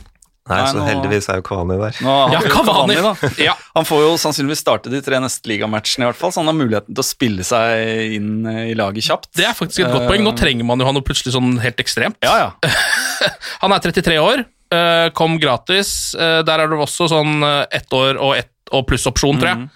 Nei, 0.50 0.66
så 0.70 0.78
nå- 0.80 0.86
heldigvis 0.88 1.28
er 1.32 1.38
jo 1.40 1.44
Kavani 1.46 1.76
der. 1.80 1.96
Nå 2.04 2.14
Ja, 2.34 2.40
Kavani, 2.50 2.96
da. 3.04 3.12
Ja. 3.48 3.54
Han 3.76 3.86
får 3.88 4.02
jo 4.04 4.12
sannsynligvis 4.20 4.60
starte 4.64 4.90
de 4.92 5.00
tre 5.06 5.20
neste 5.22 5.46
ligamatchene, 5.50 6.04
i 6.04 6.10
hvert 6.10 6.18
fall, 6.20 6.32
så 6.34 6.42
han 6.42 6.50
har 6.50 6.58
muligheten 6.58 6.94
til 6.94 7.02
å 7.04 7.06
spille 7.06 7.46
seg 7.46 8.16
inn 8.18 8.46
i 8.50 8.74
laget 8.78 9.06
kjapt. 9.08 9.30
Det 9.38 9.46
er 9.48 9.54
faktisk 9.58 9.84
et 9.86 9.92
godt 9.94 10.08
poeng. 10.10 10.24
Nå 10.26 10.34
trenger 10.38 10.66
man 10.68 10.80
jo 10.82 10.88
han 10.90 10.96
noe 10.98 11.06
plutselig 11.06 11.34
sånn 11.36 11.54
helt 11.62 11.80
ekstremt. 11.82 12.18
Ja, 12.26 12.36
ja. 12.42 12.70
Han 13.62 13.72
er 13.76 13.82
33 13.84 14.16
år, 14.22 14.44
eh, 14.72 15.08
kom 15.16 15.34
gratis. 15.42 16.14
eh, 16.14 16.40
Der 16.46 16.62
er 16.64 16.68
det 16.72 16.78
også 16.80 17.08
sånn 17.12 17.42
eh, 17.44 17.66
ett 17.80 17.90
år 17.92 18.16
og, 18.18 18.36
ett- 18.40 18.72
og 18.72 18.86
pluss 18.88 19.04
opsjon, 19.10 19.38
tror 19.40 19.50
jeg. 19.54 19.68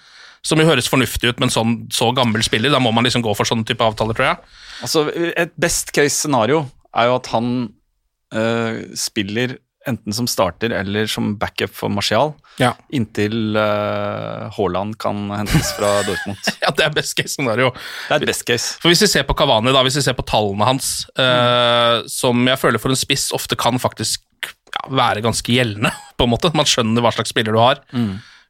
Som 0.45 0.59
jo 0.61 0.65
høres 0.69 0.87
fornuftig 0.89 1.29
ut 1.33 1.39
med 1.41 1.47
en 1.49 1.53
sånn 1.55 1.71
så 1.93 2.11
gammel 2.15 2.43
spiller. 2.45 2.69
Da 2.73 2.79
må 2.79 2.91
man 2.93 3.03
liksom 3.07 3.23
gå 3.25 3.31
for 3.35 3.45
sånne 3.49 3.65
type 3.65 3.81
avtaler, 3.81 4.13
tror 4.17 4.27
jeg. 4.29 4.37
Altså, 4.85 5.05
et 5.37 5.53
best 5.57 5.89
case 5.95 6.13
scenario 6.19 6.65
er 6.95 7.07
jo 7.09 7.15
at 7.17 7.27
han 7.33 7.47
øh, 8.33 8.81
spiller 8.97 9.57
enten 9.87 10.13
som 10.17 10.27
starter 10.29 10.73
eller 10.73 11.05
som 11.11 11.33
backup 11.37 11.73
for 11.75 11.89
Martial, 11.93 12.33
Ja. 12.61 12.71
inntil 12.93 13.55
eh, 13.59 14.45
Haaland 14.55 14.97
kan 15.01 15.29
hentes 15.33 15.73
fra 15.77 15.91
Dortmund. 16.07 16.39
Ja, 16.61 16.71
Det 16.71 16.85
er 16.87 16.93
best 16.95 17.15
case 17.17 17.35
scenario. 17.35 17.71
Det 18.09 18.17
er 18.21 18.25
best 18.25 18.45
case. 18.47 18.77
For 18.81 18.89
Hvis 18.89 19.03
vi 19.05 19.09
ser 19.11 19.23
på 19.27 19.35
Kavani, 19.37 19.73
da, 19.75 19.83
hvis 19.85 19.99
vi 19.99 20.05
ser 20.07 20.17
på 20.17 20.25
tallene 20.25 20.65
hans, 20.65 21.05
eh, 21.19 22.01
som 22.11 22.45
jeg 22.47 22.61
føler 22.61 22.81
for 22.81 22.89
en 22.93 22.99
spiss 22.99 23.29
ofte 23.35 23.57
kan 23.59 23.77
faktisk 23.81 24.23
ja, 24.45 24.87
være 24.89 25.21
ganske 25.25 25.53
gjeldende, 25.53 25.91
på 26.17 26.25
en 26.27 26.33
måte. 26.33 26.53
Man 26.57 26.65
skjønner 26.69 27.05
hva 27.05 27.13
slags 27.15 27.29
spiller 27.35 27.53
du 27.55 27.61
har 27.61 27.83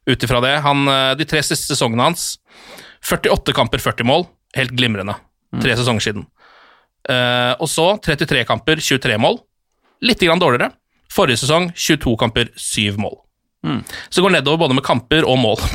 ut 0.06 0.22
ifra 0.22 0.40
det. 0.44 0.54
Han, 0.62 0.86
eh, 0.88 1.12
de 1.18 1.26
tre 1.28 1.42
siste 1.44 1.74
sesongene 1.74 2.08
hans 2.10 2.36
48 3.06 3.52
kamper, 3.54 3.78
40 3.82 4.06
mål. 4.08 4.26
Helt 4.56 4.72
glimrende. 4.74 5.14
Tre 5.60 5.76
sesonger 5.78 6.02
siden. 6.02 6.24
Uh, 7.06 7.52
og 7.62 7.68
så 7.70 7.84
33 8.02 8.40
kamper, 8.48 8.80
23 8.82 9.14
mål. 9.22 9.36
Litt 10.02 10.18
grann 10.26 10.40
dårligere. 10.42 10.72
Forrige 11.16 11.40
sesong 11.42 11.70
22 11.72 12.16
kamper, 12.20 12.52
7 12.60 12.98
mål. 13.00 13.16
Så 13.64 14.20
det 14.20 14.26
går 14.26 14.36
nedover 14.36 14.60
både 14.66 14.76
med 14.78 14.84
kamper 14.86 15.26
og 15.26 15.38
mål. 15.42 15.62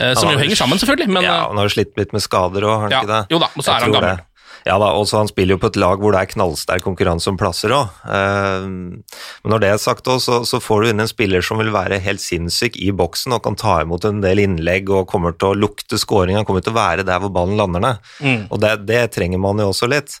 Eh, 0.00 0.14
som 0.16 0.30
jo 0.32 0.38
henger 0.40 0.56
sammen, 0.56 0.78
selvfølgelig, 0.80 1.12
men 1.12 1.26
ja, 1.26 1.32
eh, 1.34 1.48
han 1.50 1.58
har 1.60 1.66
jo 1.68 1.72
slitt 1.74 1.90
litt 1.98 2.12
med 2.16 2.22
skader 2.24 2.64
òg, 2.64 2.70
har 2.72 2.82
han 2.86 2.92
Ja, 2.94 3.00
ikke 3.02 3.10
det? 3.10 3.34
jo 3.34 3.40
da, 3.42 3.48
og 3.52 3.64
så 3.66 3.72
er 3.74 3.82
han 3.84 3.92
gammel. 3.92 4.14
det. 4.16 4.46
Ja 4.64 4.76
da, 4.80 4.86
og 4.96 5.04
så 5.10 5.18
han 5.18 5.28
spiller 5.28 5.56
jo 5.56 5.60
på 5.60 5.68
et 5.70 5.76
lag 5.80 6.00
hvor 6.00 6.14
det 6.14 6.22
er 6.22 6.30
knallsterk 6.30 6.84
konkurranse 6.86 7.28
om 7.28 7.36
plasser 7.40 7.74
òg. 7.76 7.90
men 8.08 9.04
når 9.52 9.60
det 9.60 9.70
er 9.74 9.80
sagt 9.82 10.08
òg, 10.08 10.22
så, 10.24 10.38
så 10.48 10.60
får 10.62 10.82
du 10.82 10.88
inn 10.90 11.04
en 11.04 11.10
spiller 11.10 11.44
som 11.44 11.60
vil 11.60 11.72
være 11.74 12.00
helt 12.00 12.22
sinnssyk 12.22 12.76
i 12.80 12.90
boksen 12.96 13.36
og 13.36 13.42
kan 13.44 13.56
ta 13.60 13.80
imot 13.84 14.04
en 14.08 14.20
del 14.24 14.40
innlegg 14.40 14.88
og 14.88 15.08
kommer 15.10 15.36
til 15.36 15.52
å 15.52 15.58
lukte 15.66 16.00
scoring. 16.00 16.36
Han 16.38 16.48
kommer 16.48 16.64
til 16.64 16.72
å 16.72 16.80
være 16.80 17.04
der 17.08 17.20
hvor 17.20 17.32
ballen 17.36 17.60
lander 17.60 17.84
ned. 17.84 18.10
Mm. 18.24 18.42
Og 18.48 18.60
det, 18.62 18.74
det 18.88 19.02
trenger 19.16 19.42
man 19.42 19.60
jo 19.60 19.68
også 19.74 19.88
litt. 19.90 20.16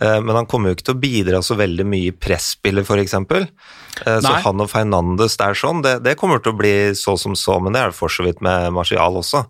Eh, 0.00 0.20
Men 0.22 0.36
han 0.36 0.46
kommer 0.46 0.70
jo 0.70 0.76
ikke 0.78 0.88
til 0.90 0.96
å 0.96 1.02
bidra 1.02 1.40
så 1.42 1.56
veldig 1.58 1.86
mye 1.86 2.10
i 2.10 2.14
presspillet, 2.14 2.86
f.eks. 2.86 3.16
Så 3.98 4.22
Nei. 4.22 4.40
han 4.44 4.60
og 4.62 4.70
Fernandes 4.70 5.34
der 5.40 5.56
sånn, 5.58 5.82
det, 5.82 5.96
det 6.04 6.16
kommer 6.20 6.38
til 6.38 6.52
å 6.54 6.58
bli 6.60 6.74
så 6.94 7.16
som 7.18 7.34
så, 7.34 7.56
men 7.60 7.74
det 7.74 7.80
er 7.82 7.90
det 7.90 7.98
for 7.98 8.12
så 8.12 8.22
vidt 8.26 8.40
med 8.44 8.70
Martial 8.76 9.18
også. 9.18 9.44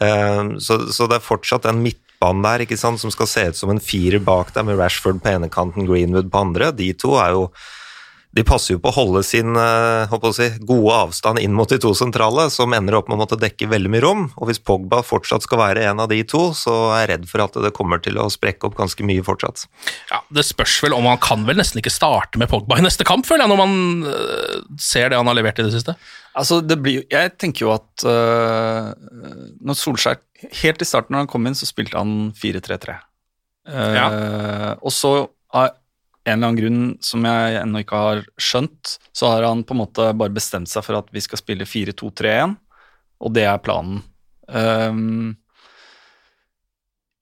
Eh, 0.00 0.42
Så, 0.58 0.80
så 0.90 1.06
det 1.10 1.20
er 1.20 1.28
fortsatt 1.28 1.68
en 1.70 1.82
midtbane 1.84 2.42
der 2.42 2.64
ikke 2.66 2.78
sant, 2.80 2.98
som 3.02 3.12
skal 3.14 3.30
se 3.30 3.46
ut 3.52 3.56
som 3.60 3.70
en 3.70 3.78
firer 3.82 4.18
bak 4.24 4.50
deg, 4.56 4.66
med 4.66 4.78
Rashford 4.80 5.22
på 5.22 5.30
ene 5.36 5.50
kanten, 5.52 5.86
Greenwood 5.86 6.30
på 6.32 6.42
andre. 6.42 6.72
De 6.74 6.90
to 6.98 7.14
er 7.22 7.36
jo 7.36 7.48
de 8.34 8.42
passer 8.46 8.74
jo 8.74 8.80
på 8.82 8.90
å 8.90 8.96
holde 8.96 9.20
sin 9.26 9.54
eh, 9.54 10.10
håper 10.10 10.32
å 10.32 10.34
si, 10.34 10.48
gode 10.66 10.94
avstand 11.04 11.38
inn 11.38 11.54
mot 11.54 11.70
de 11.70 11.78
to 11.82 11.92
sentrale, 11.94 12.48
som 12.50 12.72
ender 12.74 12.96
opp 12.98 13.06
med 13.06 13.16
å 13.16 13.20
måtte 13.22 13.38
dekke 13.38 13.68
veldig 13.70 13.92
mye 13.92 14.02
rom. 14.02 14.24
Og 14.40 14.50
hvis 14.50 14.58
Pogba 14.58 15.04
fortsatt 15.06 15.46
skal 15.46 15.60
være 15.60 15.84
en 15.86 16.02
av 16.02 16.10
de 16.10 16.18
to, 16.26 16.48
så 16.58 16.74
er 16.96 17.04
jeg 17.04 17.10
redd 17.12 17.28
for 17.30 17.44
at 17.44 17.58
det 17.62 17.70
kommer 17.76 18.02
til 18.02 18.18
å 18.18 18.26
sprekke 18.32 18.66
opp 18.66 18.74
ganske 18.80 19.06
mye 19.06 19.22
fortsatt. 19.26 19.66
Ja, 20.10 20.18
Det 20.34 20.46
spørs 20.48 20.80
vel 20.82 20.96
om 20.96 21.06
han 21.06 21.22
kan 21.22 21.46
vel 21.46 21.60
nesten 21.60 21.78
ikke 21.82 21.94
starte 21.94 22.40
med 22.42 22.50
Pogba 22.50 22.80
i 22.80 22.84
neste 22.86 23.06
kamp, 23.06 23.28
føler 23.28 23.46
jeg, 23.46 23.54
når 23.54 23.62
man 23.62 24.10
øh, 24.10 24.58
ser 24.82 25.12
det 25.12 25.20
han 25.20 25.30
har 25.30 25.38
levert 25.38 25.62
i 25.62 25.68
det 25.68 25.76
siste. 25.76 25.94
Altså, 26.34 26.58
det 26.66 26.80
blir, 26.82 27.06
jeg 27.14 27.36
tenker 27.38 27.68
jo 27.68 27.72
at 27.76 28.06
øh, 28.10 28.90
når 29.62 29.78
Solskjær 29.78 30.22
Helt 30.60 30.82
i 30.82 30.84
starten 30.84 31.14
når 31.14 31.22
han 31.22 31.28
kom 31.30 31.46
inn, 31.48 31.54
så 31.56 31.64
spilte 31.64 31.96
han 31.96 32.26
4-3-3. 32.36 32.98
Ja. 33.72 34.02
Og 34.84 34.92
så 34.92 35.12
en 36.24 36.38
eller 36.38 36.48
annen 36.48 36.60
grunn 36.60 36.82
som 37.04 37.24
jeg 37.28 37.60
ennå 37.60 37.84
ikke 37.84 38.00
har 38.00 38.24
skjønt, 38.40 38.96
så 39.12 39.34
har 39.34 39.44
han 39.44 39.64
på 39.66 39.76
en 39.76 39.82
måte 39.82 40.08
bare 40.16 40.32
bestemt 40.32 40.70
seg 40.72 40.84
for 40.86 40.96
at 40.98 41.10
vi 41.12 41.22
skal 41.24 41.40
spille 41.40 41.68
4-2-3-1, 41.68 42.56
og 43.24 43.34
det 43.36 43.44
er 43.48 43.64
planen. 43.64 44.00
Um, 44.48 45.34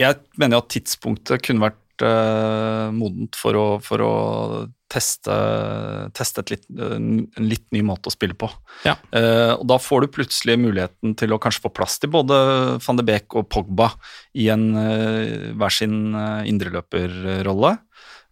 jeg 0.03 0.19
mener 0.39 0.63
at 0.63 0.71
tidspunktet 0.73 1.43
kunne 1.47 1.67
vært 1.67 2.05
uh, 2.07 2.95
modent 2.95 3.39
for 3.39 3.59
å, 3.59 3.67
for 3.83 4.03
å 4.07 4.15
teste, 4.93 5.35
teste 6.15 6.43
et 6.43 6.55
litt, 6.55 6.67
en 6.71 7.27
litt 7.41 7.65
ny 7.75 7.83
måte 7.87 8.11
å 8.11 8.15
spille 8.15 8.37
på. 8.39 8.51
Ja. 8.87 8.97
Uh, 9.11 9.59
og 9.59 9.67
da 9.71 9.79
får 9.83 10.05
du 10.05 10.13
plutselig 10.15 10.59
muligheten 10.63 11.17
til 11.19 11.35
å 11.35 11.41
kanskje 11.43 11.67
få 11.67 11.73
plass 11.75 11.99
til 12.03 12.13
både 12.15 12.37
van 12.83 13.01
de 13.01 13.07
Beek 13.09 13.39
og 13.39 13.49
Pogba 13.51 13.93
i 14.39 14.51
en 14.53 14.69
uh, 14.77 15.51
hver 15.59 15.75
sin 15.75 16.15
indreløperrolle. 16.51 17.77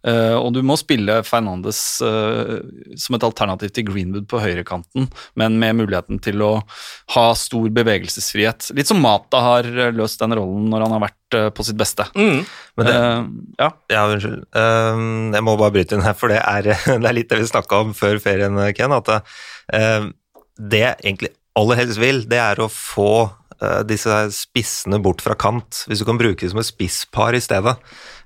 Eh, 0.01 0.33
og 0.33 0.49
du 0.55 0.61
må 0.65 0.77
spille 0.79 1.19
Fernandes 1.27 1.79
uh, 2.01 2.57
som 2.97 3.17
et 3.17 3.25
alternativ 3.25 3.73
til 3.75 3.85
Greenwood 3.91 4.25
på 4.31 4.39
høyrekanten, 4.41 5.07
men 5.37 5.59
med 5.61 5.77
muligheten 5.77 6.21
til 6.23 6.41
å 6.41 6.51
ha 7.15 7.25
stor 7.37 7.67
bevegelsesfrihet. 7.75 8.71
Litt 8.77 8.89
som 8.89 9.01
Mata 9.03 9.43
har 9.45 9.69
eh, 9.69 9.91
løst 9.93 10.21
den 10.23 10.33
rollen 10.37 10.69
når 10.71 10.87
han 10.87 10.95
har 10.97 11.03
vært 11.05 11.37
uh, 11.37 11.49
på 11.53 11.65
sitt 11.67 11.79
beste. 11.79 12.07
Men 12.15 12.87
det, 12.87 12.97
Eh, 13.01 13.21
ja. 13.57 13.67
ja, 13.89 14.01
unnskyld. 14.11 14.41
Ehm, 14.57 15.31
jeg 15.33 15.45
må 15.45 15.55
bare 15.57 15.73
bryte 15.73 15.95
inn 15.95 16.03
her, 16.05 16.15
for 16.17 16.31
det 16.31 16.41
er, 16.41 16.67
det 17.01 17.07
er 17.07 17.15
litt 17.15 17.29
det 17.31 17.39
vi 17.39 17.49
snakka 17.49 17.83
om 17.85 17.93
før 17.97 18.19
ferien, 18.21 18.57
Ken. 18.77 18.93
At 18.93 19.09
det 19.71 20.81
jeg 20.81 20.97
egentlig 20.99 21.31
aller 21.57 21.79
helst 21.79 21.99
vil, 22.01 22.23
det 22.29 22.39
er 22.41 22.61
å 22.61 22.69
få 22.71 23.13
disse 23.87 24.15
spissene 24.33 24.97
bort 25.03 25.21
fra 25.21 25.35
kant. 25.37 25.83
Hvis 25.87 26.01
du 26.01 26.05
kan 26.07 26.17
bruke 26.19 26.39
dem 26.41 26.49
som 26.53 26.61
et 26.63 26.69
spisspar 26.69 27.35
i 27.37 27.41
stedet. 27.43 27.75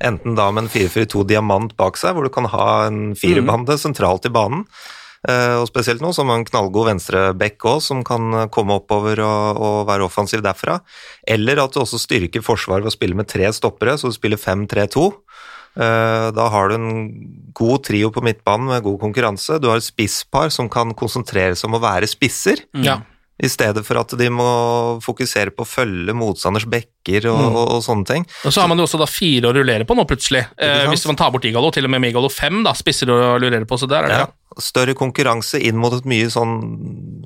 Enten 0.04 0.36
da 0.38 0.50
med 0.52 0.66
en 0.66 0.70
4-4-2 0.72 1.26
diamant 1.28 1.74
bak 1.80 1.98
seg, 2.00 2.16
hvor 2.16 2.24
du 2.28 2.32
kan 2.34 2.48
ha 2.54 2.68
en 2.88 3.16
firerbande 3.20 3.76
sentralt 3.82 4.26
i 4.30 4.34
banen. 4.36 4.64
Eh, 5.26 5.56
og 5.58 5.66
spesielt 5.66 6.04
nå 6.06 6.12
som 6.14 6.30
en 6.30 6.44
knallgod 6.46 6.86
venstreback 6.86 7.64
òg, 7.66 7.80
som 7.82 8.04
kan 8.06 8.28
eh, 8.34 8.48
komme 8.54 8.76
oppover 8.78 9.18
og, 9.26 9.58
og 9.58 9.78
være 9.90 10.06
offensiv 10.06 10.44
derfra. 10.46 10.80
Eller 11.26 11.58
at 11.64 11.74
du 11.74 11.82
også 11.82 11.98
styrker 11.98 12.46
forsvaret 12.46 12.86
ved 12.86 12.92
å 12.94 12.98
spille 12.98 13.18
med 13.18 13.28
tre 13.32 13.50
stoppere, 13.56 13.98
så 13.98 14.12
du 14.12 14.16
spiller 14.16 14.38
5-3-2. 14.38 15.08
Eh, 15.82 16.28
Da 16.36 16.46
har 16.54 16.70
du 16.70 16.76
en 16.78 16.94
god 17.58 17.84
trio 17.88 18.12
på 18.14 18.22
midtbanen 18.24 18.70
med 18.70 18.86
god 18.86 19.00
konkurranse. 19.02 19.58
Du 19.60 19.68
har 19.72 19.82
et 19.82 19.88
spisspar 19.88 20.54
som 20.54 20.70
kan 20.70 20.94
konsentrere 20.94 21.58
seg 21.58 21.72
om 21.72 21.80
å 21.80 21.84
være 21.84 22.08
spisser. 22.12 22.62
Ja. 22.78 23.00
I 23.44 23.50
stedet 23.52 23.84
for 23.84 24.00
at 24.00 24.14
de 24.16 24.30
må 24.32 24.46
fokusere 25.04 25.52
på 25.52 25.66
å 25.66 25.68
følge 25.68 26.14
motstanders 26.16 26.64
bekker 26.72 27.26
og, 27.30 27.42
Mm. 27.46 27.56
og, 27.60 27.66
og 27.76 27.82
sånne 27.84 28.06
ting. 28.08 28.24
Og 28.48 28.54
så 28.56 28.62
har 28.64 28.70
man 28.72 28.80
jo 28.80 28.86
også 28.88 28.98
da 28.98 29.06
fire 29.06 29.50
å 29.50 29.54
rullere 29.54 29.86
på 29.86 29.94
nå, 29.98 30.06
plutselig. 30.08 30.46
Eh, 30.58 30.86
hvis 30.90 31.04
man 31.06 31.18
tar 31.20 31.32
bort 31.36 31.44
Igalo, 31.46 31.70
til 31.76 31.84
og 31.86 31.92
med 31.92 32.02
med 32.02 32.14
Igalo 32.14 32.30
fem, 32.32 32.64
da, 32.64 32.72
spisser 32.74 33.12
å 33.12 33.36
rullere 33.36 33.68
på, 33.68 33.78
så 33.78 33.88
der 33.92 34.04
er 34.04 34.08
det 34.08 34.18
Ja, 34.24 34.28
større 34.62 34.96
konkurranse 34.96 35.60
inn 35.62 35.76
mot 35.78 35.92
et 35.94 36.06
mye 36.08 36.30
sånn 36.32 36.54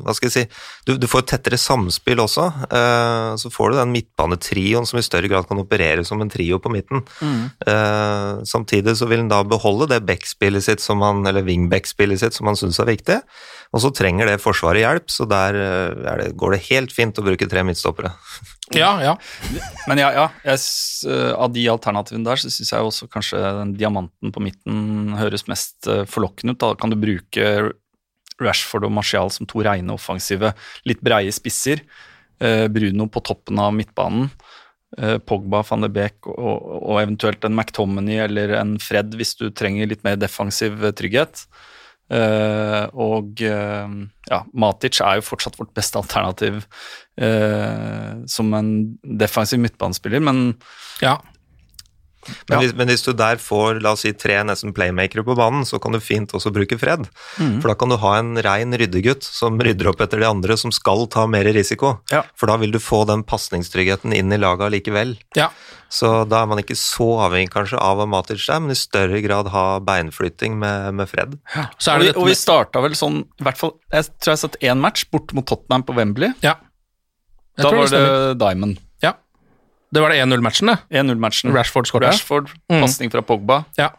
Hva 0.01 0.15
skal 0.17 0.29
jeg 0.31 0.33
si 0.33 0.43
Du, 0.87 0.95
du 0.97 1.05
får 1.05 1.19
et 1.21 1.27
tettere 1.35 1.59
samspill 1.61 2.17
også. 2.23 2.47
eh, 2.73 3.35
så 3.37 3.51
får 3.53 3.71
du 3.71 3.77
den 3.77 3.93
midtbanetrioen 3.93 4.87
som 4.89 4.97
i 4.97 5.05
større 5.05 5.29
grad 5.29 5.47
kan 5.47 5.59
operere 5.61 6.03
som 6.07 6.19
en 6.21 6.29
trio 6.31 6.57
på 6.59 6.71
midten. 6.73 7.03
Eh, 7.67 8.41
samtidig 8.49 8.95
så 8.97 9.07
vil 9.07 9.19
en 9.23 9.29
da 9.31 9.43
beholde 9.43 9.87
det 9.91 10.01
backspillet 10.07 10.63
sitt 10.65 10.81
som 10.83 11.01
han, 11.05 11.21
eller 11.27 11.45
wingback-spillet 11.45 12.19
sitt 12.19 12.33
som 12.33 12.47
han 12.49 12.57
syns 12.59 12.79
er 12.81 12.89
viktig. 12.89 13.19
Og 13.69 13.84
så 13.84 13.91
trenger 13.93 14.25
det 14.25 14.39
Forsvaret 14.41 14.82
hjelp, 14.82 15.12
så 15.13 15.27
der 15.29 15.58
eh, 15.58 15.99
er 16.10 16.23
det, 16.23 16.29
går 16.41 16.55
det 16.55 16.63
helt 16.71 16.93
fint 16.95 17.19
å 17.21 17.25
bruke 17.25 17.49
tre 17.49 17.65
midtstoppere. 17.67 18.13
Ja, 18.69 18.91
ja. 19.01 19.15
Men 19.89 19.97
ja, 19.97 20.12
ja 20.13 20.23
jeg, 20.45 20.60
eh, 21.10 21.32
av 21.34 21.49
de 21.55 21.63
alternativene 21.71 22.27
der, 22.27 22.38
så 22.38 22.51
syns 22.53 22.69
jeg 22.69 22.86
også 22.86 23.08
kanskje 23.10 23.39
den 23.41 23.71
diamanten 23.79 24.29
på 24.29 24.43
midten 24.45 25.15
høres 25.17 25.47
mest 25.49 25.89
eh, 25.89 26.03
forlokkende 26.05 26.53
ut. 26.53 26.60
Da 26.62 26.75
kan 26.77 26.93
du 26.93 26.97
bruke 27.01 27.47
Rashford 28.38 28.86
og 28.86 28.93
Martial 28.93 29.34
som 29.34 29.49
to 29.49 29.63
rene 29.65 29.95
offensive, 29.95 30.53
litt 30.86 31.01
breie 31.01 31.34
spisser. 31.34 31.82
Eh, 32.38 32.67
Bruno 32.69 33.10
på 33.10 33.23
toppen 33.25 33.58
av 33.58 33.73
midtbanen. 33.73 34.29
eh, 35.01 35.17
Pogba, 35.17 35.63
van 35.65 35.82
de 35.88 35.89
Beek 35.97 36.29
og, 36.29 36.69
og 36.79 37.01
eventuelt 37.01 37.49
en 37.49 37.58
McTominay 37.58 38.21
eller 38.27 38.53
en 38.62 38.77
Fred 38.77 39.17
hvis 39.17 39.34
du 39.41 39.49
trenger 39.49 39.89
litt 39.89 40.05
mer 40.05 40.21
defensiv 40.21 40.77
trygghet. 40.93 41.47
Eh, 42.09 42.85
og 42.97 43.43
uh, 43.45 43.91
ja, 44.31 44.39
Matic 44.57 44.97
er 45.05 45.19
jo 45.19 45.27
fortsatt 45.27 45.59
vårt 45.59 45.75
beste 45.77 45.99
alternativ 45.99 46.63
uh, 47.21 48.25
som 48.25 48.49
en 48.57 48.71
defensiv 49.21 49.61
midtbanespiller, 49.61 50.23
men 50.25 50.55
ja. 51.03 51.19
Men, 52.49 52.58
Ja. 52.58 52.60
hvis, 52.60 52.73
men 52.75 52.88
hvis 52.91 53.03
du 53.05 53.13
der 53.13 53.38
får 53.41 53.82
la 53.82 53.93
oss 53.95 54.01
si, 54.05 54.12
tre 54.13 54.36
nesten 54.43 54.73
playmakere 54.75 55.23
på 55.23 55.36
banen, 55.39 55.63
så 55.65 55.79
kan 55.82 55.95
du 55.95 55.99
fint 56.03 56.32
også 56.36 56.51
bruke 56.53 56.77
Fred. 56.79 57.08
Mm. 57.39 57.62
For 57.62 57.71
da 57.71 57.75
kan 57.79 57.89
du 57.89 57.97
ha 57.97 58.17
en 58.19 58.36
rein 58.43 58.75
ryddegutt 58.75 59.23
som 59.23 59.60
rydder 59.60 59.88
opp 59.93 60.01
etter 60.03 60.19
de 60.19 60.27
andre, 60.27 60.58
som 60.60 60.71
skal 60.75 61.08
ta 61.08 61.25
mer 61.27 61.47
risiko. 61.55 61.99
Ja. 62.12 62.23
For 62.36 62.51
da 62.51 62.58
vil 62.58 62.71
du 62.75 62.79
få 62.79 63.05
den 63.08 63.23
pasningstryggheten 63.23 64.13
inn 64.13 64.32
i 64.34 64.38
laget 64.41 64.71
likevel. 64.75 65.17
ja. 65.36 65.49
Så 65.89 66.23
da 66.29 66.43
er 66.43 66.45
man 66.45 66.60
ikke 66.62 66.75
så 66.77 67.05
avhengig 67.25 67.49
kanskje 67.49 67.79
av 67.82 67.97
Matic 68.08 68.43
der, 68.45 68.60
men 68.62 68.69
i 68.69 68.77
større 68.77 69.23
grad 69.25 69.47
ha 69.49 69.79
beinflytting 69.82 70.53
med, 70.62 70.93
med 70.93 71.10
Fred. 71.10 71.34
Så 71.82 71.95
er 71.95 71.95
og, 71.95 72.03
det 72.03 72.12
vi, 72.12 72.19
og 72.21 72.27
vi 72.29 72.36
starta 72.38 72.84
vel 72.84 72.93
sånn 72.93 73.23
i 73.25 73.45
hvert 73.47 73.58
fall, 73.58 73.73
Jeg 73.89 74.05
tror 74.21 74.29
jeg 74.29 74.36
har 74.36 74.41
sett 74.43 74.60
én 74.69 74.77
match 74.84 75.08
bort 75.10 75.34
mot 75.34 75.47
Tottenham 75.49 75.82
på 75.88 75.95
Wembley. 75.97 76.29
Ja. 76.45 76.60
Jeg 77.58 77.65
Da 77.65 77.71
var 77.73 77.89
det 77.89 78.03
det 78.05 78.38
Diamond. 78.43 78.77
Det 79.91 80.02
var 80.04 80.13
det 80.13 80.19
1-0-matchen, 80.21 80.69
det. 80.73 80.78
1-0-matchen. 81.02 81.54
Rashford 81.56 81.88
skåret. 81.89 82.12
Rashford, 82.13 82.52
Mm. 82.69 82.82
pasning 82.84 83.10
fra 83.12 83.21
Pogba. 83.25 83.63
Ja. 83.78 83.89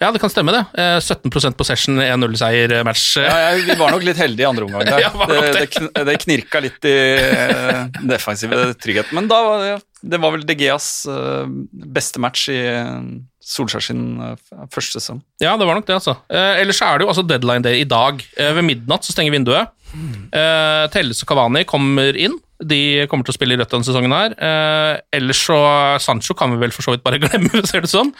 ja, 0.00 0.10
det 0.14 0.20
kan 0.22 0.30
stemme, 0.30 0.52
det. 0.54 0.60
Eh, 0.78 1.00
17% 1.02 1.56
possession, 1.58 1.98
1-0-seier-match. 1.98 3.16
Ja, 3.18 3.34
ja, 3.50 3.56
vi 3.66 3.74
var 3.80 3.90
nok 3.90 4.04
litt 4.06 4.16
heldige 4.22 4.46
i 4.46 4.48
andre 4.48 4.64
omgang 4.68 4.84
der. 4.86 5.10
Det, 5.30 5.40
det. 5.40 5.52
det, 5.56 5.64
kn- 5.74 6.04
det 6.06 6.14
knirka 6.22 6.60
litt 6.62 6.86
i 6.88 6.94
eh, 7.18 7.82
defensive 8.06 8.62
trygghet. 8.80 9.10
Men 9.16 9.26
da 9.28 9.40
var 9.44 9.64
det, 9.64 9.74
det 10.14 10.20
var 10.22 10.32
vel 10.36 10.46
DGAs 10.48 10.86
eh, 11.10 11.50
beste 11.98 12.22
match 12.22 12.46
i 12.54 12.60
uh, 12.70 13.02
Solskjær 13.50 13.82
sin 13.82 14.04
eh, 14.22 14.36
første 14.70 15.00
sesong. 15.00 15.18
Ja, 15.42 15.56
det 15.58 15.66
var 15.66 15.74
nok 15.80 15.88
det, 15.90 15.96
altså. 15.98 16.14
Eh, 16.30 16.60
ellers 16.62 16.78
så 16.78 16.86
er 16.92 16.98
det 17.02 17.08
jo 17.08 17.10
altså 17.12 17.26
deadline 17.26 17.66
day 17.66 17.82
i 17.82 17.88
dag. 17.88 18.22
Eh, 18.38 18.52
ved 18.56 18.64
midnatt 18.70 19.04
så 19.04 19.12
stenger 19.16 19.34
vinduet. 19.34 19.74
Eh, 20.30 20.84
Telles 20.94 21.20
og 21.24 21.28
Kavani 21.34 21.64
kommer 21.68 22.14
inn. 22.16 22.38
De 22.60 23.06
kommer 23.10 23.26
til 23.26 23.34
å 23.34 23.38
spille 23.38 23.56
i 23.56 23.60
rødt 23.60 23.72
denne 23.72 23.86
sesongen 23.86 24.14
her. 24.14 24.36
Eh, 24.36 25.00
ellers 25.16 25.40
så 25.48 25.58
Sancho 26.02 26.36
kan 26.36 26.52
vi 26.54 26.60
vel 26.60 26.74
for 26.74 26.86
så 26.86 26.94
vidt 26.94 27.04
bare 27.06 27.20
glemme, 27.24 27.64
ser 27.66 27.86
det 27.86 27.92
sånn. 27.92 28.12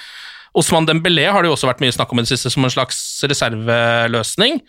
Osman 0.56 0.88
Dembélé 0.88 1.28
har 1.30 1.44
det 1.44 1.50
jo 1.50 1.54
også 1.54 1.68
vært 1.70 1.82
mye 1.84 1.94
snakk 1.94 2.10
om 2.10 2.22
i 2.22 2.26
det 2.26 2.32
siste 2.32 2.50
som 2.50 2.66
en 2.66 2.72
slags 2.72 2.98
reserveløsning. 3.30 4.60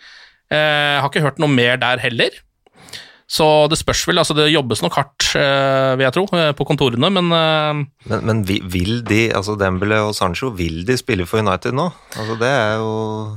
Eh, 0.52 0.96
har 1.00 1.08
ikke 1.10 1.24
hørt 1.24 1.40
noe 1.42 1.50
mer 1.50 1.80
der 1.82 2.02
heller. 2.02 2.42
Så 3.32 3.46
det 3.72 3.78
spørs 3.80 4.02
vel. 4.08 4.20
altså 4.20 4.34
Det 4.36 4.50
jobbes 4.52 4.82
nok 4.84 4.96
hardt, 4.98 5.30
eh, 5.40 5.96
vil 5.96 6.04
jeg 6.04 6.14
tro, 6.18 6.24
eh, 6.36 6.52
på 6.52 6.66
kontorene, 6.68 7.08
men 7.10 7.32
eh, 7.32 7.84
Men, 8.10 8.26
men 8.28 8.42
vil 8.46 9.00
de, 9.08 9.30
altså 9.32 9.56
Dembele 9.56 10.02
og 10.04 10.14
Sancho, 10.14 10.50
vil 10.50 10.84
de 10.84 10.98
spille 11.00 11.26
for 11.26 11.40
United 11.40 11.72
nå? 11.72 11.88
Altså 12.16 12.36
det 12.40 12.50
er 12.50 12.74
jo 12.76 12.92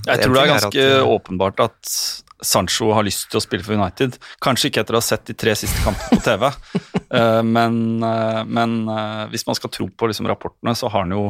Jeg 0.06 0.24
tror 0.26 0.34
det 0.34 0.42
er 0.42 0.52
ganske 0.52 0.86
at, 1.00 1.08
åpenbart 1.16 1.64
at 1.70 1.96
Sancho 2.46 2.92
har 2.96 3.06
lyst 3.06 3.28
til 3.32 3.40
å 3.40 3.44
spille 3.44 3.66
for 3.66 3.78
United. 3.78 4.18
Kanskje 4.44 4.70
ikke 4.70 4.84
etter 4.84 4.98
å 4.98 5.02
ha 5.02 5.06
sett 5.06 5.26
de 5.30 5.36
tre 5.38 5.56
siste 5.58 5.82
kampene 5.86 6.20
på 6.20 6.26
TV, 6.26 6.50
Eh, 7.16 7.44
men, 7.48 8.04
eh, 8.04 8.42
men 8.44 8.90
eh, 8.90 9.28
hvis 9.32 9.46
man 9.48 9.56
skal 9.56 9.72
tro 9.72 9.86
på 9.88 10.08
liksom 10.10 10.28
rapportene, 10.28 10.74
så 10.76 10.90
har 10.90 11.06
han 11.06 11.14
jo 11.14 11.30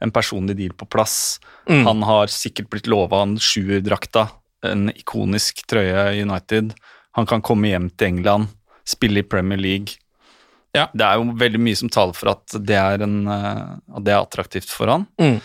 en 0.00 0.12
personlig 0.14 0.54
deal 0.56 0.72
på 0.78 0.86
plass. 0.88 1.36
Mm. 1.68 1.82
Han 1.84 2.04
har 2.06 2.32
sikkert 2.32 2.70
blitt 2.72 2.88
lova 2.88 3.20
en 3.26 3.34
sjuerdrakta, 3.36 4.28
en 4.64 4.88
ikonisk 4.94 5.66
trøye 5.68 6.06
i 6.14 6.22
United. 6.24 6.72
Han 7.18 7.28
kan 7.28 7.44
komme 7.44 7.68
hjem 7.68 7.90
til 7.90 8.12
England, 8.14 8.54
spille 8.88 9.20
i 9.20 9.26
Premier 9.26 9.60
League. 9.60 9.98
Ja. 10.72 10.86
Det 10.94 11.04
er 11.04 11.18
jo 11.18 11.36
veldig 11.42 11.60
mye 11.66 11.82
som 11.82 11.92
taler 11.92 12.16
for 12.16 12.32
at 12.32 12.56
det 12.64 12.78
er, 12.78 13.04
en, 13.04 13.20
at 13.28 14.04
det 14.06 14.14
er 14.14 14.22
attraktivt 14.22 14.72
for 14.72 14.94
han. 14.94 15.08
Mm. 15.20 15.42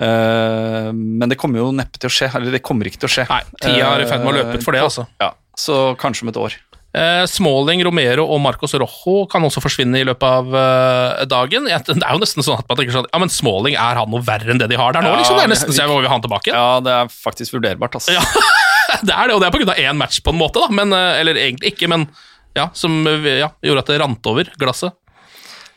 Eh, 0.00 0.90
men 0.92 1.30
det 1.30 1.38
kommer 1.40 1.62
jo 1.62 1.70
neppe 1.74 2.00
til 2.00 2.10
å 2.10 2.14
skje. 2.14 2.30
Eller 2.34 2.54
det 2.56 2.62
kommer 2.64 2.90
ikke 2.90 3.04
til 3.04 3.10
å 3.10 3.14
skje. 3.18 3.26
Nei, 3.30 3.42
tida 3.62 3.94
er 3.94 4.04
i 4.04 4.10
ferd 4.10 4.24
med 4.24 4.34
å 4.34 4.38
løpe 4.40 4.60
ut 4.60 4.66
for 4.66 4.76
det, 4.76 4.84
altså. 4.84 5.08
Ja, 5.22 5.34
så 5.58 5.82
kanskje 6.00 6.26
om 6.26 6.32
et 6.34 6.40
år. 6.40 6.56
Eh, 6.94 7.24
Smalling, 7.26 7.80
Romero 7.82 8.22
og 8.30 8.38
Marcos 8.38 8.76
Rojo 8.78 9.24
kan 9.30 9.42
også 9.42 9.58
forsvinne 9.64 9.98
i 9.98 10.06
løpet 10.06 10.26
av 10.28 10.52
eh, 10.60 11.24
dagen. 11.26 11.66
Jeg, 11.70 11.82
det 11.88 11.96
er 11.98 12.14
jo 12.14 12.22
nesten 12.22 12.46
sånn 12.46 12.60
at 12.60 12.68
man 12.70 12.78
tenker 12.78 12.94
sånn 12.94 13.08
Ja, 13.10 13.18
men 13.18 13.32
Smalling, 13.34 13.74
er 13.74 13.98
han 13.98 14.12
noe 14.12 14.22
verre 14.22 14.54
enn 14.54 14.62
det 14.62 14.68
de 14.70 14.78
har 14.78 14.94
der 14.94 15.02
nå? 15.02 15.10
Ja, 15.10 15.22
liksom? 15.22 15.40
Det 15.40 15.48
er 15.48 15.50
nesten 15.50 15.74
så 15.74 15.82
jeg 15.82 15.90
vil 15.90 16.06
ha 16.06 16.12
han 16.14 16.22
tilbake. 16.22 16.54
Ja, 16.54 16.68
det 16.84 16.94
er 16.94 17.10
faktisk 17.10 17.56
vurderbart, 17.56 17.98
altså. 17.98 18.14
Ja. 18.14 18.22
det 19.08 19.10
er 19.10 19.26
det, 19.26 19.34
og 19.34 19.42
det 19.42 19.48
er 19.48 19.56
på 19.56 19.62
grunn 19.64 19.74
av 19.74 19.82
én 19.82 19.98
match, 19.98 20.20
på 20.22 20.30
en 20.30 20.38
måte, 20.38 20.62
da. 20.62 20.70
Men, 20.70 20.94
eh, 20.94 21.18
eller 21.24 21.40
egentlig 21.40 21.74
ikke, 21.74 21.90
men 21.90 22.06
ja, 22.54 22.68
som 22.78 23.02
eh, 23.10 23.26
ja, 23.40 23.50
gjorde 23.66 23.82
at 23.82 23.90
det 23.90 23.98
rant 24.04 24.30
over 24.30 24.54
glasset. 24.60 24.94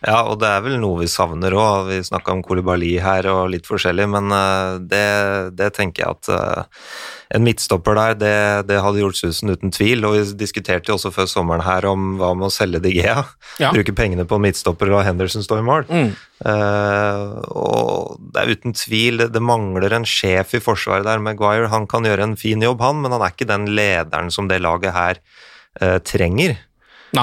Ja, 0.05 0.19
og 0.29 0.37
det 0.43 0.49
er 0.49 0.61
vel 0.61 0.75
noe 0.77 0.99
vi 1.01 1.07
savner 1.09 1.55
òg. 1.57 1.87
Vi 1.89 1.97
snakka 2.05 2.35
om 2.35 2.43
Kolibali 2.45 2.93
her 3.01 3.25
og 3.31 3.47
litt 3.49 3.65
forskjellig, 3.65 4.05
men 4.13 4.29
uh, 4.29 4.77
det, 4.77 5.07
det, 5.57 5.71
tenker 5.73 6.03
jeg 6.03 6.17
at 6.19 6.29
uh, 6.29 6.91
en 7.33 7.45
midtstopper 7.45 7.97
der, 7.97 8.17
det, 8.21 8.35
det, 8.69 8.77
hadde 8.83 9.01
gjort 9.01 9.17
susen 9.17 9.49
uten 9.49 9.73
tvil. 9.73 10.05
Og 10.05 10.19
vi 10.19 10.21
diskuterte 10.37 10.91
jo 10.91 10.99
også 10.99 11.11
før 11.15 11.29
sommeren 11.31 11.65
her 11.65 11.89
om 11.89 12.13
hva 12.21 12.29
med 12.37 12.49
å 12.49 12.53
selge 12.53 12.83
Digea. 12.85 13.25
Ja. 13.57 13.73
Bruke 13.73 13.95
pengene 13.97 14.27
på 14.29 14.37
midtstopper 14.43 14.93
og 14.93 15.01
Henderson 15.07 15.45
står 15.45 15.63
i 15.63 15.67
mål. 15.71 15.89
Mm. 15.89 16.13
Uh, 16.45 17.33
og 17.57 18.21
det 18.35 18.43
er 18.43 18.53
uten 18.53 18.77
tvil, 18.77 19.23
det, 19.23 19.31
det, 19.33 19.41
mangler 19.41 19.97
en 19.97 20.05
sjef 20.05 20.53
i 20.53 20.61
forsvaret 20.61 21.09
der. 21.09 21.23
Maguire 21.25 21.73
han 21.73 21.89
kan 21.89 22.05
gjøre 22.05 22.29
en 22.29 22.37
fin 22.37 22.61
jobb, 22.61 22.85
han, 22.85 23.01
men 23.01 23.17
han 23.17 23.25
er 23.25 23.33
ikke 23.33 23.49
den 23.49 23.65
lederen 23.73 24.29
som 24.33 24.49
det 24.51 24.61
laget 24.61 24.93
her 24.93 25.25
trenger. 25.77 26.55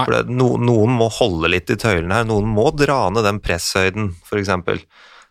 For 0.07 0.15
det, 0.17 0.23
no, 0.33 0.55
noen 0.61 0.95
må 0.97 1.11
holde 1.13 1.51
litt 1.53 1.73
i 1.73 1.79
tøylene 1.81 2.21
her, 2.21 2.29
noen 2.29 2.49
må 2.49 2.71
dra 2.77 3.09
ned 3.13 3.27
den 3.27 3.41
presshøyden, 3.45 4.15
f.eks. 4.25 4.53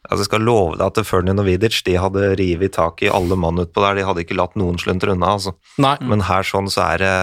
Altså, 0.04 0.20
jeg 0.20 0.28
skal 0.28 0.44
love 0.44 0.76
deg 0.76 0.84
at 0.90 1.08
Fernie 1.08 1.32
og 1.32 1.46
Vidic 1.48 1.78
de 1.88 1.94
hadde 1.96 2.34
revet 2.36 2.74
tak 2.76 3.00
i 3.06 3.12
alle 3.12 3.38
mann 3.40 3.62
utpå 3.64 3.80
der. 3.86 3.96
De 3.96 4.04
hadde 4.04 4.26
ikke 4.26 4.36
latt 4.36 4.58
noen 4.60 4.76
sluntre 4.82 5.14
unna. 5.16 5.38
Altså. 5.38 5.54
Men 6.04 6.26
her 6.28 6.44
sånn 6.44 6.68
så 6.72 6.84
er 6.90 7.04
det 7.06 7.14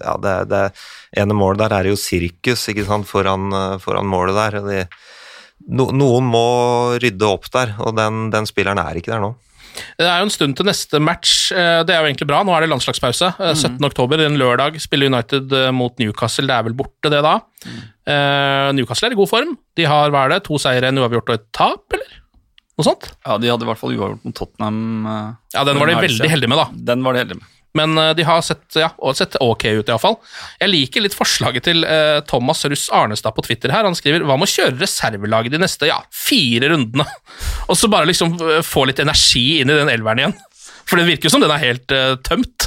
Ja, 0.00 0.14
det, 0.24 0.34
det 0.48 0.62
ene 1.20 1.36
målet 1.36 1.66
der 1.66 1.76
er 1.76 1.90
jo 1.90 1.98
sirkus 2.00 2.64
ikke 2.72 2.86
sant, 2.88 3.08
foran, 3.10 3.52
foran 3.84 4.08
målet 4.08 4.38
der. 4.38 4.58
De, 4.64 4.80
no, 5.68 5.90
noen 5.92 6.32
må 6.32 6.46
rydde 7.02 7.28
opp 7.28 7.50
der, 7.52 7.76
og 7.84 7.92
den, 8.00 8.30
den 8.32 8.48
spilleren 8.48 8.80
er 8.80 8.96
ikke 8.96 9.12
der 9.12 9.24
nå. 9.26 9.34
Det 9.98 10.06
er 10.06 10.20
jo 10.20 10.28
en 10.28 10.32
stund 10.32 10.56
til 10.58 10.68
neste 10.68 11.00
match. 11.02 11.50
Eh, 11.52 11.82
det 11.86 11.94
er 11.94 12.02
jo 12.02 12.10
egentlig 12.10 12.28
bra. 12.30 12.40
Nå 12.46 12.54
er 12.56 12.64
det 12.64 12.70
landslagspause. 12.72 13.32
17. 13.38 13.76
Mm. 13.78 13.86
oktober, 13.90 14.22
en 14.24 14.38
lørdag, 14.40 14.80
spiller 14.82 15.12
United 15.12 15.52
eh, 15.56 15.70
mot 15.76 15.94
Newcastle. 16.02 16.48
Det 16.50 16.56
er 16.56 16.66
vel 16.68 16.76
borte, 16.78 17.12
det 17.12 17.22
da. 17.26 17.38
Mm. 17.66 17.80
Newcastle 18.80 19.10
er 19.10 19.14
i 19.14 19.20
god 19.20 19.30
form. 19.30 19.54
De 19.78 19.86
har 19.86 20.10
hva 20.10 20.24
er 20.26 20.34
det, 20.34 20.40
to 20.48 20.58
seire, 20.58 20.88
en 20.88 20.98
uavgjort 20.98 21.30
og 21.30 21.38
et 21.38 21.46
tap, 21.54 21.84
eller? 21.94 22.18
Noe 22.80 22.86
sånt? 22.86 23.10
Ja, 23.26 23.36
de 23.38 23.50
hadde 23.52 23.66
i 23.66 23.68
hvert 23.68 23.78
fall 23.78 23.94
uavgjort 23.94 24.26
mot 24.26 24.34
Tottenham. 24.34 24.80
Ja, 25.54 25.64
den 25.68 25.78
var 25.78 25.92
de 25.92 26.00
veldig 26.00 26.30
heldige 26.32 26.50
med, 26.50 26.62
da. 26.62 26.84
Den 26.90 27.06
var 27.06 27.14
de 27.14 27.22
heldige 27.22 27.42
med. 27.42 27.56
Men 27.78 27.98
eh, 27.98 28.10
de 28.18 28.26
har 28.26 28.42
sett, 28.42 28.64
ja, 28.78 28.90
sett 29.14 29.36
ok 29.40 29.64
ut, 29.64 29.88
iallfall. 29.88 30.16
Jeg 30.60 30.72
liker 30.72 31.04
litt 31.04 31.16
forslaget 31.16 31.68
til 31.68 31.84
eh, 31.86 32.18
Thomas 32.28 32.64
Russ 32.66 32.88
Arnestad 32.94 33.36
på 33.36 33.44
Twitter 33.46 33.72
her. 33.74 33.86
Han 33.86 33.98
skriver 33.98 34.26
hva 34.26 34.38
med 34.40 34.50
å 34.50 34.54
kjøre 34.54 34.78
reservelaget 34.80 35.54
de 35.54 35.62
neste 35.62 35.90
ja, 35.90 36.00
fire 36.14 36.72
rundene? 36.72 37.06
Og 37.70 37.78
så 37.78 37.90
bare 37.92 38.10
liksom 38.10 38.36
eh, 38.38 38.60
få 38.66 38.88
litt 38.90 39.02
energi 39.02 39.60
inn 39.60 39.70
i 39.70 39.78
den 39.78 39.92
elveren 39.92 40.24
igjen. 40.24 40.36
For 40.90 40.98
det 40.98 41.06
virker 41.06 41.28
jo 41.28 41.36
som 41.36 41.42
den 41.44 41.52
er 41.54 41.62
helt 41.62 41.92
uh, 41.94 42.16
tømt. 42.26 42.66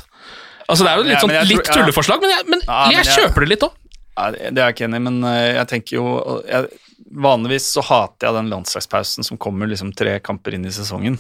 Altså 0.72 0.86
Det 0.86 0.92
er 0.94 1.00
jo 1.02 1.08
litt, 1.10 1.20
sånn, 1.20 1.34
litt 1.50 1.68
tulleforslag, 1.68 2.22
men 2.24 2.32
jeg, 2.32 2.46
men 2.48 2.62
ja, 2.64 3.02
jeg 3.02 3.18
kjøper 3.18 3.44
det 3.44 3.50
litt 3.52 3.66
òg. 3.68 3.74
Det 4.14 4.52
er 4.52 4.68
jeg 4.68 4.76
ikke 4.76 4.88
enig 4.88 5.00
i, 5.02 5.06
men 5.08 5.24
jeg 5.26 5.68
tenker 5.72 5.98
jo 5.98 6.08
jeg, 6.46 6.68
Vanligvis 7.14 7.68
så 7.76 7.84
hater 7.86 8.28
jeg 8.28 8.38
den 8.40 8.50
landslagspausen 8.50 9.26
som 9.26 9.38
kommer 9.42 9.70
liksom 9.70 9.92
tre 9.98 10.16
kamper 10.24 10.56
inn 10.58 10.66
i 10.66 10.74
sesongen. 10.74 11.20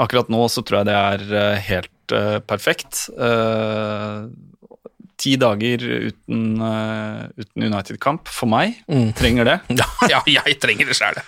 Akkurat 0.00 0.30
nå 0.32 0.40
så 0.52 0.64
tror 0.64 0.80
jeg 0.80 0.88
det 0.88 0.96
er 0.96 1.62
helt 1.66 2.14
uh, 2.16 2.38
perfekt. 2.44 3.06
Uh, 3.16 4.28
ti 5.20 5.34
dager 5.40 5.82
uten, 5.82 6.44
uh, 6.60 7.26
uten 7.36 7.66
United-kamp 7.68 8.32
for 8.32 8.48
meg. 8.52 8.78
Mm. 8.88 9.10
Trenger 9.18 9.50
det. 9.50 9.58
ja, 10.12 10.22
jeg 10.24 10.56
trenger 10.62 10.92
det 10.92 10.98
sjæl. 10.98 11.24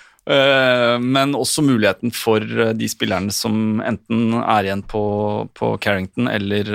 men 1.00 1.32
også 1.32 1.62
muligheten 1.64 2.10
for 2.12 2.44
de 2.76 2.88
spillerne 2.88 3.32
som 3.32 3.80
enten 3.80 4.34
er 4.42 4.66
igjen 4.66 4.82
på, 4.84 5.00
på 5.56 5.70
Carrington, 5.80 6.28
eller 6.28 6.68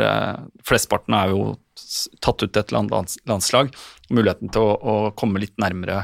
flesteparten 0.66 1.14
er 1.14 1.30
jo 1.30 1.52
tatt 2.26 2.42
ut 2.42 2.50
til 2.50 2.64
et 2.64 2.74
landslag. 2.74 3.70
Muligheten 4.14 4.54
til 4.54 4.64
å, 4.64 4.78
å 4.78 4.96
komme 5.18 5.42
litt 5.44 5.56
nærmere 5.62 6.04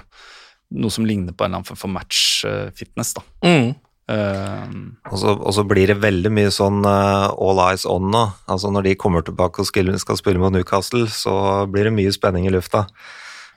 noe 0.70 0.94
som 0.94 1.06
ligner 1.08 1.34
på 1.34 1.46
en 1.46 1.50
eller 1.50 1.62
annen 1.62 1.70
form 1.70 1.80
for 1.82 1.94
match-fitness. 1.94 3.16
da. 3.18 3.24
Mm. 3.46 3.72
Uh, 4.10 4.90
og, 5.12 5.16
så, 5.22 5.34
og, 5.36 5.52
så, 5.54 5.64
blir 5.70 5.92
det 5.92 6.00
veldig 6.02 6.32
mye 6.34 6.50
sånn 6.54 6.82
uh, 6.82 7.30
all 7.30 7.62
eyes 7.68 7.86
on 7.86 8.08
nå. 8.10 8.24
Altså 8.50 8.72
Når 8.74 8.88
de 8.88 8.98
kommer 8.98 9.26
tilbake 9.26 9.62
og 9.62 9.70
skal, 9.70 9.92
skal 10.02 10.18
spille 10.18 10.42
mot 10.42 10.54
Newcastle, 10.54 11.06
så 11.14 11.66
blir 11.70 11.86
det 11.86 11.96
mye 11.98 12.14
spenning 12.14 12.48
i 12.50 12.54
lufta. 12.54 12.88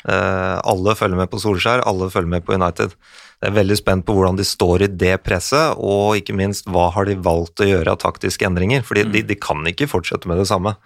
Uh, 0.03 0.59
alle 0.66 0.96
følger 0.98 1.20
med 1.20 1.30
på 1.32 1.40
Solskjær, 1.40 1.84
alle 1.88 2.11
følger 2.12 2.34
med 2.34 2.44
på 2.44 2.57
United. 2.59 2.96
Jeg 3.42 3.50
er 3.50 3.57
veldig 3.57 3.76
spent 3.78 4.05
på 4.07 4.14
hvordan 4.16 4.36
de 4.38 4.46
står 4.46 4.84
i 4.84 4.92
det 4.92 5.14
presset, 5.24 5.78
og 5.78 6.18
ikke 6.18 6.36
minst 6.36 6.68
hva 6.70 6.90
har 6.94 7.09
de 7.09 7.16
valgt 7.18 7.62
å 7.62 7.68
gjøre 7.68 7.94
av 7.94 8.03
taktiske 8.03 8.46
endringer. 8.46 8.84
fordi 8.86 9.07
mm. 9.07 9.12
de, 9.14 9.22
de, 9.32 9.38
kan 9.40 9.64
ikke 9.66 9.90
fortsette 9.90 10.28
med 10.30 10.42
det 10.42 10.48
samme. 10.50 10.76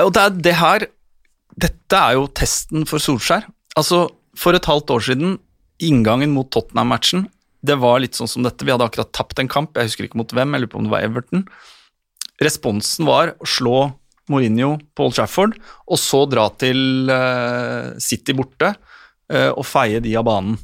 Og 0.00 0.14
det, 0.14 0.24
er 0.24 0.40
det 0.48 0.56
her 0.62 0.88
Dette 1.60 1.98
er 1.98 2.16
jo 2.18 2.26
testen 2.34 2.86
for 2.88 3.02
Solskjær. 3.02 3.46
Altså, 3.78 4.08
For 4.34 4.56
et 4.56 4.66
halvt 4.66 4.90
år 4.90 5.02
siden, 5.06 5.36
inngangen 5.78 6.32
mot 6.34 6.48
Tottenham-matchen, 6.50 7.28
det 7.64 7.76
var 7.78 8.00
litt 8.02 8.18
sånn 8.18 8.30
som 8.30 8.42
dette. 8.42 8.66
Vi 8.66 8.72
hadde 8.74 8.86
akkurat 8.86 9.12
tapt 9.14 9.38
en 9.38 9.50
kamp, 9.50 9.76
jeg 9.78 9.88
husker 9.88 10.08
ikke 10.08 10.18
mot 10.18 10.32
hvem, 10.34 10.52
jeg 10.52 10.64
lurer 10.64 10.72
på 10.72 10.80
om 10.80 10.88
det 10.88 10.94
var 10.94 11.06
Everton. 11.06 11.44
Responsen 12.42 13.06
var 13.06 13.36
å 13.38 13.46
slå 13.46 13.78
Mourinho 14.32 14.74
på 14.96 15.06
Old 15.06 15.16
Trafford, 15.16 15.54
og 15.86 16.00
så 16.00 16.24
dra 16.26 16.48
til 16.58 17.10
uh, 17.12 17.94
City 18.02 18.34
borte 18.36 18.72
uh, 18.74 19.52
og 19.54 19.64
feie 19.68 20.02
de 20.02 20.16
av 20.18 20.26
banen. 20.26 20.58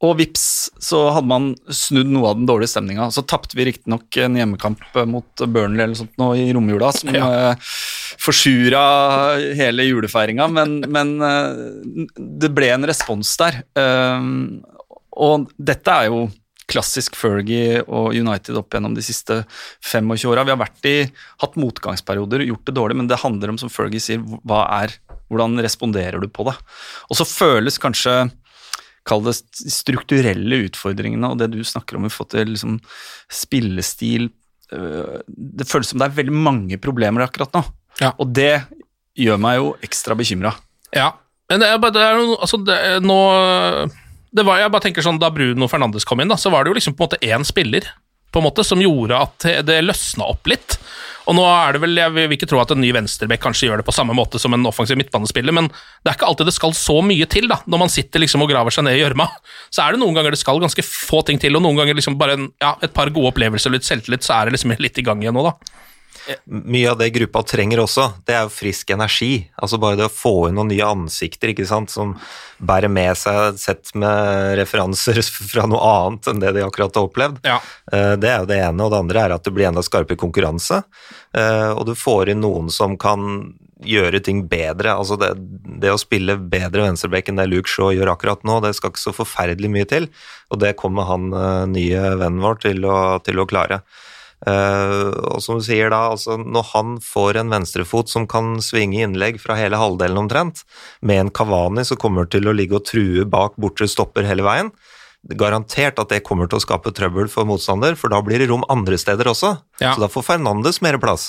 Og 0.00 0.14
vips, 0.16 0.70
så 0.80 1.02
hadde 1.12 1.28
man 1.28 1.50
snudd 1.68 2.08
noe 2.08 2.30
av 2.30 2.38
den 2.38 2.46
dårlige 2.48 2.72
stemninga. 2.72 3.10
Så 3.12 3.20
tapte 3.28 3.58
vi 3.58 3.66
riktignok 3.68 4.16
en 4.22 4.38
hjemmekamp 4.38 4.96
mot 5.10 5.44
Burnley 5.44 5.84
eller 5.84 5.98
sånt 5.98 6.16
nå 6.20 6.30
i 6.40 6.46
romjula, 6.56 6.88
som 6.96 7.12
ja. 7.18 7.28
uh, 7.52 7.70
forsura 8.20 8.82
hele 9.58 9.84
julefeiringa, 9.90 10.48
men, 10.56 10.78
men 10.88 11.12
uh, 11.20 12.08
det 12.16 12.52
ble 12.56 12.72
en 12.72 12.88
respons 12.88 13.34
der. 13.42 13.60
Uh, 13.76 14.24
og 15.20 15.50
dette 15.60 15.92
er 15.92 16.08
jo 16.08 16.24
klassisk 16.70 17.16
Fergie 17.18 17.80
og 17.82 18.14
United 18.14 18.58
opp 18.58 18.74
gjennom 18.74 18.94
de 18.96 19.04
siste 19.04 19.42
25 19.84 20.30
åra. 20.30 20.46
Vi 20.46 20.54
har 20.54 20.60
vært 20.60 20.88
i, 20.88 20.96
hatt 21.42 21.58
motgangsperioder, 21.60 22.46
gjort 22.46 22.68
det 22.68 22.76
dårlig, 22.78 22.98
men 23.02 23.10
det 23.10 23.20
handler 23.20 23.52
om, 23.52 23.60
som 23.60 23.72
Fergie 23.72 24.02
sier, 24.02 24.24
hva 24.48 24.64
er 24.80 24.96
Hvordan 25.30 25.60
responderer 25.62 26.18
du 26.18 26.26
på 26.26 26.42
det? 26.48 26.56
Og 27.06 27.14
så 27.14 27.22
føles 27.22 27.76
kanskje 27.78 28.14
Kall 29.10 29.24
det 29.26 29.36
strukturelle 29.42 30.62
utfordringene 30.68 31.32
og 31.32 31.40
det 31.40 31.50
du 31.54 31.60
snakker 31.66 31.98
om 31.98 32.06
i 32.06 32.12
forhold 32.12 32.32
til 32.36 32.52
liksom, 32.54 32.76
spillestil 33.30 34.28
øh, 34.74 35.18
Det 35.26 35.66
føles 35.68 35.90
som 35.90 36.00
det 36.02 36.08
er 36.08 36.18
veldig 36.20 36.36
mange 36.36 36.78
problemer 36.82 37.26
akkurat 37.26 37.58
nå, 37.58 37.64
ja. 38.02 38.14
og 38.16 38.30
det 38.36 38.52
gjør 39.18 39.40
meg 39.42 39.58
jo 39.58 39.72
ekstra 39.84 40.14
bekymra. 40.16 40.54
Ja, 40.94 41.10
men 41.50 41.60
det 41.62 41.68
er 41.68 41.80
bare 41.82 41.96
det 41.96 42.04
er 42.06 42.20
noe, 42.20 42.38
altså 42.38 42.60
det 42.62 42.76
er 42.78 43.02
nå 43.02 43.18
det 44.30 44.44
var, 44.46 44.60
jeg 44.62 44.70
bare 44.70 44.84
tenker 44.84 45.04
sånn, 45.04 45.18
Da 45.18 45.32
Bruno 45.34 45.66
Fernandes 45.70 46.06
kom 46.06 46.22
inn, 46.22 46.30
da, 46.30 46.38
så 46.38 46.52
var 46.54 46.62
det 46.62 46.70
jo 46.70 46.78
liksom 46.78 46.94
på 46.94 47.02
en 47.02 47.10
måte 47.10 47.18
én 47.26 47.46
spiller 47.46 47.88
på 48.30 48.40
en 48.40 48.46
måte, 48.46 48.64
som 48.66 48.82
gjorde 48.82 49.18
at 49.18 49.46
det 49.66 49.80
løsna 49.84 50.28
opp 50.30 50.50
litt. 50.50 50.78
Og 51.28 51.36
nå 51.36 51.44
er 51.46 51.76
det 51.76 51.80
vel, 51.82 51.98
Jeg 52.00 52.12
vil 52.14 52.34
ikke 52.34 52.48
tro 52.50 52.60
at 52.62 52.72
en 52.74 52.80
ny 52.82 52.90
venstrebekk 52.96 53.42
kanskje 53.44 53.68
gjør 53.68 53.80
det 53.80 53.86
på 53.86 53.94
samme 53.94 54.16
måte 54.16 54.40
som 54.42 54.54
en 54.56 54.66
offensiv 54.66 54.98
midtbanespiller, 54.98 55.54
men 55.54 55.68
det 55.70 56.10
er 56.10 56.16
ikke 56.16 56.30
alltid 56.30 56.48
det 56.50 56.56
skal 56.56 56.74
så 56.74 56.96
mye 57.06 57.28
til 57.30 57.46
da, 57.50 57.60
når 57.70 57.82
man 57.84 57.92
sitter 57.92 58.22
liksom 58.22 58.42
og 58.42 58.50
graver 58.50 58.74
seg 58.74 58.86
ned 58.86 58.98
i 58.98 59.02
gjørma. 59.02 59.28
Så 59.70 59.84
er 59.84 59.94
det 59.94 60.02
noen 60.02 60.16
ganger 60.16 60.34
det 60.34 60.40
skal 60.40 60.62
ganske 60.62 60.84
få 60.86 61.22
ting 61.28 61.38
til, 61.42 61.54
og 61.58 61.62
noen 61.62 61.78
ganger 61.78 61.98
liksom 61.98 62.18
bare 62.18 62.38
en, 62.38 62.48
ja, 62.62 62.74
et 62.82 62.94
par 62.96 63.12
gode 63.14 63.34
opplevelser 63.34 63.70
og 63.70 63.78
litt 63.78 63.86
selvtillit, 63.86 64.26
så 64.26 64.38
er 64.38 64.48
det 64.48 64.56
liksom 64.56 64.74
litt 64.78 64.98
i 64.98 65.06
gang 65.06 65.22
igjen 65.22 65.36
nå, 65.36 65.46
da. 65.46 65.54
Mye 66.46 66.90
av 66.90 66.98
det 67.00 67.10
gruppa 67.14 67.42
trenger 67.46 67.82
også, 67.82 68.06
det 68.28 68.36
er 68.36 68.44
jo 68.46 68.52
frisk 68.52 68.92
energi. 68.94 69.32
Altså 69.56 69.80
bare 69.82 69.98
det 69.98 70.08
å 70.08 70.12
få 70.12 70.34
inn 70.48 70.58
noen 70.58 70.70
nye 70.72 70.86
ansikter 70.86 71.52
ikke 71.52 71.68
sant, 71.68 71.92
som 71.92 72.16
bærer 72.60 72.92
med 72.92 73.16
seg, 73.18 73.56
sett 73.60 73.94
med 73.98 74.56
referanser 74.60 75.22
fra 75.52 75.66
noe 75.70 75.80
annet 75.80 76.30
enn 76.30 76.42
det 76.42 76.54
de 76.58 76.66
akkurat 76.66 76.96
har 76.96 77.08
opplevd. 77.08 77.40
Ja. 77.46 77.58
Eh, 77.92 78.14
det 78.20 78.30
er 78.30 78.44
jo 78.44 78.50
det 78.50 78.60
ene, 78.60 78.84
og 78.84 78.92
det 78.92 79.02
andre 79.04 79.24
er 79.24 79.36
at 79.36 79.46
det 79.46 79.54
blir 79.56 79.70
enda 79.70 79.84
skarpere 79.86 80.20
konkurranse. 80.20 80.82
Eh, 81.36 81.70
og 81.72 81.86
du 81.88 81.96
får 81.98 82.34
inn 82.34 82.44
noen 82.44 82.70
som 82.74 82.98
kan 83.00 83.52
gjøre 83.86 84.20
ting 84.24 84.44
bedre. 84.48 84.92
Altså 84.92 85.16
det, 85.20 85.32
det 85.80 85.92
å 85.92 86.00
spille 86.00 86.36
bedre 86.36 86.84
venstreback 86.84 87.30
enn 87.30 87.40
det 87.40 87.48
Luke 87.48 87.70
Shaw 87.70 87.94
gjør 87.96 88.12
akkurat 88.12 88.44
nå, 88.44 88.60
det 88.64 88.74
skal 88.76 88.92
ikke 88.92 89.02
så 89.06 89.16
forferdelig 89.16 89.72
mye 89.72 89.88
til, 89.88 90.10
og 90.52 90.60
det 90.62 90.76
kommer 90.80 91.08
han 91.08 91.30
eh, 91.32 91.66
nye 91.70 92.14
vennen 92.20 92.44
vår 92.44 92.62
til 92.66 92.86
å, 92.88 93.00
til 93.24 93.40
å 93.40 93.48
klare. 93.50 93.82
Uh, 94.46 95.12
og 95.34 95.42
som 95.44 95.58
du 95.58 95.64
sier 95.66 95.90
da, 95.92 96.14
altså 96.14 96.38
Når 96.40 96.64
han 96.70 96.94
får 97.04 97.36
en 97.36 97.50
venstrefot 97.52 98.08
som 98.08 98.24
kan 98.24 98.54
svinge 98.64 99.02
innlegg 99.04 99.36
fra 99.42 99.58
hele 99.58 99.76
halvdelen 99.76 100.22
omtrent, 100.22 100.62
med 101.04 101.26
en 101.26 101.32
Kavani 101.34 101.84
som 101.84 102.00
kommer 102.00 102.24
til 102.30 102.48
å 102.48 102.56
ligge 102.56 102.78
og 102.78 102.86
true 102.88 103.26
bak 103.28 103.58
bortre 103.60 103.88
stopper 103.90 104.24
hele 104.24 104.46
veien, 104.46 104.72
garantert 105.36 106.00
at 106.00 106.12
det 106.12 106.22
kommer 106.24 106.48
til 106.48 106.56
å 106.56 106.64
skape 106.64 106.92
trøbbel 106.96 107.28
for 107.28 107.48
motstander, 107.48 107.98
for 108.00 108.12
da 108.12 108.22
blir 108.24 108.40
det 108.40 108.48
rom 108.48 108.64
andre 108.72 108.96
steder 108.98 109.28
også. 109.28 109.58
Ja. 109.82 109.92
Så 109.92 110.00
da 110.00 110.08
får 110.08 110.30
Fernandes 110.32 110.80
mer 110.80 110.96
plass. 111.02 111.28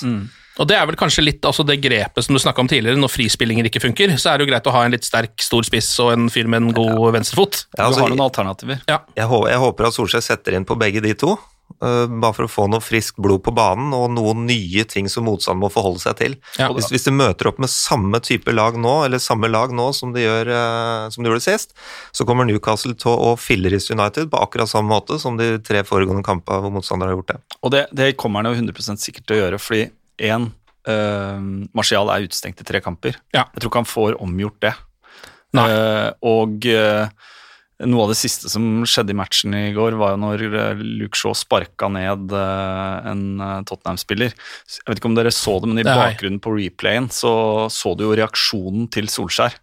Og 0.60 0.68
det 0.68 0.76
er 0.76 0.84
vel 0.88 0.98
kanskje 1.00 1.24
litt 1.24 1.46
altså 1.48 1.64
det 1.64 1.78
grepet 1.80 2.24
som 2.24 2.36
du 2.36 2.40
snakka 2.42 2.60
om 2.64 2.68
tidligere, 2.68 3.00
når 3.00 3.12
frispillinger 3.12 3.68
ikke 3.68 3.80
funker, 3.86 4.12
så 4.20 4.32
er 4.32 4.40
det 4.40 4.46
jo 4.46 4.52
greit 4.52 4.68
å 4.68 4.74
ha 4.74 4.82
en 4.84 4.92
litt 4.92 5.06
sterk, 5.06 5.32
stor 5.40 5.64
spiss 5.64 5.88
og 6.04 6.12
en 6.12 6.28
fyr 6.32 6.50
med 6.50 6.64
en 6.64 6.74
god 6.76 7.16
venstrefot. 7.16 7.62
Ja, 7.76 7.86
altså, 7.86 8.02
du 8.02 8.04
har 8.04 8.12
noen 8.12 8.26
alternativer. 8.26 8.82
Ja. 8.88 9.00
jeg, 9.16 9.28
jeg 9.52 9.62
håper 9.64 9.88
at 9.88 9.96
Solskjær 9.96 10.24
setter 10.24 10.58
inn 10.58 10.68
på 10.68 10.76
begge 10.80 11.04
de 11.04 11.14
to, 11.16 11.36
eh, 11.36 11.51
bare 11.80 12.34
for 12.36 12.46
å 12.46 12.50
få 12.50 12.66
noe 12.70 12.82
friskt 12.84 13.18
blod 13.22 13.42
på 13.46 13.54
banen 13.56 13.92
og 13.96 14.10
noen 14.14 14.44
nye 14.48 14.84
ting 14.88 15.08
som 15.10 15.26
motstanderen 15.28 15.62
må 15.64 15.70
forholde 15.72 16.02
seg 16.02 16.18
til. 16.20 16.36
Ja. 16.60 16.68
Hvis, 16.74 16.90
hvis 16.92 17.06
de 17.08 17.14
møter 17.14 17.50
opp 17.50 17.60
med 17.62 17.72
samme 17.72 18.20
type 18.24 18.52
lag 18.54 18.78
nå, 18.80 18.94
eller 19.06 19.22
samme 19.22 19.50
lag 19.50 19.74
nå 19.74 19.88
som 19.96 20.14
de, 20.14 20.24
gjør, 20.24 20.52
eh, 20.52 21.08
som 21.14 21.24
de 21.24 21.32
gjorde 21.32 21.44
sist, 21.44 21.76
så 22.12 22.26
kommer 22.28 22.48
Newcastle 22.48 22.96
til 22.98 23.12
å 23.12 23.34
filleris 23.40 23.90
United 23.92 24.30
på 24.32 24.40
akkurat 24.42 24.70
samme 24.70 24.92
måte 24.92 25.20
som 25.22 25.38
de 25.40 25.54
tre 25.64 25.84
foregående 25.88 26.26
kampene 26.26 26.64
hvor 26.64 26.74
motstandere 26.74 27.12
har 27.12 27.20
gjort 27.20 27.34
det. 27.34 27.40
Og 27.62 27.74
det, 27.74 27.84
det 27.96 28.12
kommer 28.20 28.42
han 28.42 28.52
jo 28.52 28.62
100 28.62 29.00
sikkert 29.00 29.26
til 29.26 29.38
å 29.38 29.42
gjøre, 29.44 29.62
fordi 29.62 29.86
én 30.32 30.52
Martial 30.82 32.08
er 32.10 32.24
utestengt 32.26 32.58
i 32.58 32.64
tre 32.66 32.80
kamper. 32.82 33.14
Ja. 33.30 33.44
Jeg 33.54 33.62
tror 33.62 33.70
ikke 33.70 33.82
han 33.84 33.86
får 33.86 34.16
omgjort 34.24 34.56
det. 34.64 34.72
Nei. 35.56 35.68
Eh, 35.68 36.08
og 36.26 36.66
eh, 36.66 37.06
noe 37.88 38.04
av 38.06 38.12
det 38.12 38.18
siste 38.20 38.50
som 38.52 38.82
skjedde 38.88 39.14
i 39.14 39.18
matchen 39.18 39.54
i 39.56 39.62
går, 39.76 39.96
var 40.00 40.14
jo 40.14 40.20
når 40.22 40.44
eh, 40.48 40.82
Luke 41.02 41.18
Shaw 41.18 41.34
sparka 41.36 41.88
ned 41.92 42.32
eh, 42.36 43.10
en 43.12 43.24
eh, 43.42 43.60
Tottenham-spiller. 43.68 44.34
Jeg 44.34 44.88
vet 44.88 45.00
ikke 45.00 45.10
om 45.10 45.16
dere 45.18 45.32
så 45.34 45.58
det, 45.62 45.70
men 45.70 45.82
i 45.82 45.86
Nei. 45.86 45.96
bakgrunnen 45.98 46.42
på 46.42 46.54
replayen 46.58 47.10
så 47.12 47.32
så 47.72 47.94
du 47.98 48.06
jo 48.06 48.16
reaksjonen 48.18 48.88
til 48.92 49.10
Solskjær. 49.12 49.56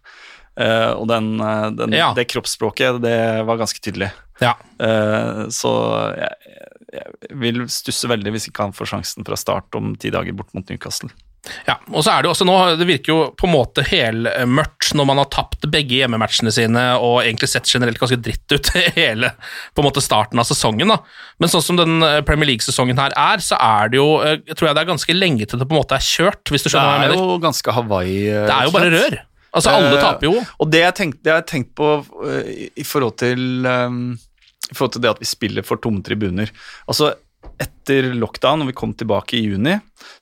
Uh, 0.60 0.92
og 0.98 1.06
den, 1.08 1.38
den, 1.78 1.94
Ja. 1.94 2.10
det 2.12 2.26
kroppsspråket, 2.28 2.98
det 3.00 3.16
var 3.48 3.60
ganske 3.60 3.80
tydelig. 3.80 4.10
Ja. 4.42 4.56
Uh, 4.82 5.46
så 5.54 5.70
jeg, 6.18 6.58
jeg 6.98 7.38
vil 7.40 7.62
stusse 7.70 8.10
veldig 8.10 8.34
hvis 8.34 8.50
ikke 8.50 8.66
han 8.66 8.74
får 8.76 8.90
sjansen 8.92 9.24
fra 9.24 9.38
start 9.40 9.78
om 9.78 9.94
ti 9.96 10.10
dager 10.12 10.36
bort 10.36 10.52
mot 10.56 10.66
Newcastle. 10.68 11.08
Ja, 11.64 11.78
og 11.88 12.02
så 12.04 12.12
er 12.12 12.20
det 12.22 12.28
jo 12.28 12.32
også 12.34 12.44
nå, 12.44 12.54
det 12.76 12.84
virker 12.84 13.12
jo 13.14 13.18
på 13.38 13.46
en 13.48 13.54
måte 13.54 13.80
helmørkt 13.88 14.90
når 14.98 15.06
man 15.08 15.20
har 15.22 15.28
tapt 15.32 15.64
begge 15.72 15.96
hjemmematchene 16.00 16.52
sine 16.52 16.82
og 17.00 17.22
egentlig 17.22 17.48
sett 17.48 17.70
generelt 17.70 17.98
ganske 18.00 18.18
dritt 18.20 18.52
ut 18.52 18.68
hele 18.98 19.30
på 19.72 19.80
en 19.82 19.88
måte 19.88 20.02
starten 20.04 20.40
av 20.42 20.48
sesongen. 20.48 20.92
da. 20.92 20.98
Men 21.40 21.52
sånn 21.52 21.64
som 21.64 21.80
den 21.80 21.96
eh, 22.04 22.20
Premier 22.28 22.50
League-sesongen 22.52 23.00
her 23.00 23.14
er, 23.16 23.40
så 23.44 23.56
er 23.56 23.92
det 23.92 24.00
jo 24.02 24.08
eh, 24.20 24.36
jeg 24.44 24.58
tror 24.58 24.68
jeg 24.70 24.76
det 24.78 24.84
er 24.84 24.90
ganske 24.92 25.16
lenge 25.16 25.48
til 25.48 25.62
det 25.62 25.68
på 25.70 25.76
en 25.76 25.80
måte 25.80 25.96
er 25.96 26.04
kjørt, 26.04 26.42
hvis 26.52 26.66
du 26.66 26.70
skjønner 26.72 26.90
hva 26.90 26.94
jeg 26.98 27.04
mener. 27.06 27.16
Det 27.16 27.24
er 27.24 27.32
jo 27.32 27.42
ganske 27.46 27.76
Hawaii. 27.78 28.18
eh, 28.28 28.44
Det 28.50 28.56
er 28.58 28.68
jo 28.68 28.76
bare 28.76 28.92
rør. 28.98 29.18
Altså, 29.50 29.72
alle 29.74 29.96
Eh, 29.96 30.02
taper 30.04 30.28
jo. 30.28 30.34
Og 30.62 30.68
det 30.70 30.84
jeg 30.84 30.90
har 31.26 31.42
tenkt 31.48 31.72
på 31.74 31.88
uh, 32.04 32.42
i, 32.46 32.68
i 32.78 32.84
forhold 32.86 33.16
til 33.18 33.66
um, 33.66 34.12
I 34.70 34.76
forhold 34.76 34.92
til 34.94 35.02
det 35.02 35.10
at 35.16 35.22
vi 35.24 35.26
spiller 35.26 35.66
for 35.66 35.80
tomme 35.82 36.04
tribuner. 36.06 36.52
Altså, 36.86 37.14
etter 37.60 38.10
lockdown, 38.16 38.62
når 38.62 38.70
vi 38.70 38.76
kom 38.78 38.92
tilbake 38.96 39.36
i 39.36 39.42
juni, 39.44 39.74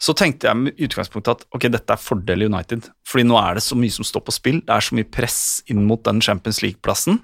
så 0.03 0.15
tenkte 0.19 0.49
jeg 0.49 0.59
med 0.59 0.81
utgangspunktet 0.89 1.37
at 1.37 1.45
ok, 1.55 1.69
dette 1.71 1.95
er 1.95 2.03
fordel 2.03 2.47
United. 2.49 2.89
Fordi 3.07 3.25
nå 3.29 3.39
er 3.41 3.59
det 3.59 3.63
så 3.67 3.79
mye 3.79 3.95
som 3.95 4.07
står 4.07 4.25
på 4.27 4.35
spill. 4.35 4.59
Det 4.67 4.75
er 4.75 4.85
så 4.89 4.97
mye 4.99 5.07
press 5.07 5.39
inn 5.71 5.85
mot 5.87 6.03
den 6.09 6.19
Champions 6.25 6.59
League-plassen. 6.65 7.21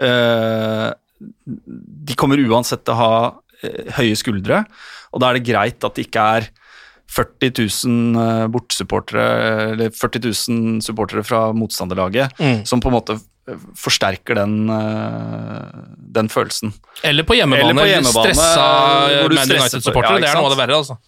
Eh, 0.00 0.88
de 2.10 2.16
kommer 2.18 2.40
uansett 2.42 2.82
til 2.86 2.94
å 2.96 3.00
ha 3.00 3.12
eh, 3.62 3.90
høye 3.98 4.16
skuldre, 4.18 4.64
og 5.12 5.22
da 5.22 5.30
er 5.30 5.38
det 5.38 5.46
greit 5.50 5.84
at 5.86 5.98
det 5.98 6.06
ikke 6.08 6.26
er 6.40 6.48
40 7.10 7.50
000 7.58 8.20
eh, 8.22 8.44
bortsupportere, 8.54 9.24
eller 9.74 9.90
40 9.94 10.26
000 10.30 10.84
supportere 10.86 11.24
fra 11.26 11.48
motstanderlaget, 11.56 12.36
Mm. 12.38 12.62
som 12.66 12.80
på 12.80 12.88
en 12.90 12.96
måte 12.98 13.18
forsterker 13.78 14.38
den, 14.38 14.70
eh, 14.70 15.84
den 16.18 16.28
følelsen. 16.32 16.72
Eller 17.02 17.26
på 17.26 17.36
hjemmebane, 17.38 17.70
Eller 17.70 17.82
på 17.82 17.88
hjemmebane, 17.88 18.34
stressa 18.34 18.66
hvor 19.20 19.32
du 19.32 19.38
Man 19.38 19.54
United-supportere. 19.54 20.20
ja, 20.20 20.26
det 20.26 20.30
er 20.30 20.40
noe 20.40 20.50
av 20.50 20.54
det 20.54 20.60
verre, 20.60 20.80
altså. 20.82 20.98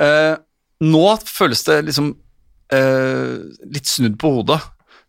Eh, 0.00 0.36
nå 0.82 1.02
føles 1.28 1.64
det 1.68 1.80
liksom 1.90 2.14
eh, 2.72 3.34
litt 3.74 3.90
snudd 3.90 4.16
på 4.18 4.30
hodet. 4.38 4.60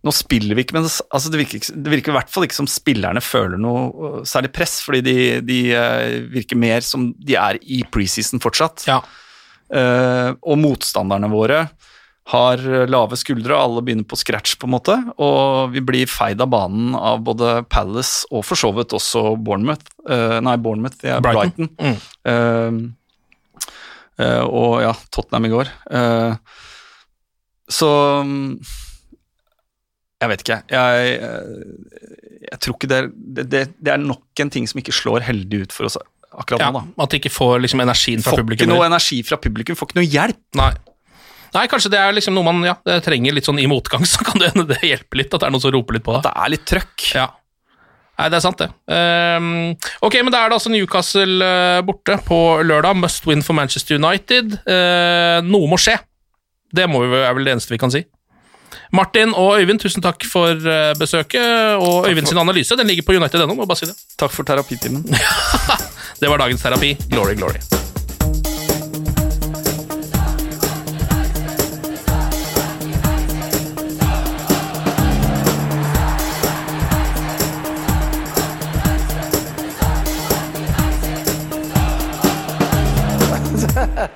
Nå 0.04 0.12
spiller 0.12 0.58
vi 0.58 0.66
ikke, 0.66 0.76
men 0.76 0.84
altså 0.84 1.32
det, 1.32 1.40
virker, 1.40 1.64
det 1.80 1.94
virker 1.94 2.12
i 2.12 2.18
hvert 2.18 2.32
fall 2.34 2.44
ikke 2.44 2.58
som 2.58 2.68
spillerne 2.68 3.22
føler 3.24 3.62
noe 3.62 3.86
eh, 4.10 4.18
særlig 4.28 4.52
press, 4.56 4.82
fordi 4.84 5.00
de, 5.06 5.18
de 5.48 5.60
eh, 5.72 6.18
virker 6.34 6.60
mer 6.60 6.84
som 6.84 7.14
de 7.16 7.38
er 7.40 7.62
i 7.64 7.84
preseason 7.88 8.44
fortsatt. 8.44 8.84
Ja. 8.90 9.00
Eh, 9.74 10.34
og 10.44 10.60
motstanderne 10.60 11.32
våre 11.32 11.64
har 12.32 12.62
eh, 12.64 12.86
lave 12.88 13.18
skuldre, 13.20 13.56
alle 13.58 13.84
begynner 13.84 14.08
på 14.08 14.18
scratch, 14.20 14.56
på 14.60 14.68
en 14.68 14.76
måte. 14.78 14.96
Og 15.22 15.74
vi 15.74 15.84
blir 15.84 16.12
feid 16.12 16.42
av 16.44 16.52
banen 16.54 16.96
av 16.96 17.24
både 17.28 17.62
Palace 17.72 18.28
og 18.32 18.46
for 18.48 18.60
så 18.60 18.72
vidt 18.76 18.96
også 18.96 19.34
Bournemouth. 19.44 19.90
Uh, 20.08 20.40
nei, 20.44 20.56
Bournemouth, 20.62 21.00
det 21.04 21.12
er 21.16 21.24
Brighton. 21.24 21.68
Brighton. 21.76 22.00
Mm. 22.24 22.88
Uh, 22.94 24.24
uh, 24.24 24.46
og 24.48 24.78
ja, 24.86 24.94
Tottenham 25.12 25.50
i 25.50 25.52
går. 25.52 25.74
Så 27.74 27.90
mm, 28.28 28.58
Jeg 30.22 30.30
vet 30.30 30.42
ikke. 30.44 30.58
Jeg, 30.70 31.14
jeg 32.44 32.60
tror 32.64 32.76
ikke 32.76 32.90
det 32.92 32.98
er 33.00 33.08
det, 33.16 33.62
det, 33.80 33.92
er 33.94 34.02
nok 34.04 34.44
en 34.44 34.52
ting 34.52 34.68
som 34.70 34.80
ikke 34.80 34.96
slår 34.96 35.24
heldig 35.26 35.64
ut 35.64 35.76
for 35.76 35.88
oss 35.88 35.98
akkurat 36.34 36.62
Ja, 36.62 36.70
nå, 36.76 36.84
da. 36.84 37.04
at 37.06 37.14
de 37.14 37.20
ikke 37.22 37.32
får 37.34 37.64
liksom 37.64 37.82
energien 37.84 38.24
fra 38.24 38.36
Får 38.36 38.44
publikum. 38.44 38.68
ikke 38.68 38.76
noe 38.76 38.88
energi 38.88 39.20
fra 39.26 39.40
publikum, 39.42 39.78
får 39.80 39.90
ikke 39.90 40.00
noe 40.00 40.10
hjelp. 40.10 40.42
Nei. 40.60 40.72
Nei, 41.54 41.68
kanskje 41.70 41.92
det 41.94 42.02
er 42.02 42.16
liksom 42.18 42.36
noe 42.36 42.48
man 42.48 42.64
ja, 42.66 42.76
trenger 43.06 43.36
litt 43.36 43.48
sånn 43.48 43.62
i 43.62 43.70
motgang, 43.70 44.06
så 44.10 44.26
kan 44.26 44.42
det 44.42 44.54
hende 44.54 44.68
det 44.74 44.82
hjelper 44.82 45.22
litt, 45.22 45.34
at 45.34 45.44
det 45.44 45.50
er 45.50 45.56
noen 45.56 45.64
som 45.64 45.74
roper 45.76 46.00
litt 46.00 46.06
på 46.06 46.18
deg. 46.18 46.26
Det 46.26 46.34
er 46.34 46.54
litt 46.54 46.68
trøkk. 46.70 47.08
Ja. 47.14 47.30
Nei, 48.14 48.30
det 48.30 48.38
er 48.38 48.44
sant, 48.46 48.62
det. 48.62 48.70
Um, 48.94 49.74
ok, 50.06 50.20
men 50.22 50.34
da 50.34 50.44
er 50.44 50.52
det 50.52 50.58
altså 50.60 50.70
Newcastle 50.70 51.46
eh, 51.48 51.80
borte 51.86 52.20
på 52.28 52.40
lørdag. 52.62 53.00
Must 53.02 53.26
win 53.26 53.42
for 53.46 53.58
Manchester 53.58 53.98
United. 53.98 54.54
Uh, 54.70 55.42
noe 55.50 55.70
må 55.72 55.80
skje. 55.82 55.98
Det 56.74 56.86
må 56.90 57.02
vi, 57.06 57.18
er 57.22 57.34
vel 57.34 57.50
det 57.50 57.56
eneste 57.56 57.74
vi 57.74 57.82
kan 57.82 57.94
si. 57.94 58.04
Martin 58.94 59.34
og 59.38 59.58
Øyvind, 59.58 59.82
tusen 59.82 60.06
takk 60.06 60.26
for 60.30 60.54
eh, 60.54 60.94
besøket. 61.00 61.78
Og 61.82 62.10
Øyvind 62.10 62.30
sin 62.30 62.42
analyse 62.42 62.78
den 62.78 62.90
ligger 62.90 63.10
på 63.10 63.18
United.no. 63.18 63.66
bare 63.66 63.82
si 63.82 63.90
det. 63.90 63.98
Takk 64.18 64.34
for 64.34 64.46
terapitimen. 64.46 65.06
Det 66.22 66.30
var 66.30 66.40
dagens 66.40 66.62
terapi. 66.62 66.94
Glory, 67.10 67.36
glory. 67.36 67.60